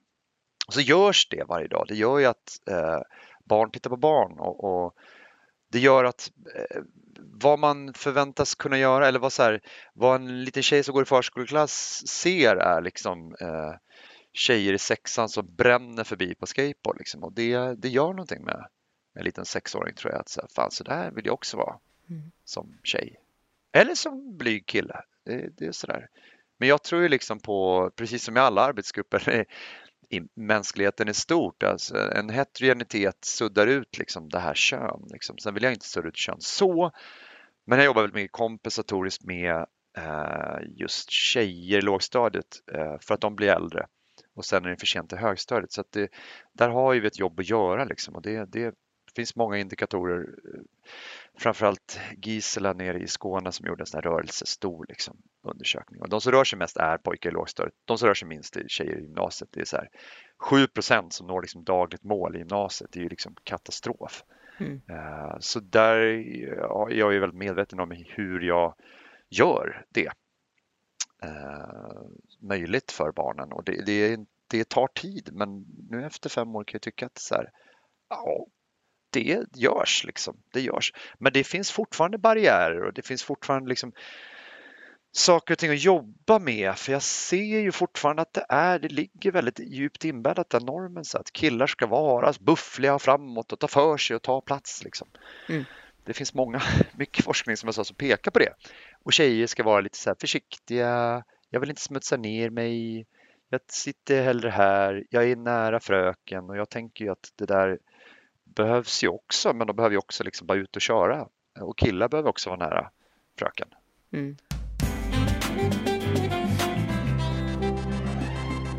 Och 0.67 0.75
så 0.75 0.81
görs 0.81 1.29
det 1.29 1.45
varje 1.49 1.69
dag. 1.69 1.85
Det 1.89 1.95
gör 1.95 2.19
ju 2.19 2.27
att 2.27 2.69
eh, 2.71 3.01
barn 3.45 3.71
tittar 3.71 3.91
på 3.91 3.97
barn 3.97 4.39
och, 4.39 4.65
och 4.65 4.95
det 5.73 5.79
gör 5.79 6.05
att 6.05 6.31
eh, 6.55 6.83
vad 7.19 7.59
man 7.59 7.95
förväntas 7.95 8.55
kunna 8.55 8.79
göra 8.79 9.09
eller 9.09 9.19
vad, 9.19 9.33
så 9.33 9.43
här, 9.43 9.61
vad 9.95 10.15
en 10.15 10.45
liten 10.45 10.63
tjej 10.63 10.83
som 10.83 10.95
går 10.95 11.03
i 11.03 11.07
förskoleklass 11.07 12.03
ser 12.07 12.57
är 12.57 12.81
liksom 12.81 13.37
eh, 13.41 13.73
tjejer 14.33 14.73
i 14.73 14.79
sexan 14.79 15.29
som 15.29 15.55
bränner 15.55 16.05
förbi 16.05 16.35
på 16.35 16.47
skateboard. 16.47 16.99
Liksom. 16.99 17.25
Och 17.25 17.33
det, 17.33 17.75
det 17.75 17.89
gör 17.89 18.09
någonting 18.09 18.45
med 18.45 18.69
en 19.19 19.25
liten 19.25 19.45
sexåring 19.45 19.95
tror 19.95 20.13
jag. 20.13 20.21
Att 20.21 20.29
så 20.29 20.41
här, 20.41 20.49
fan, 20.55 20.71
så 20.71 20.85
där 20.85 21.11
vill 21.11 21.27
jag 21.27 21.35
också 21.35 21.57
vara 21.57 21.79
mm. 22.11 22.31
som 22.45 22.79
tjej. 22.83 23.21
Eller 23.73 23.95
som 23.95 24.37
blyg 24.37 24.67
kille. 24.67 25.03
Det, 25.25 25.49
det, 25.57 25.67
är 25.67 25.73
sådär. 25.73 26.09
Men 26.59 26.69
jag 26.69 26.83
tror 26.83 27.03
ju 27.03 27.09
liksom 27.09 27.41
på, 27.41 27.91
precis 27.97 28.25
som 28.25 28.37
i 28.37 28.41
alla 28.41 28.63
arbetsgrupper 28.63 29.45
i 30.11 30.23
mänskligheten 30.35 31.09
i 31.09 31.15
stort, 31.15 31.63
alltså 31.63 32.13
en 32.13 32.31
heterogenitet 32.31 33.25
suddar 33.25 33.67
ut 33.67 33.99
liksom 33.99 34.29
det 34.29 34.39
här 34.39 34.55
kön. 34.55 35.09
Liksom. 35.13 35.39
Sen 35.39 35.55
vill 35.55 35.63
jag 35.63 35.73
inte 35.73 35.87
sudda 35.87 36.09
ut 36.09 36.17
kön 36.17 36.37
så, 36.41 36.93
men 37.67 37.79
jag 37.79 37.87
jobbar 37.87 38.03
väldigt 38.03 38.15
mycket 38.15 38.33
kompensatoriskt 38.33 39.25
med 39.25 39.67
eh, 39.99 40.59
just 40.77 41.11
tjejer 41.11 41.79
i 41.79 41.83
lågstadiet 41.83 42.63
eh, 42.73 42.97
för 43.01 43.15
att 43.15 43.21
de 43.21 43.37
blir 43.37 43.49
äldre 43.49 43.87
och 44.39 44.45
sen 44.45 44.65
är 44.65 44.71
det 44.71 44.77
för 44.77 44.87
sent 44.87 45.09
till 45.09 45.19
högstadiet. 45.19 45.73
Så 45.73 45.81
att 45.81 45.93
det, 45.93 46.09
där 46.53 46.69
har 46.69 46.93
ju 46.93 47.01
vi 47.01 47.07
ett 47.07 47.19
jobb 47.19 47.41
att 47.41 47.51
göra 47.51 47.85
liksom 47.85 48.15
och 48.15 48.23
det, 48.23 48.45
det 48.45 48.75
finns 49.17 49.37
många 49.37 49.59
indikatorer. 49.59 50.21
Eh, 50.21 50.61
framförallt 51.39 52.01
Gisela 52.17 52.73
nere 52.73 52.99
i 52.99 53.07
Skåne 53.07 53.53
som 53.53 53.67
gjorde 53.67 53.83
en 53.83 53.87
sån 53.87 53.99
här 53.99 54.11
rörelsestor 54.11 54.87
liksom, 54.89 55.17
undersökning. 55.43 56.01
Och 56.01 56.09
de 56.09 56.21
som 56.21 56.33
rör 56.33 56.45
sig 56.45 56.59
mest 56.59 56.77
är 56.77 56.99
pojkar 56.99 57.31
i 57.31 57.33
lågstadiet. 57.33 57.75
De 57.85 57.99
som 57.99 58.07
rör 58.07 58.15
sig 58.15 58.29
minst 58.29 58.57
är 58.57 58.69
tjejer 58.69 58.99
i 58.99 59.03
gymnasiet. 59.03 59.51
Det 59.53 59.61
är 59.61 59.65
så 59.65 59.77
här, 59.77 59.89
7% 60.39 61.11
som 61.11 61.27
når 61.27 61.43
liksom 61.43 61.65
dagligt 61.65 62.05
mål 62.05 62.37
i 62.37 62.39
gymnasiet. 62.39 62.93
Det 62.93 62.99
är 63.01 63.03
ju 63.03 63.09
liksom 63.09 63.35
katastrof. 63.45 64.25
Mm. 64.61 64.81
Uh, 64.91 65.37
så 65.41 65.61
där 65.61 65.97
ja, 66.57 66.91
jag 66.91 67.15
är 67.15 67.21
väldigt 67.21 67.39
medveten 67.39 67.81
om 67.81 68.05
hur 68.07 68.41
jag 68.41 68.75
gör 69.29 69.85
det 69.89 70.11
uh, 71.25 72.03
möjligt 72.41 72.93
för 72.93 73.13
barnen. 73.13 73.53
Och 73.53 73.65
det, 73.65 73.87
det, 73.87 74.21
det 74.47 74.69
tar 74.69 74.87
tid, 74.87 75.29
men 75.33 75.67
nu 75.91 76.07
efter 76.07 76.31
fem 76.31 76.57
år 76.57 76.65
kan 76.65 76.75
jag 76.75 76.83
tycka 76.83 77.07
att 77.07 77.19
så 77.19 77.35
här, 77.35 77.51
ja, 78.09 78.47
det 79.11 79.45
görs 79.55 80.05
liksom. 80.05 80.37
Det 80.53 80.61
görs. 80.61 80.93
Men 81.19 81.33
det 81.33 81.45
finns 81.45 81.71
fortfarande 81.71 82.19
barriärer 82.19 82.85
och 82.85 82.93
det 82.93 83.03
finns 83.03 83.23
fortfarande 83.23 83.69
liksom 83.69 83.93
saker 85.13 85.55
och 85.55 85.59
ting 85.59 85.71
att 85.71 85.85
jobba 85.85 86.39
med 86.39 86.79
för 86.79 86.93
jag 86.93 87.03
ser 87.03 87.59
ju 87.59 87.73
fortfarande 87.73 88.23
att 88.23 88.33
det 88.33 88.47
är, 88.49 88.79
det 88.79 88.89
ligger 88.89 89.33
väldigt 89.33 89.59
djupt 89.59 90.05
inbäddat 90.05 90.51
den 90.51 90.63
normen 90.63 91.05
så 91.05 91.19
att 91.19 91.33
killar 91.33 91.67
ska 91.67 91.87
vara 91.87 92.33
buffliga 92.41 92.95
och 92.95 93.03
framåt 93.03 93.53
och 93.53 93.59
ta 93.59 93.69
för 93.69 93.97
sig 93.97 94.17
och 94.17 94.23
ta 94.23 94.41
plats 94.41 94.85
liksom. 94.85 95.09
Mm. 95.49 95.65
Det 96.05 96.15
finns 96.15 96.35
många, 96.35 96.63
mycket 96.93 97.25
forskning 97.25 97.57
som 97.57 97.67
jag 97.67 97.75
sa 97.75 97.85
som 97.85 97.97
pekar 97.97 98.31
på 98.31 98.39
det. 98.39 98.53
Och 99.03 99.13
tjejer 99.13 99.47
ska 99.47 99.63
vara 99.63 99.81
lite 99.81 99.99
så 99.99 100.15
försiktiga, 100.21 101.25
jag 101.51 101.61
vill 101.61 101.71
inte 101.71 101.83
smutsa 101.83 102.17
ner 102.17 102.51
mig, 102.51 103.07
jag 103.51 103.61
sitter 103.69 104.23
hellre 104.23 104.51
här, 104.51 105.05
jag 105.11 105.31
är 105.31 105.37
nära 105.37 105.81
fröken 105.81 106.51
och 106.51 106.57
jag 106.57 106.71
tänker 106.71 107.05
ju 107.05 107.11
att 107.11 107.33
det 107.37 107.47
där 107.47 107.79
behövs 108.59 109.05
ju 109.05 109.09
också, 109.09 109.53
men 109.53 109.67
de 109.67 109.77
behöver 109.77 109.95
ju 109.95 109.99
också 109.99 110.25
liksom 110.25 110.47
bara 110.47 110.59
ut 110.59 110.77
och 110.77 110.83
köra. 110.83 111.29
Och 111.61 111.79
killar 111.79 112.09
behöver 112.09 112.31
också 112.31 112.51
vara 112.51 112.59
nära 112.59 112.91
fröken. 113.39 113.69
Mm. 114.13 114.37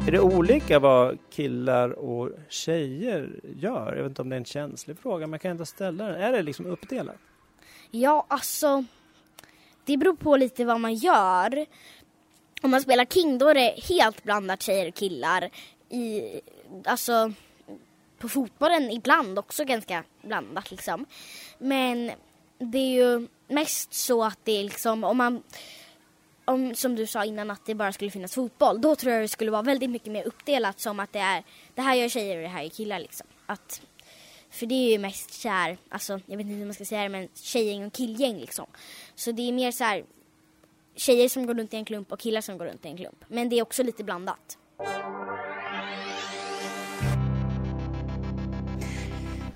Är 0.08 0.12
det 0.12 0.20
olika 0.20 0.80
vad 0.80 1.18
killar 1.30 1.90
och 1.90 2.30
tjejer 2.50 3.40
gör? 3.56 3.96
Jag 3.96 4.04
vet 4.04 4.10
inte 4.10 4.22
om 4.22 4.30
det 4.30 4.36
är 4.36 4.38
en 4.38 4.46
känslig 4.46 5.00
fråga, 5.00 5.28
men 5.28 5.32
jag 5.32 5.42
kan 5.42 5.52
ändå 5.52 5.66
ställa 5.66 6.08
den. 6.08 6.22
Är 6.22 6.32
det 6.32 6.42
liksom 6.42 6.66
uppdelat? 6.66 7.16
Ja, 7.92 8.26
alltså 8.30 8.84
det 9.86 9.98
beror 9.98 10.16
på 10.16 10.38
lite 10.38 10.66
vad 10.66 10.80
man 10.80 10.96
gör. 10.96 11.66
Om 12.62 12.72
man 12.72 12.82
spelar 12.82 13.06
King 13.06 13.38
då 13.38 13.48
är 13.48 13.54
det 13.54 13.76
helt 13.90 14.24
blandat 14.24 14.62
tjejer 14.62 14.88
och 14.88 14.96
killar. 14.96 15.50
I, 15.90 16.22
alltså 16.86 17.34
på 18.20 18.30
fotbollen 18.30 18.92
ibland 18.92 19.40
också 19.40 19.66
ganska 19.66 20.04
blandat 20.22 20.72
liksom. 20.72 21.06
Men 21.58 22.12
det 22.58 22.78
är 22.78 22.92
ju 22.92 23.28
mest 23.48 23.94
så 23.94 24.24
att 24.24 24.40
det 24.44 24.52
är 24.52 24.64
liksom 24.64 25.04
om 25.04 25.18
man 25.18 25.44
om, 26.46 26.76
som 26.76 26.96
du 26.96 27.08
sa 27.08 27.26
innan 27.26 27.52
att 27.52 27.66
det 27.66 27.76
bara 27.76 27.94
skulle 27.94 28.12
finnas 28.12 28.36
fotboll 28.36 28.82
då 28.82 28.96
tror 28.96 29.14
jag 29.14 29.24
det 29.24 29.28
skulle 29.28 29.52
vara 29.52 29.62
väldigt 29.62 29.90
mycket 29.90 30.12
mer 30.12 30.28
uppdelat 30.28 30.80
som 30.80 31.00
att 31.00 31.14
det 31.14 31.20
är 31.20 31.44
det 31.76 31.82
här 31.82 31.96
gör 31.96 32.10
tjejer 32.10 32.36
och 32.36 32.42
det 32.42 32.48
här 32.48 32.62
gör 32.62 32.70
killar 32.70 33.00
liksom. 33.00 33.28
Att, 33.46 33.82
för 34.50 34.66
det 34.66 34.76
är 34.76 34.92
ju 34.92 34.98
mest 34.98 35.34
kär, 35.34 35.78
alltså 35.90 36.20
jag 36.26 36.38
vet 36.38 36.46
inte 36.46 36.56
hur 36.56 36.66
man 36.66 36.74
ska 36.74 36.86
säga 36.86 37.04
det 37.04 37.10
men 37.10 37.28
tjejgäng 37.36 37.86
och 37.86 37.94
killgäng 37.94 38.40
liksom. 38.40 38.66
Så 39.16 39.32
det 39.32 39.42
är 39.42 39.52
mer 39.52 39.72
så 39.72 39.84
här 39.84 40.04
tjejer 40.96 41.30
som 41.30 41.46
går 41.46 41.54
runt 41.54 41.74
i 41.74 41.78
en 41.78 41.86
klump 41.86 42.12
och 42.12 42.20
killar 42.20 42.42
som 42.42 42.58
går 42.58 42.66
runt 42.66 42.86
i 42.86 42.88
en 42.88 42.98
klump. 42.98 43.26
Men 43.28 43.50
det 43.50 43.60
är 43.60 43.62
också 43.62 43.84
lite 43.84 44.04
blandat. 44.04 44.58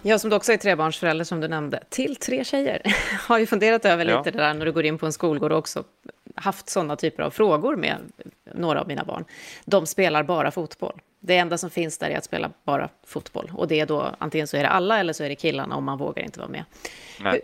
Jag 0.05 0.21
som 0.21 0.33
också 0.33 0.53
är 0.53 0.57
trebarnsförälder 0.57 1.25
som 1.25 1.39
du 1.39 1.47
nämnde, 1.47 1.83
till 1.89 2.15
tre 2.15 2.43
tjejer, 2.43 2.81
har 3.27 3.39
ju 3.39 3.45
funderat 3.45 3.85
över 3.85 4.05
lite 4.05 4.17
ja. 4.17 4.23
det 4.23 4.31
där 4.31 4.53
när 4.53 4.65
du 4.65 4.71
går 4.71 4.85
in 4.85 4.97
på 4.97 5.05
en 5.05 5.13
skolgård 5.13 5.51
och 5.51 5.57
också 5.57 5.83
haft 6.35 6.69
sådana 6.69 6.95
typer 6.95 7.23
av 7.23 7.31
frågor 7.31 7.75
med 7.75 7.97
några 8.53 8.81
av 8.81 8.87
mina 8.87 9.03
barn. 9.03 9.25
De 9.65 9.85
spelar 9.85 10.23
bara 10.23 10.51
fotboll. 10.51 11.01
Det 11.19 11.37
enda 11.37 11.57
som 11.57 11.69
finns 11.69 11.97
där 11.97 12.09
är 12.09 12.17
att 12.17 12.23
spela 12.23 12.51
bara 12.63 12.89
fotboll. 13.05 13.51
Och 13.53 13.67
det 13.67 13.79
är 13.79 13.85
då 13.85 14.15
antingen 14.17 14.47
så 14.47 14.57
är 14.57 14.61
det 14.61 14.69
alla 14.69 14.99
eller 14.99 15.13
så 15.13 15.23
är 15.23 15.29
det 15.29 15.35
killarna 15.35 15.75
om 15.75 15.83
man 15.83 15.97
vågar 15.97 16.23
inte 16.23 16.39
vara 16.39 16.49
med. 16.49 16.63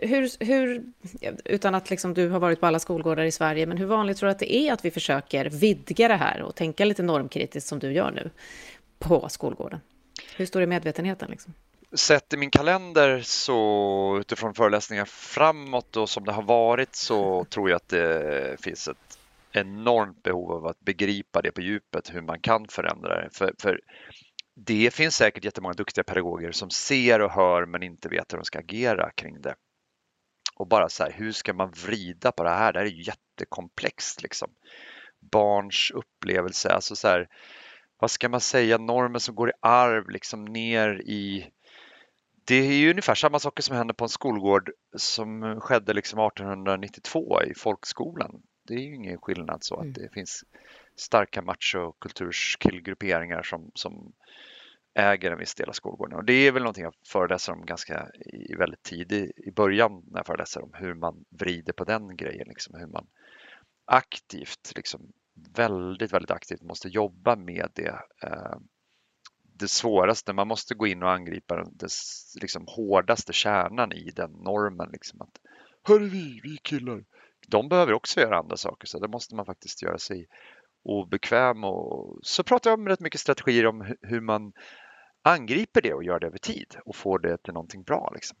Hur, 0.00 0.44
hur, 0.44 0.84
utan 1.44 1.74
att 1.74 1.90
liksom 1.90 2.14
du 2.14 2.28
har 2.28 2.40
varit 2.40 2.60
på 2.60 2.66
alla 2.66 2.78
skolgårdar 2.78 3.24
i 3.24 3.32
Sverige, 3.32 3.66
men 3.66 3.76
hur 3.76 3.86
vanligt 3.86 4.16
tror 4.16 4.26
du 4.26 4.30
att 4.30 4.38
det 4.38 4.54
är 4.54 4.72
att 4.72 4.84
vi 4.84 4.90
försöker 4.90 5.50
vidga 5.50 6.08
det 6.08 6.16
här 6.16 6.42
och 6.42 6.54
tänka 6.54 6.84
lite 6.84 7.02
normkritiskt 7.02 7.68
som 7.68 7.78
du 7.78 7.92
gör 7.92 8.10
nu 8.10 8.30
på 8.98 9.28
skolgården? 9.28 9.80
Hur 10.36 10.46
stor 10.46 10.62
är 10.62 10.66
medvetenheten? 10.66 11.30
Liksom? 11.30 11.54
Sett 11.94 12.32
i 12.32 12.36
min 12.36 12.50
kalender 12.50 13.20
så 13.20 14.16
utifrån 14.20 14.54
föreläsningar 14.54 15.04
framåt 15.04 15.96
och 15.96 16.08
som 16.08 16.24
det 16.24 16.32
har 16.32 16.42
varit 16.42 16.94
så 16.94 17.44
tror 17.50 17.70
jag 17.70 17.76
att 17.76 17.88
det 17.88 18.60
finns 18.60 18.88
ett 18.88 19.18
enormt 19.52 20.22
behov 20.22 20.52
av 20.52 20.66
att 20.66 20.80
begripa 20.80 21.42
det 21.42 21.52
på 21.52 21.60
djupet, 21.60 22.14
hur 22.14 22.22
man 22.22 22.40
kan 22.40 22.68
förändra 22.68 23.22
det. 23.22 23.28
För, 23.32 23.54
för 23.58 23.80
det 24.54 24.94
finns 24.94 25.16
säkert 25.16 25.44
jättemånga 25.44 25.74
duktiga 25.74 26.04
pedagoger 26.04 26.52
som 26.52 26.70
ser 26.70 27.20
och 27.20 27.30
hör 27.30 27.66
men 27.66 27.82
inte 27.82 28.08
vet 28.08 28.32
hur 28.32 28.38
de 28.38 28.44
ska 28.44 28.58
agera 28.58 29.10
kring 29.10 29.40
det. 29.40 29.54
Och 30.56 30.68
bara 30.68 30.88
så 30.88 31.02
här, 31.02 31.12
hur 31.12 31.32
ska 31.32 31.52
man 31.52 31.70
vrida 31.70 32.32
på 32.32 32.44
det 32.44 32.50
här? 32.50 32.72
Det 32.72 32.78
här 32.78 32.86
är 32.86 33.06
jättekomplext 33.08 34.22
liksom. 34.22 34.50
Barns 35.32 35.92
upplevelse, 35.94 36.68
alltså 36.68 36.96
så 36.96 37.08
här, 37.08 37.28
vad 38.00 38.10
ska 38.10 38.28
man 38.28 38.40
säga, 38.40 38.78
normer 38.78 39.18
som 39.18 39.34
går 39.34 39.48
i 39.50 39.52
arv 39.60 40.10
liksom 40.10 40.44
ner 40.44 41.02
i 41.04 41.50
det 42.50 42.56
är 42.56 42.72
ju 42.72 42.90
ungefär 42.90 43.14
samma 43.14 43.38
saker 43.38 43.62
som 43.62 43.76
hände 43.76 43.94
på 43.94 44.04
en 44.04 44.08
skolgård 44.08 44.70
som 44.96 45.60
skedde 45.60 45.92
liksom 45.92 46.20
1892 46.20 47.42
i 47.42 47.54
folkskolan. 47.54 48.42
Det 48.66 48.74
är 48.74 48.78
ju 48.78 48.94
ingen 48.94 49.18
skillnad 49.18 49.64
så 49.64 49.74
att 49.74 49.82
Mm. 49.82 49.92
det 49.92 50.08
finns 50.12 50.44
starka 50.96 51.42
machokulturskillgrupperingar 51.42 53.42
som, 53.42 53.70
som 53.74 54.12
äger 54.94 55.30
en 55.30 55.38
viss 55.38 55.54
del 55.54 55.68
av 55.68 55.72
skolgården. 55.72 56.18
Och 56.18 56.24
det 56.24 56.32
är 56.32 56.52
väl 56.52 56.62
någonting 56.62 56.84
jag 56.84 56.94
föreläser 57.06 57.52
om 57.52 57.66
ganska 57.66 58.08
i 58.32 58.54
väldigt 58.54 58.82
tidigt 58.82 59.38
i 59.38 59.50
början 59.50 60.02
när 60.10 60.18
jag 60.18 60.26
föreläser 60.26 60.62
om 60.62 60.70
hur 60.74 60.94
man 60.94 61.24
vrider 61.30 61.72
på 61.72 61.84
den 61.84 62.16
grejen, 62.16 62.48
liksom 62.48 62.74
hur 62.74 62.86
man 62.86 63.06
aktivt, 63.84 64.72
liksom 64.76 65.12
väldigt, 65.56 66.12
väldigt 66.12 66.30
aktivt 66.30 66.62
måste 66.62 66.88
jobba 66.88 67.36
med 67.36 67.68
det. 67.74 67.98
Eh, 68.22 68.56
det 69.60 69.68
svåraste, 69.68 70.32
man 70.32 70.48
måste 70.48 70.74
gå 70.74 70.86
in 70.86 71.02
och 71.02 71.12
angripa 71.12 71.56
den 71.56 71.88
liksom, 72.40 72.64
hårdaste 72.66 73.32
kärnan 73.32 73.92
i 73.92 74.10
den 74.10 74.30
normen. 74.30 74.88
Liksom, 74.92 75.20
att, 75.20 75.40
Hör 75.82 75.98
vi, 75.98 76.40
vi 76.42 76.56
killar. 76.62 77.04
De 77.48 77.68
behöver 77.68 77.92
också 77.92 78.20
göra 78.20 78.38
andra 78.38 78.56
saker 78.56 78.86
så 78.86 78.98
det 78.98 79.08
måste 79.08 79.34
man 79.34 79.46
faktiskt 79.46 79.82
göra 79.82 79.98
sig 79.98 80.26
obekväm 80.82 81.64
och 81.64 82.18
så 82.22 82.42
pratar 82.42 82.70
jag 82.70 82.78
om 82.78 82.88
rätt 82.88 83.00
mycket 83.00 83.20
strategier 83.20 83.66
om 83.66 83.94
hur 84.00 84.20
man 84.20 84.52
angriper 85.22 85.82
det 85.82 85.94
och 85.94 86.04
gör 86.04 86.20
det 86.20 86.26
över 86.26 86.38
tid 86.38 86.76
och 86.84 86.96
får 86.96 87.18
det 87.18 87.42
till 87.42 87.54
någonting 87.54 87.82
bra. 87.82 88.10
Liksom. 88.14 88.36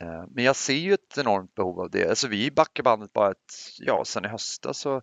Eh, 0.00 0.24
men 0.28 0.44
jag 0.44 0.56
ser 0.56 0.74
ju 0.74 0.94
ett 0.94 1.18
enormt 1.18 1.54
behov 1.54 1.80
av 1.80 1.90
det. 1.90 2.08
Alltså 2.08 2.28
vi 2.28 2.50
backar 2.50 2.82
bandet 2.82 3.12
bara 3.12 3.30
ett, 3.30 3.54
ja, 3.78 4.04
sen 4.06 4.24
i 4.24 4.28
höstas 4.28 4.78
så 4.78 5.02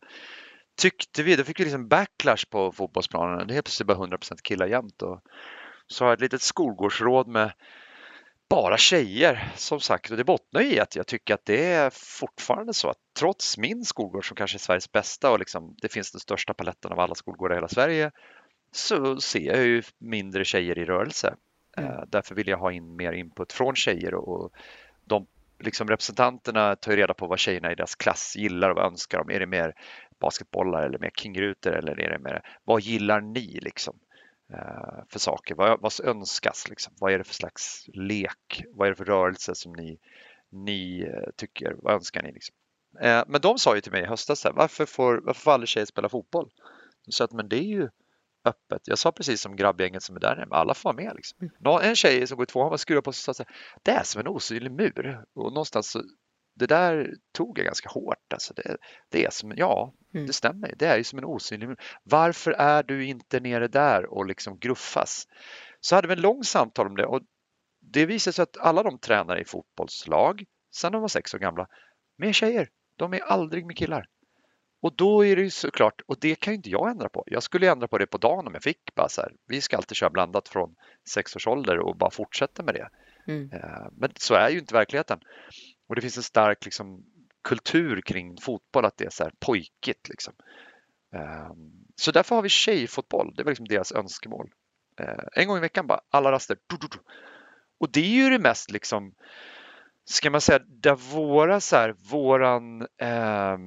tyckte 0.80 1.24
vi, 1.24 1.36
då 1.36 1.44
fick 1.44 1.60
vi 1.60 1.64
liksom 1.64 1.88
backlash 1.88 2.46
på 2.50 2.72
fotbollsplanen. 2.72 3.48
Det 3.48 3.52
är 3.52 3.56
helt 3.56 3.66
plötsligt 3.66 3.88
bara 3.88 3.98
100% 3.98 4.42
killar 4.44 4.68
jämt. 4.68 5.02
Och 5.02 5.22
så 5.88 6.04
har 6.04 6.10
jag 6.10 6.16
ett 6.16 6.22
litet 6.22 6.42
skolgårdsråd 6.42 7.28
med 7.28 7.52
bara 8.50 8.78
tjejer 8.78 9.52
som 9.56 9.80
sagt 9.80 10.12
och 10.12 10.18
det 10.18 10.24
bottnar 10.24 10.62
i 10.62 10.80
att 10.80 10.96
jag 10.96 11.08
tycker 11.08 11.34
att 11.34 11.46
det 11.46 11.66
är 11.66 11.90
fortfarande 11.94 12.74
så 12.74 12.90
att 12.90 12.98
trots 13.20 13.58
min 13.58 13.86
skolgård 13.86 14.28
som 14.28 14.38
kanske 14.38 14.58
är 14.58 14.60
Sveriges 14.60 14.92
bästa 14.92 15.32
och 15.32 15.40
liksom, 15.40 15.76
det 15.82 15.90
finns 15.90 16.12
den 16.12 16.20
största 16.20 16.54
paletten 16.54 16.92
av 16.92 17.00
alla 17.00 17.16
skolgårdar 17.16 17.56
i 17.56 17.58
hela 17.58 17.68
Sverige 17.68 18.12
så 18.72 19.22
ser 19.22 19.40
jag 19.40 19.66
ju 19.66 19.84
mindre 19.98 20.46
tjejer 20.46 20.78
i 20.78 20.86
rörelse. 20.86 21.36
Eh, 21.78 22.04
Därför 22.08 22.36
vill 22.36 22.48
jag 22.48 22.58
ha 22.58 22.72
in 22.72 22.96
mer 22.96 23.14
input 23.14 23.54
från 23.54 23.76
tjejer 23.76 24.14
och, 24.14 24.52
de 25.06 25.28
liksom 25.60 25.88
representanterna 25.88 26.76
tar 26.76 26.92
ju 26.92 26.98
reda 26.98 27.14
på 27.14 27.28
vad 27.28 27.40
tjejerna 27.40 27.72
i 27.72 27.76
deras 27.76 27.96
klass 27.96 28.36
gillar 28.38 28.70
och 28.70 28.76
vad 28.76 28.86
önskar 28.86 29.24
de. 29.24 29.36
Är 29.36 29.40
det 29.40 29.46
mer 29.46 29.74
basketbollar 30.20 30.84
eller 30.84 31.00
mer 31.00 31.12
kingrutor 31.16 31.72
eller 31.72 32.00
är 32.00 32.10
det 32.10 32.20
mer, 32.20 32.42
vad 32.64 32.82
gillar 32.82 33.22
ni 33.22 33.60
liksom? 33.62 34.00
eh, 34.54 35.04
för 35.10 35.20
saker? 35.20 35.56
Vad, 35.56 35.82
vad 35.82 35.94
önskas? 36.04 36.70
Liksom? 36.70 36.94
Vad 37.00 37.14
är 37.14 37.18
det 37.18 37.24
för 37.24 37.34
slags 37.34 37.86
lek? 37.94 38.64
Vad 38.74 38.88
är 38.88 38.92
det 38.92 38.96
för 38.98 39.06
rörelse 39.06 39.56
som 39.56 39.74
ni, 39.74 40.00
ni 40.52 41.02
eh, 41.02 41.30
tycker? 41.38 41.76
Vad 41.78 41.94
önskar 41.94 42.24
ni? 42.24 42.32
Liksom? 42.32 42.56
Eh, 43.02 43.24
Men 43.28 43.42
de 43.42 43.58
sa 43.58 43.76
ju 43.76 43.82
till 43.82 43.92
mig 43.92 44.02
i 44.04 44.06
höstas, 44.06 44.40
så 44.40 44.48
här, 44.48 44.56
varför, 44.56 44.86
får, 44.86 45.22
varför 45.24 45.42
får 45.42 45.52
aldrig 45.52 45.68
tjejer 45.70 45.86
spela 45.86 46.10
fotboll? 46.10 46.50
Sa 47.10 47.24
att 47.24 47.32
men 47.34 47.50
det 47.50 47.58
är 47.58 47.64
ju 47.68 47.90
öppet. 48.46 48.82
Jag 48.88 48.98
sa 48.98 49.12
precis 49.12 49.42
som 49.42 49.56
grabbgänget 49.56 50.04
som 50.04 50.16
är 50.16 50.20
där 50.20 50.36
nere, 50.36 50.48
alla 50.52 50.74
får 50.74 50.94
vara 50.94 51.04
med. 51.06 51.16
Liksom. 51.16 51.50
Nå- 51.60 51.80
En 51.80 51.96
tjej 51.96 52.28
som 52.28 52.38
går 52.38 52.44
i 52.44 52.48
tvåan 52.48 52.70
var 52.70 52.78
skruvad 52.78 53.04
på 53.04 53.12
sig 53.12 53.32
och 53.32 53.36
sa 53.36 53.44
så 53.44 53.50
det 53.84 53.92
är 53.92 54.04
som 54.04 54.20
en 54.22 54.28
osynlig 54.28 54.72
mur. 54.72 55.24
Och 55.36 55.54
någonstans 55.54 55.92
så, 55.92 56.02
det 56.60 56.68
där 56.68 57.14
tog 57.34 57.58
jag 57.60 57.66
ganska 57.66 57.90
hårt. 57.90 58.34
Alltså 58.34 58.54
det, 58.54 58.78
det 59.10 59.26
är 59.26 59.30
som, 59.30 59.54
ja, 59.56 59.94
Mm. 60.14 60.28
det 60.28 60.34
stämmer. 60.34 60.74
Det 60.78 60.86
är 60.86 60.98
ju 60.98 61.04
som 61.04 61.20
en 61.20 61.26
osynlig. 61.26 61.70
Varför 62.04 62.52
är 62.52 62.84
du 62.84 63.06
inte 63.06 63.40
nere 63.40 63.68
där 63.68 64.06
och 64.06 64.26
liksom 64.26 64.60
gruffas? 64.60 65.28
Så 65.80 65.96
hade 65.96 66.08
vi 66.08 66.14
en 66.14 66.22
lång 66.22 66.44
samtal 66.44 66.88
om 66.88 66.96
det 66.96 67.06
och 67.06 67.22
det 67.82 68.06
visade 68.06 68.34
sig 68.34 68.44
att 68.44 68.58
alla 68.58 68.84
de 68.84 68.98
tränar 69.00 69.42
i 69.42 69.46
fotbollslag 69.46 70.44
sedan 70.76 70.92
de 70.92 71.02
var 71.02 71.08
sex 71.08 71.34
år 71.34 71.40
gamla 71.40 71.68
med 72.18 72.36
tjejer. 72.36 72.70
De 72.96 73.14
är 73.14 73.20
aldrig 73.20 73.66
med 73.66 73.78
killar. 73.78 74.06
Och 74.82 74.96
då 74.96 75.26
är 75.26 75.36
det 75.36 75.42
ju 75.42 75.50
såklart, 75.50 76.02
och 76.08 76.18
det 76.20 76.36
kan 76.36 76.54
ju 76.54 76.58
inte 76.58 76.70
jag 76.70 76.90
ändra 76.92 77.10
på. 77.10 77.24
Jag 77.26 77.44
skulle 77.44 77.72
ändra 77.72 77.88
på 77.88 77.98
det 77.98 78.08
på 78.08 78.18
dagen 78.18 78.48
om 78.48 78.54
jag 78.54 78.64
fick. 78.64 78.96
Bara 78.96 79.10
så 79.10 79.22
här, 79.22 79.32
vi 79.48 79.62
ska 79.62 79.78
alltid 79.78 79.96
köra 79.98 80.10
blandat 80.10 80.48
från 80.50 80.76
sex 81.10 81.36
års 81.36 81.48
ålder 81.48 81.80
och 81.80 81.98
bara 81.98 82.12
fortsätta 82.12 82.64
med 82.64 82.74
det. 82.74 82.90
Mm. 83.28 83.52
Eh, 83.54 83.88
Men 83.92 84.12
så 84.16 84.34
är 84.34 84.50
ju 84.50 84.60
inte 84.60 84.74
verkligheten. 84.74 85.20
Och 85.90 85.96
det 85.96 86.02
finns 86.02 86.18
en 86.18 86.24
stark 86.24 86.66
liksom, 86.66 87.04
kultur 87.44 88.02
kring 88.02 88.38
fotboll, 88.42 88.86
att 88.86 88.98
det 88.98 89.06
är 89.06 89.10
så 89.10 89.24
här 89.24 89.34
pojkigt. 89.40 90.10
Liksom. 90.10 90.34
Ehm, 91.16 91.72
så 91.96 92.12
därför 92.12 92.36
har 92.36 92.44
vi 92.44 92.50
tjejfotboll. 92.50 93.34
Det 93.36 93.44
var 93.44 93.52
liksom 93.52 93.68
deras 93.68 93.92
önskemål. 93.92 94.52
Eh, 95.00 95.24
en 95.34 95.48
gång 95.48 95.58
i 95.58 95.62
veckan 95.62 95.88
bara, 95.88 96.02
alla 96.10 96.32
raster. 96.32 96.58
Och 97.80 97.92
det 97.92 98.00
är 98.00 98.24
ju 98.24 98.30
det 98.30 98.40
mest 98.40 98.72
liksom, 98.72 99.14
ska 100.06 100.30
man 100.30 100.42
säga, 100.42 100.60
där 100.60 100.96
våra 100.96 101.62
så 101.62 101.76
här, 101.76 101.96
våran, 102.12 102.82
eh, 102.82 103.58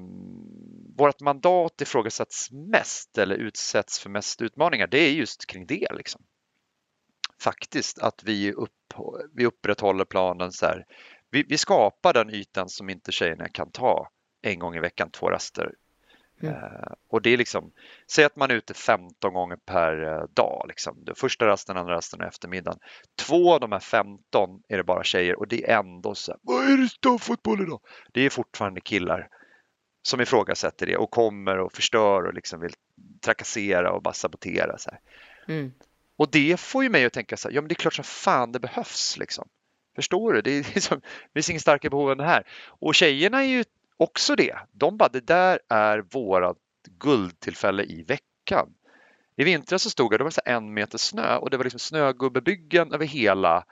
vårat 0.96 1.20
mandat 1.20 1.80
ifrågasätts 1.80 2.50
mest 2.50 3.18
eller 3.18 3.34
utsätts 3.34 3.98
för 3.98 4.10
mest 4.10 4.42
utmaningar, 4.42 4.86
det 4.86 4.98
är 4.98 5.12
just 5.12 5.46
kring 5.46 5.66
det 5.66 5.86
liksom. 5.92 6.22
Faktiskt 7.42 7.98
att 7.98 8.22
vi, 8.24 8.52
upp, 8.52 8.94
vi 9.34 9.46
upprätthåller 9.46 10.04
planen 10.04 10.52
så 10.52 10.66
här. 10.66 10.86
Vi, 11.32 11.44
vi 11.48 11.58
skapar 11.58 12.12
den 12.12 12.30
ytan 12.30 12.68
som 12.68 12.90
inte 12.90 13.12
tjejerna 13.12 13.48
kan 13.48 13.70
ta 13.70 14.08
en 14.42 14.58
gång 14.58 14.76
i 14.76 14.80
veckan, 14.80 15.10
två 15.10 15.30
raster. 15.30 15.74
Mm. 16.42 16.54
Eh, 16.54 16.92
och 17.08 17.22
det 17.22 17.30
är 17.30 17.36
liksom, 17.36 17.72
säg 18.10 18.24
att 18.24 18.36
man 18.36 18.50
är 18.50 18.54
ute 18.54 18.74
15 18.74 19.34
gånger 19.34 19.56
per 19.56 20.04
eh, 20.04 20.24
dag. 20.34 20.64
Liksom. 20.68 21.04
Första 21.16 21.46
rasten, 21.46 21.76
andra 21.76 21.94
rasten 21.94 22.20
och 22.20 22.26
eftermiddagen. 22.26 22.78
Två 23.18 23.54
av 23.54 23.60
de 23.60 23.72
här 23.72 23.80
15 23.80 24.62
är 24.68 24.76
det 24.76 24.84
bara 24.84 25.04
tjejer 25.04 25.38
och 25.38 25.48
det 25.48 25.70
är 25.70 25.78
ändå 25.78 26.14
så 26.14 26.32
här, 26.32 26.40
vad 26.42 26.64
är 26.64 26.76
det 26.76 26.88
damfotboll 27.00 27.62
idag? 27.62 27.80
Det 28.12 28.20
är 28.20 28.30
fortfarande 28.30 28.80
killar 28.80 29.28
som 30.02 30.20
ifrågasätter 30.20 30.86
det 30.86 30.96
och 30.96 31.10
kommer 31.10 31.58
och 31.58 31.72
förstör 31.72 32.26
och 32.26 32.34
liksom 32.34 32.60
vill 32.60 32.74
trakassera 33.24 33.92
och 33.92 34.02
bara 34.02 34.14
sabotera. 34.14 34.78
Så. 34.78 34.90
Mm. 35.48 35.72
Och 36.16 36.30
det 36.30 36.60
får 36.60 36.82
ju 36.82 36.88
mig 36.88 37.04
att 37.04 37.12
tänka 37.12 37.36
så 37.36 37.48
här, 37.48 37.54
ja 37.54 37.60
men 37.60 37.68
det 37.68 37.72
är 37.72 37.76
klart 37.76 37.94
som 37.94 38.04
fan 38.04 38.52
det 38.52 38.60
behövs 38.60 39.16
liksom. 39.18 39.48
Förstår 39.94 40.32
du? 40.32 40.42
Det, 40.42 40.50
är 40.50 40.62
liksom, 40.74 41.00
det 41.00 41.32
finns 41.34 41.50
inget 41.50 41.62
starkare 41.62 41.90
behov 41.90 42.10
än 42.10 42.18
det 42.18 42.24
här. 42.24 42.46
Och 42.68 42.94
tjejerna 42.94 43.44
är 43.44 43.48
ju 43.48 43.64
också 43.96 44.36
det. 44.36 44.58
De 44.72 44.96
bara, 44.96 45.08
det 45.08 45.26
där 45.26 45.58
är 45.68 45.98
vårat 45.98 46.56
guldtillfälle 46.98 47.82
i 47.82 48.02
veckan. 48.02 48.74
I 49.36 49.44
vintras 49.44 49.82
så 49.82 49.90
stod 49.90 50.12
jag, 50.12 50.20
det 50.20 50.24
var 50.24 50.30
så 50.30 50.40
en 50.44 50.74
meter 50.74 50.98
snö 50.98 51.36
och 51.36 51.50
det 51.50 51.56
var 51.56 51.64
liksom 51.64 51.80
snögubbebyggen 51.80 52.92
över 52.92 53.06
hela 53.06 53.64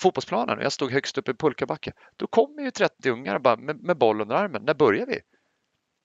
fotbollsplanen 0.00 0.58
och 0.58 0.64
jag 0.64 0.72
stod 0.72 0.92
högst 0.92 1.18
upp 1.18 1.28
i 1.28 1.34
pulkabacke. 1.34 1.92
Då 2.16 2.26
kommer 2.26 2.62
ju 2.62 2.70
30 2.70 3.10
ungar 3.10 3.38
bara 3.38 3.56
med, 3.56 3.82
med 3.82 3.96
boll 3.98 4.20
under 4.20 4.36
armen. 4.36 4.62
När 4.64 4.74
börjar 4.74 5.06
vi? 5.06 5.20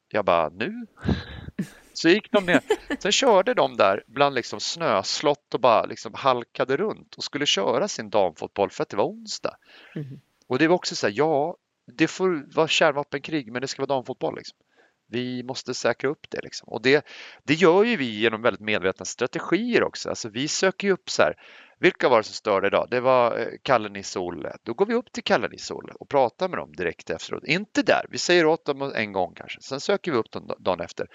Jag 0.10 0.26
bara, 0.26 0.50
nu? 0.50 0.86
Så 1.98 2.10
gick 2.10 2.32
de 2.32 2.46
ner. 2.46 2.62
Sen 3.00 3.12
körde 3.12 3.54
de 3.54 3.78
där 3.78 4.04
bland 4.08 4.36
liksom 4.36 4.60
snöslott 4.60 5.54
och 5.54 5.60
bara 5.60 5.86
liksom 5.86 6.14
halkade 6.14 6.78
runt 6.78 7.16
och 7.16 7.24
skulle 7.24 7.46
köra 7.46 7.88
sin 7.88 8.10
damfotboll 8.10 8.70
för 8.70 8.84
att 8.84 8.90
det 8.90 8.98
var 8.98 9.06
onsdag. 9.06 9.58
Mhm. 9.96 10.20
Och 10.48 10.60
det 10.60 10.68
var 10.68 10.76
också 10.76 10.96
så 10.96 11.08
här, 11.08 11.14
ja, 11.18 11.58
det 11.98 12.08
får 12.08 12.56
vara 12.56 12.68
kärnvapenkrig 12.68 13.52
men 13.52 13.62
det 13.62 13.68
ska 13.68 13.82
vara 13.82 13.96
damfotboll. 13.96 14.36
Liksom. 14.36 14.58
Vi 15.08 15.44
måste 15.44 15.74
säkra 15.74 16.10
upp 16.10 16.30
det. 16.30 16.42
Liksom. 16.44 16.70
Och 16.70 16.82
det, 16.82 17.06
det 17.44 17.54
gör 17.54 17.84
ju 17.84 17.96
vi 17.96 18.20
genom 18.20 18.42
väldigt 18.42 18.62
medvetna 18.62 19.06
strategier 19.06 19.84
också. 19.84 20.10
Alltså, 20.10 20.30
vi 20.30 20.48
söker 20.48 20.88
ju 20.88 20.94
upp 20.94 21.10
så 21.10 21.22
här, 21.22 21.34
vilka 21.80 22.10
var 22.10 22.18
det 22.18 22.24
som 22.24 22.34
störde 22.34 22.68
idag? 22.68 22.88
Det 22.92 23.00
var 23.00 23.40
eh, 23.40 23.48
Kalle, 23.62 23.90
Nisse, 23.90 24.20
Olle. 24.20 24.58
Då 24.64 24.74
går 24.74 24.86
vi 24.86 24.94
upp 24.94 25.12
till 25.12 25.24
Kalle, 25.24 25.48
Nisse, 25.48 25.74
Olle 25.74 25.94
och 26.00 26.10
pratar 26.10 26.50
med 26.50 26.60
dem 26.60 26.76
direkt 26.76 27.10
efteråt. 27.10 27.44
Inte 27.44 27.82
där, 27.82 28.06
vi 28.10 28.18
säger 28.18 28.46
åt 28.46 28.66
dem 28.66 28.92
en 28.96 29.12
gång 29.12 29.34
kanske. 29.36 29.62
Sen 29.62 29.80
söker 29.80 30.12
vi 30.12 30.18
upp 30.18 30.32
dem 30.32 30.52
dagen 30.60 30.82
efter. 30.82 31.08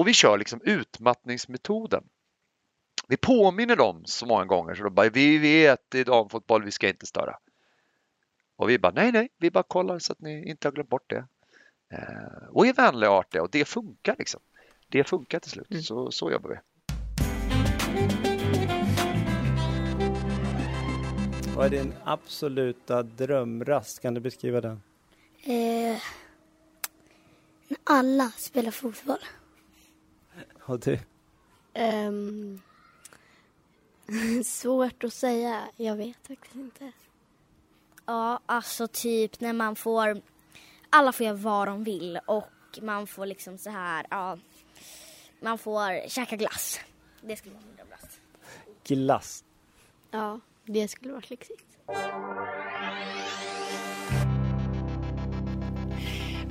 Och 0.00 0.08
vi 0.08 0.12
kör 0.14 0.38
liksom 0.38 0.60
utmattningsmetoden. 0.64 2.04
Vi 3.08 3.16
påminner 3.16 3.76
dem 3.76 4.02
så 4.04 4.26
många 4.26 4.44
gånger 4.44 4.74
så 4.74 4.82
de 4.84 4.94
bara, 4.94 5.08
vi 5.08 5.38
vet 5.38 5.94
är 5.94 6.04
damfotboll, 6.04 6.64
vi 6.64 6.70
ska 6.70 6.88
inte 6.88 7.06
störa. 7.06 7.38
Och 8.56 8.70
vi 8.70 8.78
bara, 8.78 8.92
nej, 8.92 9.12
nej, 9.12 9.28
vi 9.38 9.50
bara 9.50 9.62
kollar 9.62 9.98
så 9.98 10.12
att 10.12 10.20
ni 10.20 10.48
inte 10.48 10.68
har 10.68 10.72
glömt 10.72 10.88
bort 10.88 11.10
det. 11.10 11.24
Eh, 11.92 12.48
och 12.50 12.66
är 12.66 12.72
vänliga 12.72 13.10
och 13.10 13.16
artiga 13.16 13.42
och 13.42 13.48
det 13.52 13.64
funkar 13.64 14.16
liksom. 14.18 14.40
Det 14.88 15.04
funkar 15.04 15.38
till 15.38 15.50
slut, 15.50 15.70
Mm. 15.70 15.82
så, 15.82 16.10
så 16.10 16.30
jobbar 16.30 16.50
vi. 16.50 16.56
Vad 21.56 21.66
är 21.66 21.70
din 21.70 21.94
absoluta 22.04 23.02
drömrast? 23.02 24.00
Kan 24.02 24.14
du 24.14 24.20
beskriva 24.20 24.60
den? 24.60 24.82
Eh, 25.44 25.98
när 27.68 27.78
alla 27.84 28.30
spelar 28.30 28.70
fotboll. 28.70 29.18
Och 30.70 30.80
du? 30.80 30.98
Ehm, 31.74 32.60
svårt 34.44 35.04
att 35.04 35.14
säga. 35.14 35.68
Jag 35.76 35.96
vet 35.96 36.26
faktiskt 36.26 36.54
inte. 36.54 36.92
Ja, 38.06 38.40
alltså 38.46 38.88
typ 38.88 39.40
när 39.40 39.52
man 39.52 39.76
får... 39.76 40.22
Alla 40.90 41.12
får 41.12 41.26
göra 41.26 41.36
vad 41.36 41.68
de 41.68 41.84
vill 41.84 42.20
och 42.26 42.78
man 42.82 43.06
får 43.06 43.26
liksom 43.26 43.58
så 43.58 43.70
här, 43.70 44.06
ja... 44.10 44.38
Man 45.40 45.58
får 45.58 46.08
käka 46.08 46.36
glass. 46.36 46.80
Det 47.20 47.36
skulle 47.36 47.54
vara 47.54 47.64
min 47.66 47.76
drömlast. 47.76 48.20
Glass. 48.84 49.44
Ja, 50.10 50.40
det 50.64 50.88
skulle 50.88 51.12
vara 51.12 51.22
lyxigt. 51.28 51.66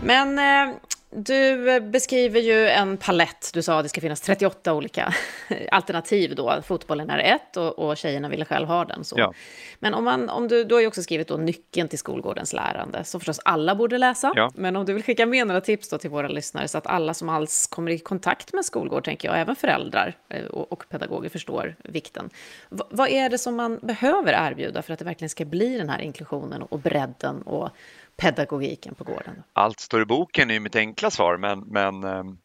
Men 0.04 0.40
eh, 0.40 0.76
du 1.12 1.80
beskriver 1.80 2.40
ju 2.40 2.68
en 2.68 2.98
palett. 2.98 3.50
Du 3.54 3.62
sa 3.62 3.78
att 3.78 3.86
det 3.86 3.90
ska 3.90 4.02
finnas 4.02 4.22
38 4.22 4.74
olika 4.74 5.14
alternativ 5.72 6.36
då. 6.36 6.62
Fotbollen 6.64 7.10
är 7.10 7.20
ett 7.20 7.58
och, 7.58 7.80
och 7.80 7.98
tjejerna 7.98 8.30
ville 8.30 8.46
själv 8.46 8.68
ha 8.68 8.86
den. 8.86 9.04
Så. 9.04 9.16
Ja. 9.20 9.34
Men 9.80 9.94
om 9.94 10.04
man, 10.04 10.30
om 10.30 10.48
du, 10.48 10.64
du 10.64 10.76
har 10.76 10.82
ju 10.82 10.88
också 10.88 11.04
skrivit 11.04 11.28
då 11.28 11.38
nyckeln 11.38 11.90
till 11.90 12.00
skolgårdens 12.00 12.54
lärande, 12.54 13.04
som 13.04 13.20
förstås 13.20 13.40
alla 13.46 13.76
borde 13.76 13.98
läsa. 13.98 14.32
Ja. 14.36 14.52
Men 14.56 14.76
om 14.76 14.86
du 14.86 14.94
vill 14.94 15.04
skicka 15.04 15.26
med 15.26 15.48
några 15.48 15.62
tips 15.62 15.90
då 15.90 15.98
till 15.98 16.10
våra 16.10 16.28
lyssnare 16.28 16.68
så 16.68 16.78
att 16.78 16.88
alla 16.88 17.14
som 17.14 17.30
alls 17.30 17.68
kommer 17.68 17.92
i 17.92 18.00
kontakt 18.00 18.54
med 18.54 18.66
skolgård, 18.66 19.06
tänker 19.06 19.28
jag, 19.28 19.40
även 19.40 19.56
föräldrar 19.56 20.18
eh, 20.30 20.46
och, 20.46 20.72
och 20.72 20.90
pedagoger 20.90 21.30
förstår 21.30 21.76
vikten. 21.84 22.30
V, 22.70 22.84
vad 22.90 23.10
är 23.10 23.30
det 23.30 23.38
som 23.38 23.56
man 23.56 23.80
behöver 23.82 24.50
erbjuda 24.52 24.82
för 24.82 24.94
att 24.94 25.00
det 25.00 25.06
verkligen 25.06 25.30
ska 25.30 25.46
bli 25.46 25.78
den 25.78 25.90
här 25.90 26.02
inklusionen 26.02 26.62
och 26.62 26.80
bredden 26.80 27.42
och 27.42 27.70
pedagogiken 28.20 28.96
på 28.96 29.04
gården? 29.04 29.44
Allt 29.54 29.80
står 29.80 30.02
i 30.02 30.06
boken 30.06 30.50
är 30.50 30.54
ju 30.54 30.60
mitt 30.60 30.76
enkla 30.76 31.12
svar, 31.12 31.38
men, 31.38 31.60
men, 31.60 32.04
ehm, 32.04 32.38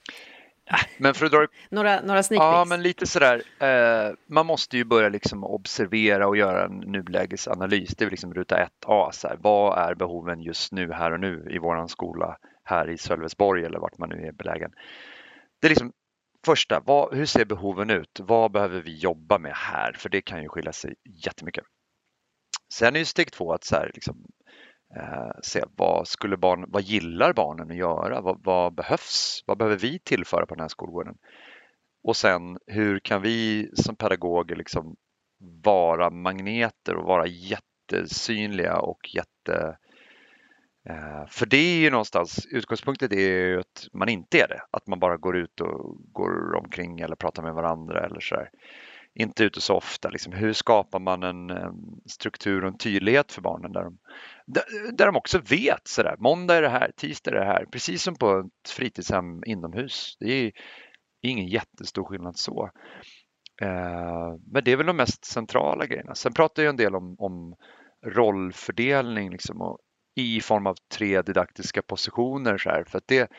men 0.98 1.14
för 1.14 1.26
att 1.26 1.32
dra 1.32 1.46
Några, 1.68 2.00
några 2.00 2.22
sneak 2.22 2.42
Ja, 2.42 2.64
men 2.64 2.82
lite 2.82 3.06
sådär. 3.06 3.42
Eh, 3.58 4.14
man 4.26 4.46
måste 4.46 4.76
ju 4.76 4.84
börja 4.84 5.08
liksom 5.08 5.44
observera 5.44 6.26
och 6.26 6.36
göra 6.36 6.64
en 6.64 6.76
nulägesanalys. 6.78 7.96
Det 7.96 8.04
är 8.04 8.10
liksom 8.10 8.34
ruta 8.34 8.56
1A. 8.56 9.10
Så 9.12 9.28
här. 9.28 9.36
Vad 9.40 9.78
är 9.78 9.94
behoven 9.94 10.40
just 10.40 10.72
nu, 10.72 10.92
här 10.92 11.12
och 11.12 11.20
nu 11.20 11.48
i 11.50 11.58
våran 11.58 11.88
skola 11.88 12.36
här 12.64 12.90
i 12.90 12.98
Sölvesborg 12.98 13.64
eller 13.64 13.78
vart 13.78 13.98
man 13.98 14.08
nu 14.08 14.26
är 14.26 14.32
belägen. 14.32 14.72
Det 15.60 15.66
är 15.66 15.68
liksom 15.68 15.92
första, 16.46 16.80
vad, 16.80 17.14
hur 17.14 17.26
ser 17.26 17.44
behoven 17.44 17.90
ut? 17.90 18.20
Vad 18.20 18.52
behöver 18.52 18.80
vi 18.80 18.96
jobba 18.96 19.38
med 19.38 19.52
här? 19.54 19.92
För 19.92 20.08
det 20.08 20.22
kan 20.22 20.42
ju 20.42 20.48
skilja 20.48 20.72
sig 20.72 20.94
jättemycket. 21.24 21.64
Sen 22.72 22.94
är 22.94 22.98
ju 22.98 23.04
steg 23.04 23.32
två 23.32 23.52
att 23.52 23.64
så 23.64 23.76
här, 23.76 23.90
liksom, 23.94 24.26
Eh, 24.96 25.30
se 25.42 25.64
vad, 25.76 26.08
skulle 26.08 26.36
barn, 26.36 26.64
vad 26.68 26.82
gillar 26.82 27.32
barnen 27.32 27.70
att 27.70 27.76
göra? 27.76 28.20
Vad, 28.20 28.44
vad 28.44 28.74
behövs? 28.74 29.42
Vad 29.46 29.58
behöver 29.58 29.76
vi 29.76 29.98
tillföra 29.98 30.46
på 30.46 30.54
den 30.54 30.62
här 30.62 30.68
skolgården? 30.68 31.16
Och 32.02 32.16
sen 32.16 32.58
hur 32.66 32.98
kan 32.98 33.22
vi 33.22 33.70
som 33.74 33.96
pedagoger 33.96 34.56
liksom 34.56 34.96
vara 35.64 36.10
magneter 36.10 36.94
och 36.94 37.06
vara 37.06 37.26
jättesynliga 37.26 38.78
och 38.78 39.14
jätte... 39.14 39.76
Eh, 40.88 41.26
för 41.28 41.46
det 41.46 41.56
är 41.56 41.76
ju 41.76 41.90
någonstans, 41.90 42.46
utgångspunkten 42.50 43.12
är 43.12 43.18
ju 43.18 43.60
att 43.60 43.88
man 43.92 44.08
inte 44.08 44.38
är 44.38 44.48
det. 44.48 44.60
Att 44.70 44.86
man 44.86 44.98
bara 44.98 45.16
går 45.16 45.36
ut 45.36 45.60
och 45.60 45.96
går 46.12 46.54
omkring 46.54 47.00
eller 47.00 47.16
pratar 47.16 47.42
med 47.42 47.54
varandra 47.54 48.06
eller 48.06 48.20
sådär. 48.20 48.50
Inte 49.14 49.44
ute 49.44 49.60
så 49.60 49.74
ofta. 49.74 50.08
Liksom, 50.08 50.32
hur 50.32 50.52
skapar 50.52 50.98
man 51.00 51.22
en, 51.22 51.50
eh, 51.50 51.72
struktur 52.06 52.64
och 52.64 52.68
en 52.68 52.78
tydlighet 52.78 53.32
för 53.32 53.42
barnen 53.42 53.72
där 53.72 53.82
de, 53.84 53.98
där, 54.92 55.06
de 55.06 55.16
också 55.16 55.38
vet 55.38 55.88
sådär, 55.88 56.16
måndag 56.18 56.54
är 56.54 56.62
det 56.62 56.68
här, 56.68 56.92
tisdag 56.96 57.30
är 57.30 57.34
det 57.34 57.44
här. 57.44 57.66
Precis 57.72 58.02
som 58.02 58.14
på 58.14 58.38
ett 58.38 58.70
fritidshem 58.70 59.44
inomhus. 59.46 60.16
Det 60.20 60.32
är 60.32 60.52
ingen 61.22 61.46
jättestor 61.46 62.04
skillnad 62.04 62.38
så. 62.38 62.70
Eh, 63.62 64.36
men 64.52 64.64
det 64.64 64.72
är 64.72 64.76
väl 64.76 64.86
de 64.86 64.96
mest 64.96 65.24
centrala 65.24 65.86
grejerna. 65.86 66.14
Sen 66.14 66.32
pratar 66.32 66.62
jag 66.62 66.70
en 66.70 66.76
del 66.76 66.94
om, 66.94 67.16
om 67.18 67.54
rollfördelning 68.06 69.30
liksom, 69.30 69.60
och 69.60 69.78
i 70.14 70.40
form 70.40 70.66
av 70.66 70.76
tre 70.94 71.22
didaktiska 71.22 71.82
positioner. 71.82 72.58
Så 72.58 72.70
här, 72.70 72.84
för 72.84 72.98
att 72.98 73.08
det, 73.08 73.30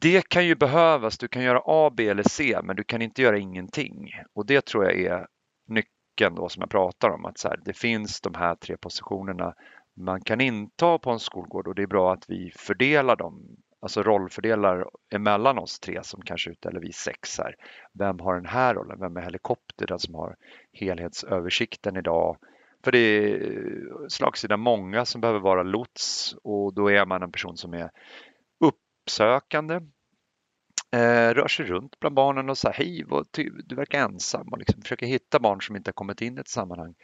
det 0.00 0.28
kan 0.28 0.46
ju 0.46 0.54
behövas. 0.54 1.18
Du 1.18 1.28
kan 1.28 1.42
göra 1.42 1.62
A, 1.64 1.92
B 1.96 2.08
eller 2.08 2.22
C, 2.22 2.58
men 2.62 2.76
du 2.76 2.84
kan 2.84 3.02
inte 3.02 3.22
göra 3.22 3.38
ingenting. 3.38 4.10
Och 4.34 4.46
det 4.46 4.64
tror 4.64 4.84
jag 4.84 5.00
är 5.00 5.26
nyckeln 5.68 6.34
då 6.34 6.48
som 6.48 6.60
jag 6.60 6.70
pratar 6.70 7.10
om. 7.10 7.24
Att 7.24 7.38
så 7.38 7.48
här, 7.48 7.60
det 7.64 7.72
finns 7.72 8.20
de 8.20 8.34
här 8.34 8.54
tre 8.54 8.76
positionerna 8.76 9.54
man 9.96 10.20
kan 10.20 10.40
inta 10.40 10.98
på 10.98 11.10
en 11.10 11.18
skolgård 11.18 11.68
och 11.68 11.74
det 11.74 11.82
är 11.82 11.86
bra 11.86 12.12
att 12.12 12.24
vi 12.28 12.52
fördelar 12.56 13.16
dem, 13.16 13.56
alltså 13.80 14.02
rollfördelar 14.02 14.84
emellan 15.14 15.58
oss 15.58 15.80
tre 15.80 16.02
som 16.02 16.22
kanske 16.22 16.50
ut 16.50 16.66
eller 16.66 16.80
vi 16.80 16.92
sex 16.92 17.38
här. 17.38 17.54
Vem 17.98 18.20
har 18.20 18.34
den 18.34 18.46
här 18.46 18.74
rollen? 18.74 19.00
Vem 19.00 19.16
är 19.16 19.22
helikopter? 19.22 19.86
Den 19.86 19.98
som 19.98 20.14
har 20.14 20.36
helhetsöversikten 20.72 21.96
idag? 21.96 22.36
För 22.84 22.92
det 22.92 22.98
är 22.98 24.08
slagsida 24.08 24.56
många 24.56 25.04
som 25.04 25.20
behöver 25.20 25.40
vara 25.40 25.62
lots 25.62 26.34
och 26.42 26.74
då 26.74 26.90
är 26.90 27.06
man 27.06 27.22
en 27.22 27.32
person 27.32 27.56
som 27.56 27.74
är 27.74 27.90
uppsökande, 29.06 29.74
eh, 30.92 31.34
rör 31.34 31.48
sig 31.48 31.66
runt 31.66 32.00
bland 32.00 32.14
barnen 32.14 32.50
och 32.50 32.58
säger 32.58 32.74
hej, 32.74 33.04
vad, 33.06 33.26
du 33.64 33.74
verkar 33.74 33.98
ensam 33.98 34.48
och 34.48 34.58
liksom 34.58 34.82
försöker 34.82 35.06
hitta 35.06 35.38
barn 35.38 35.62
som 35.62 35.76
inte 35.76 35.88
har 35.88 35.92
kommit 35.92 36.20
in 36.20 36.38
i 36.38 36.40
ett 36.40 36.48
sammanhang. 36.48 36.94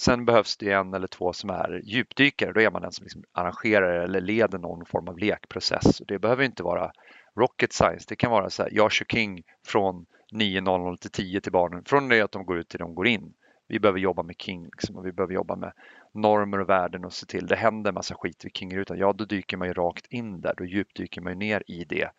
Sen 0.00 0.24
behövs 0.24 0.56
det 0.56 0.72
en 0.72 0.94
eller 0.94 1.06
två 1.06 1.32
som 1.32 1.50
är 1.50 1.80
djupdykare. 1.84 2.52
Då 2.52 2.60
är 2.60 2.70
man 2.70 2.82
den 2.82 2.92
som 2.92 3.04
liksom 3.04 3.24
arrangerar 3.32 4.04
eller 4.04 4.20
leder 4.20 4.58
någon 4.58 4.86
form 4.86 5.08
av 5.08 5.18
lekprocess. 5.18 6.00
Och 6.00 6.06
det 6.06 6.18
behöver 6.18 6.44
inte 6.44 6.62
vara 6.62 6.92
rocket 7.36 7.72
science. 7.72 8.06
Det 8.08 8.16
kan 8.16 8.30
vara 8.30 8.50
så 8.50 8.62
här, 8.62 8.70
jag 8.72 8.92
kör 8.92 9.04
King 9.04 9.42
från 9.66 10.06
9.00 10.32 10.96
till 10.96 11.10
10 11.10 11.40
till 11.40 11.52
barnen. 11.52 11.84
Från 11.84 12.08
det 12.08 12.20
att 12.20 12.32
de 12.32 12.46
går 12.46 12.58
ut 12.58 12.68
till 12.68 12.78
de 12.78 12.94
går 12.94 13.06
in. 13.06 13.32
Vi 13.68 13.80
behöver 13.80 13.98
jobba 13.98 14.22
med 14.22 14.36
King 14.38 14.64
liksom, 14.64 14.96
och 14.96 15.06
vi 15.06 15.12
behöver 15.12 15.34
jobba 15.34 15.56
med 15.56 15.72
normer 16.14 16.60
och 16.60 16.68
värden 16.68 17.04
och 17.04 17.12
se 17.12 17.26
till. 17.26 17.46
Det 17.46 17.56
händer 17.56 17.92
massa 17.92 18.14
skit 18.14 18.44
vid 18.44 18.56
King-rutan. 18.56 18.98
Ja, 18.98 19.12
då 19.12 19.24
dyker 19.24 19.56
man 19.56 19.68
ju 19.68 19.74
rakt 19.74 20.06
in 20.06 20.40
där. 20.40 20.54
Då 20.56 20.64
djupdyker 20.64 21.20
man 21.20 21.32
ju 21.32 21.38
ner 21.38 21.62
i 21.66 21.84
det 21.84 22.10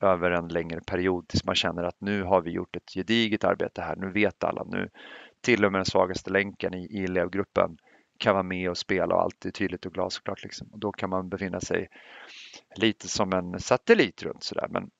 över 0.00 0.30
en 0.30 0.48
längre 0.48 0.80
period 0.80 1.28
tills 1.28 1.44
man 1.44 1.54
känner 1.54 1.82
att 1.82 2.00
nu 2.00 2.22
har 2.22 2.40
vi 2.42 2.50
gjort 2.50 2.76
ett 2.76 2.90
gediget 2.94 3.44
arbete 3.44 3.82
här. 3.82 3.96
Nu 3.96 4.10
vet 4.10 4.44
alla. 4.44 4.64
Nu 4.64 4.88
till 5.40 5.64
och 5.64 5.72
med 5.72 5.78
den 5.78 5.86
svagaste 5.86 6.30
länken 6.30 6.74
i, 6.74 6.86
i 6.90 7.04
elevgruppen 7.04 7.76
kan 8.18 8.34
vara 8.34 8.42
med 8.42 8.70
och 8.70 8.78
spela 8.78 9.14
och 9.14 9.22
allt 9.22 9.44
är 9.44 9.50
tydligt 9.50 9.86
och 9.86 9.92
glasklart. 9.92 10.42
Liksom. 10.42 10.68
Och 10.72 10.78
då 10.78 10.92
kan 10.92 11.10
man 11.10 11.28
befinna 11.28 11.60
sig 11.60 11.88
lite 12.76 13.08
som 13.08 13.32
en 13.32 13.60
satellit 13.60 14.22
runt 14.22 14.42
sådär. 14.42 14.66
Men 14.70 14.90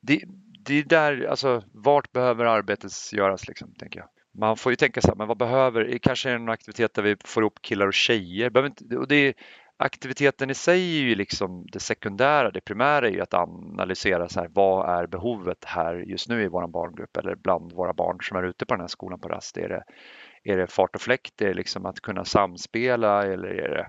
det, 0.00 0.22
det 0.64 0.74
är 0.74 0.82
där, 0.82 1.26
alltså 1.26 1.62
vart 1.72 2.12
behöver 2.12 2.44
arbetet 2.44 2.92
göras 3.12 3.48
liksom, 3.48 3.74
tänker 3.74 4.00
jag. 4.00 4.08
Man 4.38 4.56
får 4.56 4.72
ju 4.72 4.76
tänka 4.76 5.00
så 5.00 5.08
här, 5.08 5.14
men 5.14 5.28
vad 5.28 5.38
behöver, 5.38 5.98
kanske 5.98 6.28
är 6.28 6.32
det 6.32 6.38
någon 6.38 6.48
aktivitet 6.48 6.94
där 6.94 7.02
vi 7.02 7.16
får 7.24 7.42
ihop 7.42 7.62
killar 7.62 7.86
och 7.86 7.94
tjejer. 7.94 8.50
Behöver 8.50 8.68
inte, 8.68 8.96
och 8.96 9.08
det 9.08 9.16
är, 9.16 9.34
aktiviteten 9.76 10.50
i 10.50 10.54
sig 10.54 10.98
är 10.98 11.02
ju 11.02 11.14
liksom 11.14 11.66
det 11.72 11.80
sekundära. 11.80 12.50
Det 12.50 12.60
primära 12.60 13.08
är 13.08 13.12
ju 13.12 13.20
att 13.20 13.34
analysera 13.34 14.28
så 14.28 14.40
här, 14.40 14.48
vad 14.52 14.98
är 14.98 15.06
behovet 15.06 15.64
här 15.64 15.94
just 15.94 16.28
nu 16.28 16.42
i 16.42 16.48
vår 16.48 16.66
barngrupp 16.66 17.16
eller 17.16 17.34
bland 17.34 17.72
våra 17.72 17.92
barn 17.92 18.18
som 18.22 18.36
är 18.36 18.42
ute 18.42 18.66
på 18.66 18.74
den 18.74 18.80
här 18.80 18.88
skolan 18.88 19.20
på 19.20 19.28
rast. 19.28 19.56
Är 19.56 19.68
det, 19.68 19.82
är 20.52 20.56
det 20.56 20.66
fart 20.66 20.94
och 20.94 21.00
fläkt? 21.00 21.42
Är 21.42 21.48
det 21.48 21.54
liksom 21.54 21.86
att 21.86 22.00
kunna 22.00 22.24
samspela 22.24 23.22
eller 23.22 23.48
är 23.48 23.68
det 23.68 23.88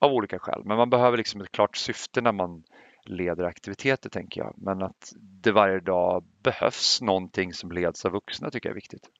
av 0.00 0.12
olika 0.12 0.38
skäl? 0.38 0.62
Men 0.64 0.76
man 0.76 0.90
behöver 0.90 1.16
liksom 1.16 1.40
ett 1.40 1.52
klart 1.52 1.76
syfte 1.76 2.20
när 2.20 2.32
man 2.32 2.62
leder 3.04 3.44
aktiviteter 3.44 4.10
tänker 4.10 4.40
jag. 4.40 4.54
Men 4.56 4.82
att 4.82 5.12
det 5.20 5.52
varje 5.52 5.80
dag 5.80 6.24
behövs 6.42 7.00
någonting 7.02 7.52
som 7.52 7.72
leds 7.72 8.04
av 8.04 8.12
vuxna 8.12 8.50
tycker 8.50 8.68
jag 8.68 8.72
är 8.72 8.80
viktigt. 8.80 9.10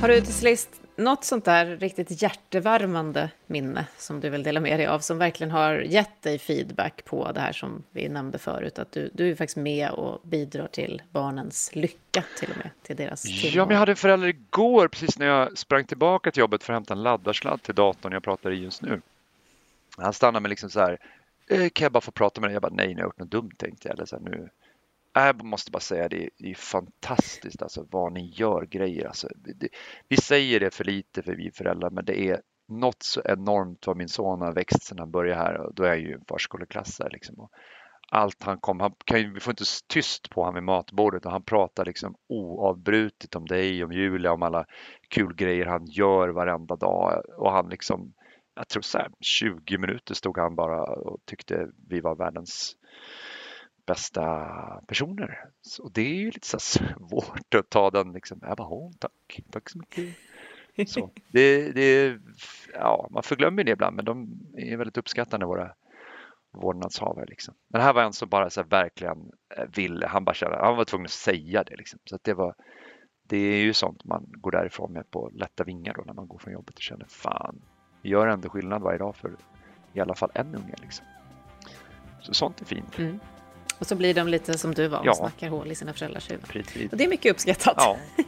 Har 0.00 0.08
du 0.08 0.20
till 0.20 0.34
sist 0.34 0.80
något 0.96 1.24
sånt 1.24 1.44
där 1.44 1.66
riktigt 1.66 2.22
hjärtevärmande 2.22 3.30
minne 3.46 3.86
som 3.96 4.20
du 4.20 4.30
vill 4.30 4.42
dela 4.42 4.60
med 4.60 4.78
dig 4.78 4.86
av, 4.86 4.98
som 4.98 5.18
verkligen 5.18 5.50
har 5.50 5.74
gett 5.74 6.22
dig 6.22 6.38
feedback 6.38 7.04
på 7.04 7.32
det 7.32 7.40
här 7.40 7.52
som 7.52 7.82
vi 7.90 8.08
nämnde 8.08 8.38
förut, 8.38 8.78
att 8.78 8.92
du, 8.92 9.10
du 9.12 9.30
är 9.30 9.34
faktiskt 9.34 9.56
med 9.56 9.90
och 9.90 10.20
bidrar 10.28 10.66
till 10.66 11.02
barnens 11.10 11.70
lycka 11.74 12.24
till 12.38 12.50
och 12.50 12.56
med, 12.56 12.70
till 12.82 12.96
deras 12.96 13.22
tillvaro. 13.22 13.56
Ja, 13.56 13.64
men 13.66 13.72
jag 13.72 13.78
hade 13.78 13.92
en 13.92 13.96
förälder 13.96 14.28
igår, 14.28 14.88
precis 14.88 15.18
när 15.18 15.26
jag 15.26 15.58
sprang 15.58 15.84
tillbaka 15.84 16.30
till 16.30 16.40
jobbet 16.40 16.62
för 16.62 16.72
att 16.72 16.76
hämta 16.76 16.94
en 16.94 17.02
laddarsladd 17.02 17.62
till 17.62 17.74
datorn 17.74 18.12
jag 18.12 18.22
pratar 18.22 18.50
i 18.50 18.62
just 18.62 18.82
nu. 18.82 19.00
Han 19.96 20.12
stannade 20.12 20.42
mig 20.42 20.48
liksom 20.48 20.70
så 20.70 20.80
här, 20.80 20.98
"Eh, 21.50 21.68
kan 21.68 21.84
jag 21.84 21.92
bara 21.92 22.00
få 22.00 22.10
prata 22.10 22.40
med 22.40 22.50
dig? 22.50 22.54
Jag 22.54 22.62
bara, 22.62 22.72
nej, 22.74 22.88
nu 22.88 22.94
har 22.94 23.00
jag 23.00 23.06
gjort 23.06 23.18
något 23.18 23.30
dumt 23.30 23.52
tänkte 23.56 23.88
jag. 23.88 23.94
Eller 23.94 24.06
så 24.06 24.16
här, 24.16 24.22
nu, 24.22 24.48
Äh, 25.16 25.26
jag 25.26 25.44
måste 25.44 25.70
bara 25.70 25.80
säga 25.80 26.08
det, 26.08 26.30
det 26.38 26.50
är 26.50 26.54
fantastiskt 26.54 27.62
alltså 27.62 27.86
vad 27.90 28.12
ni 28.12 28.30
gör 28.34 28.66
grejer. 28.66 29.06
Alltså, 29.06 29.28
det, 29.34 29.68
vi 30.08 30.16
säger 30.16 30.60
det 30.60 30.74
för 30.74 30.84
lite 30.84 31.22
för 31.22 31.34
vi 31.34 31.50
föräldrar 31.50 31.90
men 31.90 32.04
det 32.04 32.20
är 32.20 32.40
något 32.68 33.02
så 33.02 33.22
enormt 33.24 33.86
vad 33.86 33.96
min 33.96 34.08
son 34.08 34.40
har 34.40 34.52
växt 34.52 34.82
sedan 34.82 34.98
han 34.98 35.10
började 35.10 35.40
här 35.40 35.60
och 35.60 35.74
då 35.74 35.82
är 35.82 35.88
jag 35.88 36.00
ju 36.00 36.12
en 36.12 36.24
förskoleklassare. 36.28 37.08
Liksom. 37.12 37.48
Allt 38.12 38.42
han 38.42 38.58
kom, 38.58 38.80
han 38.80 38.92
kan 39.04 39.34
vi 39.34 39.40
får 39.40 39.52
inte 39.52 39.64
tyst 39.88 40.30
på 40.30 40.40
honom 40.40 40.54
vid 40.54 40.62
matbordet 40.62 41.26
och 41.26 41.32
han 41.32 41.42
pratar 41.42 41.84
liksom 41.84 42.14
oavbrutet 42.28 43.36
om 43.36 43.46
dig, 43.46 43.84
om 43.84 43.92
Julia, 43.92 44.32
om 44.32 44.42
alla 44.42 44.64
kul 45.08 45.34
grejer 45.34 45.66
han 45.66 45.86
gör 45.86 46.28
varenda 46.28 46.76
dag 46.76 47.22
och 47.36 47.52
han 47.52 47.68
liksom 47.68 48.12
jag 48.54 48.68
tror 48.68 48.82
så 48.82 48.98
här, 48.98 49.10
20 49.20 49.78
minuter 49.78 50.14
stod 50.14 50.38
han 50.38 50.54
bara 50.54 50.82
och 50.82 51.18
tyckte 51.24 51.68
vi 51.88 52.00
var 52.00 52.16
världens 52.16 52.76
bästa 53.90 54.46
personer. 54.86 55.44
Så 55.60 55.88
det 55.88 56.00
är 56.00 56.14
ju 56.14 56.30
lite 56.30 56.46
så 56.46 56.58
svårt 56.60 57.54
att 57.54 57.70
ta 57.70 57.90
den 57.90 58.12
liksom, 58.12 58.38
bara, 58.38 58.68
oh, 58.68 58.92
tack, 58.98 59.40
tack 59.50 59.70
så 59.70 59.78
mycket. 59.78 60.16
Så 60.90 61.10
det, 61.32 61.72
det, 61.72 62.18
ja, 62.74 63.08
man 63.10 63.22
förglömmer 63.22 63.64
det 63.64 63.72
ibland 63.72 63.96
men 63.96 64.04
de 64.04 64.28
är 64.56 64.76
väldigt 64.76 64.96
uppskattande 64.96 65.46
våra, 65.46 65.74
vårdnadshavare. 66.52 67.26
Liksom. 67.26 67.54
Men 67.68 67.80
här 67.80 67.92
var 67.92 68.02
han 68.02 68.12
så 68.12 68.26
bara 68.26 68.50
så 68.50 68.62
verkligen 68.62 69.18
eh, 69.56 69.64
ville, 69.76 70.06
han 70.06 70.24
bara 70.24 70.34
kände, 70.34 70.56
han 70.56 70.76
var 70.76 70.84
tvungen 70.84 71.04
att 71.04 71.10
säga 71.10 71.64
det. 71.64 71.76
Liksom. 71.76 71.98
Så 72.04 72.14
att 72.14 72.24
det 72.24 72.34
var, 72.34 72.54
det 73.28 73.36
är 73.36 73.62
ju 73.62 73.72
sånt 73.72 74.04
man 74.04 74.24
går 74.28 74.50
därifrån 74.50 74.92
med 74.92 75.10
på 75.10 75.30
lätta 75.34 75.64
vingar 75.64 75.94
då 75.94 76.02
när 76.06 76.14
man 76.14 76.28
går 76.28 76.38
från 76.38 76.52
jobbet 76.52 76.74
och 76.74 76.82
känner 76.82 77.06
fan, 77.08 77.62
gör 78.02 78.26
ändå 78.26 78.48
skillnad 78.48 78.82
varje 78.82 78.98
dag 78.98 79.16
för 79.16 79.36
i 79.92 80.00
alla 80.00 80.14
fall 80.14 80.30
en 80.34 80.54
unge. 80.54 80.74
Liksom. 80.82 81.06
Så 82.20 82.34
sånt 82.34 82.60
är 82.60 82.64
fint. 82.64 82.98
Mm. 82.98 83.18
Och 83.80 83.86
så 83.86 83.94
blir 83.94 84.14
de 84.14 84.28
lite 84.28 84.58
som 84.58 84.74
du 84.74 84.88
var, 84.88 84.98
och 84.98 85.06
Ja. 85.06 85.14
snackar 85.14 85.48
hål 85.48 85.70
i 85.70 85.74
sina 85.74 85.92
föräldrars 85.92 86.30
huvuden. 86.30 86.48
Precis. 86.52 86.92
Och 86.92 86.98
det 86.98 87.04
är 87.04 87.08
mycket 87.08 87.32
uppskattat. 87.32 87.74
Ja, 87.76 87.96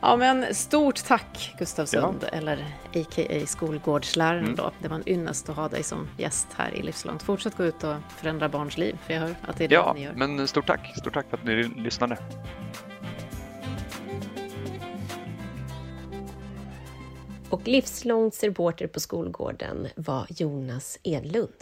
Ja, 0.00 0.16
men 0.16 0.54
stort 0.54 1.04
tack 1.04 1.54
Gustav 1.58 1.86
Ja. 1.92 2.00
Sund, 2.02 2.24
eller 2.32 2.56
a.k.a. 2.94 3.46
skolgårdsläraren 3.46 4.42
Mm. 4.44 4.56
då. 4.56 4.70
Det 4.82 4.88
var 4.88 4.96
en 4.96 5.08
ynnest 5.08 5.48
att 5.48 5.56
ha 5.56 5.68
dig 5.68 5.82
som 5.82 6.08
gäst 6.18 6.46
här 6.56 6.74
i 6.74 6.82
Livslångt. 6.82 7.22
Fortsätt 7.22 7.56
gå 7.56 7.64
ut 7.64 7.84
och 7.84 7.94
förändra 8.16 8.48
barns 8.48 8.78
liv, 8.78 8.98
för 9.06 9.14
jag 9.14 9.20
hör 9.20 9.34
att 9.46 9.56
det 9.56 9.64
är 9.64 9.68
det 9.68 9.74
ja 9.74 9.92
ni 9.96 10.02
gör. 10.04 10.12
men 10.12 10.48
stort 10.48 10.66
tack. 10.66 10.94
Stort 10.98 11.14
tack 11.14 11.26
för 11.30 11.36
att 11.36 11.44
ni 11.44 11.62
lyssnade. 11.76 12.16
Och 17.50 17.68
livslångt 17.68 18.42
reporter 18.42 18.86
på 18.86 19.00
skolgården 19.00 19.88
var 19.96 20.26
Jonas 20.28 20.98
Edlund. 21.02 21.52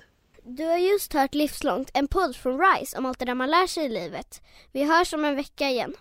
Du 0.48 0.64
har 0.64 0.78
just 0.78 1.12
hört 1.12 1.34
Livslångt, 1.34 1.90
en 1.94 2.08
podd 2.08 2.36
från 2.36 2.60
RISE 2.60 2.98
om 2.98 3.06
allt 3.06 3.18
det 3.18 3.24
där 3.24 3.34
man 3.34 3.50
lär 3.50 3.66
sig 3.66 3.84
i 3.84 3.88
livet. 3.88 4.42
Vi 4.72 4.84
hörs 4.84 5.12
om 5.12 5.24
en 5.24 5.36
vecka 5.36 5.70
igen. 5.70 5.94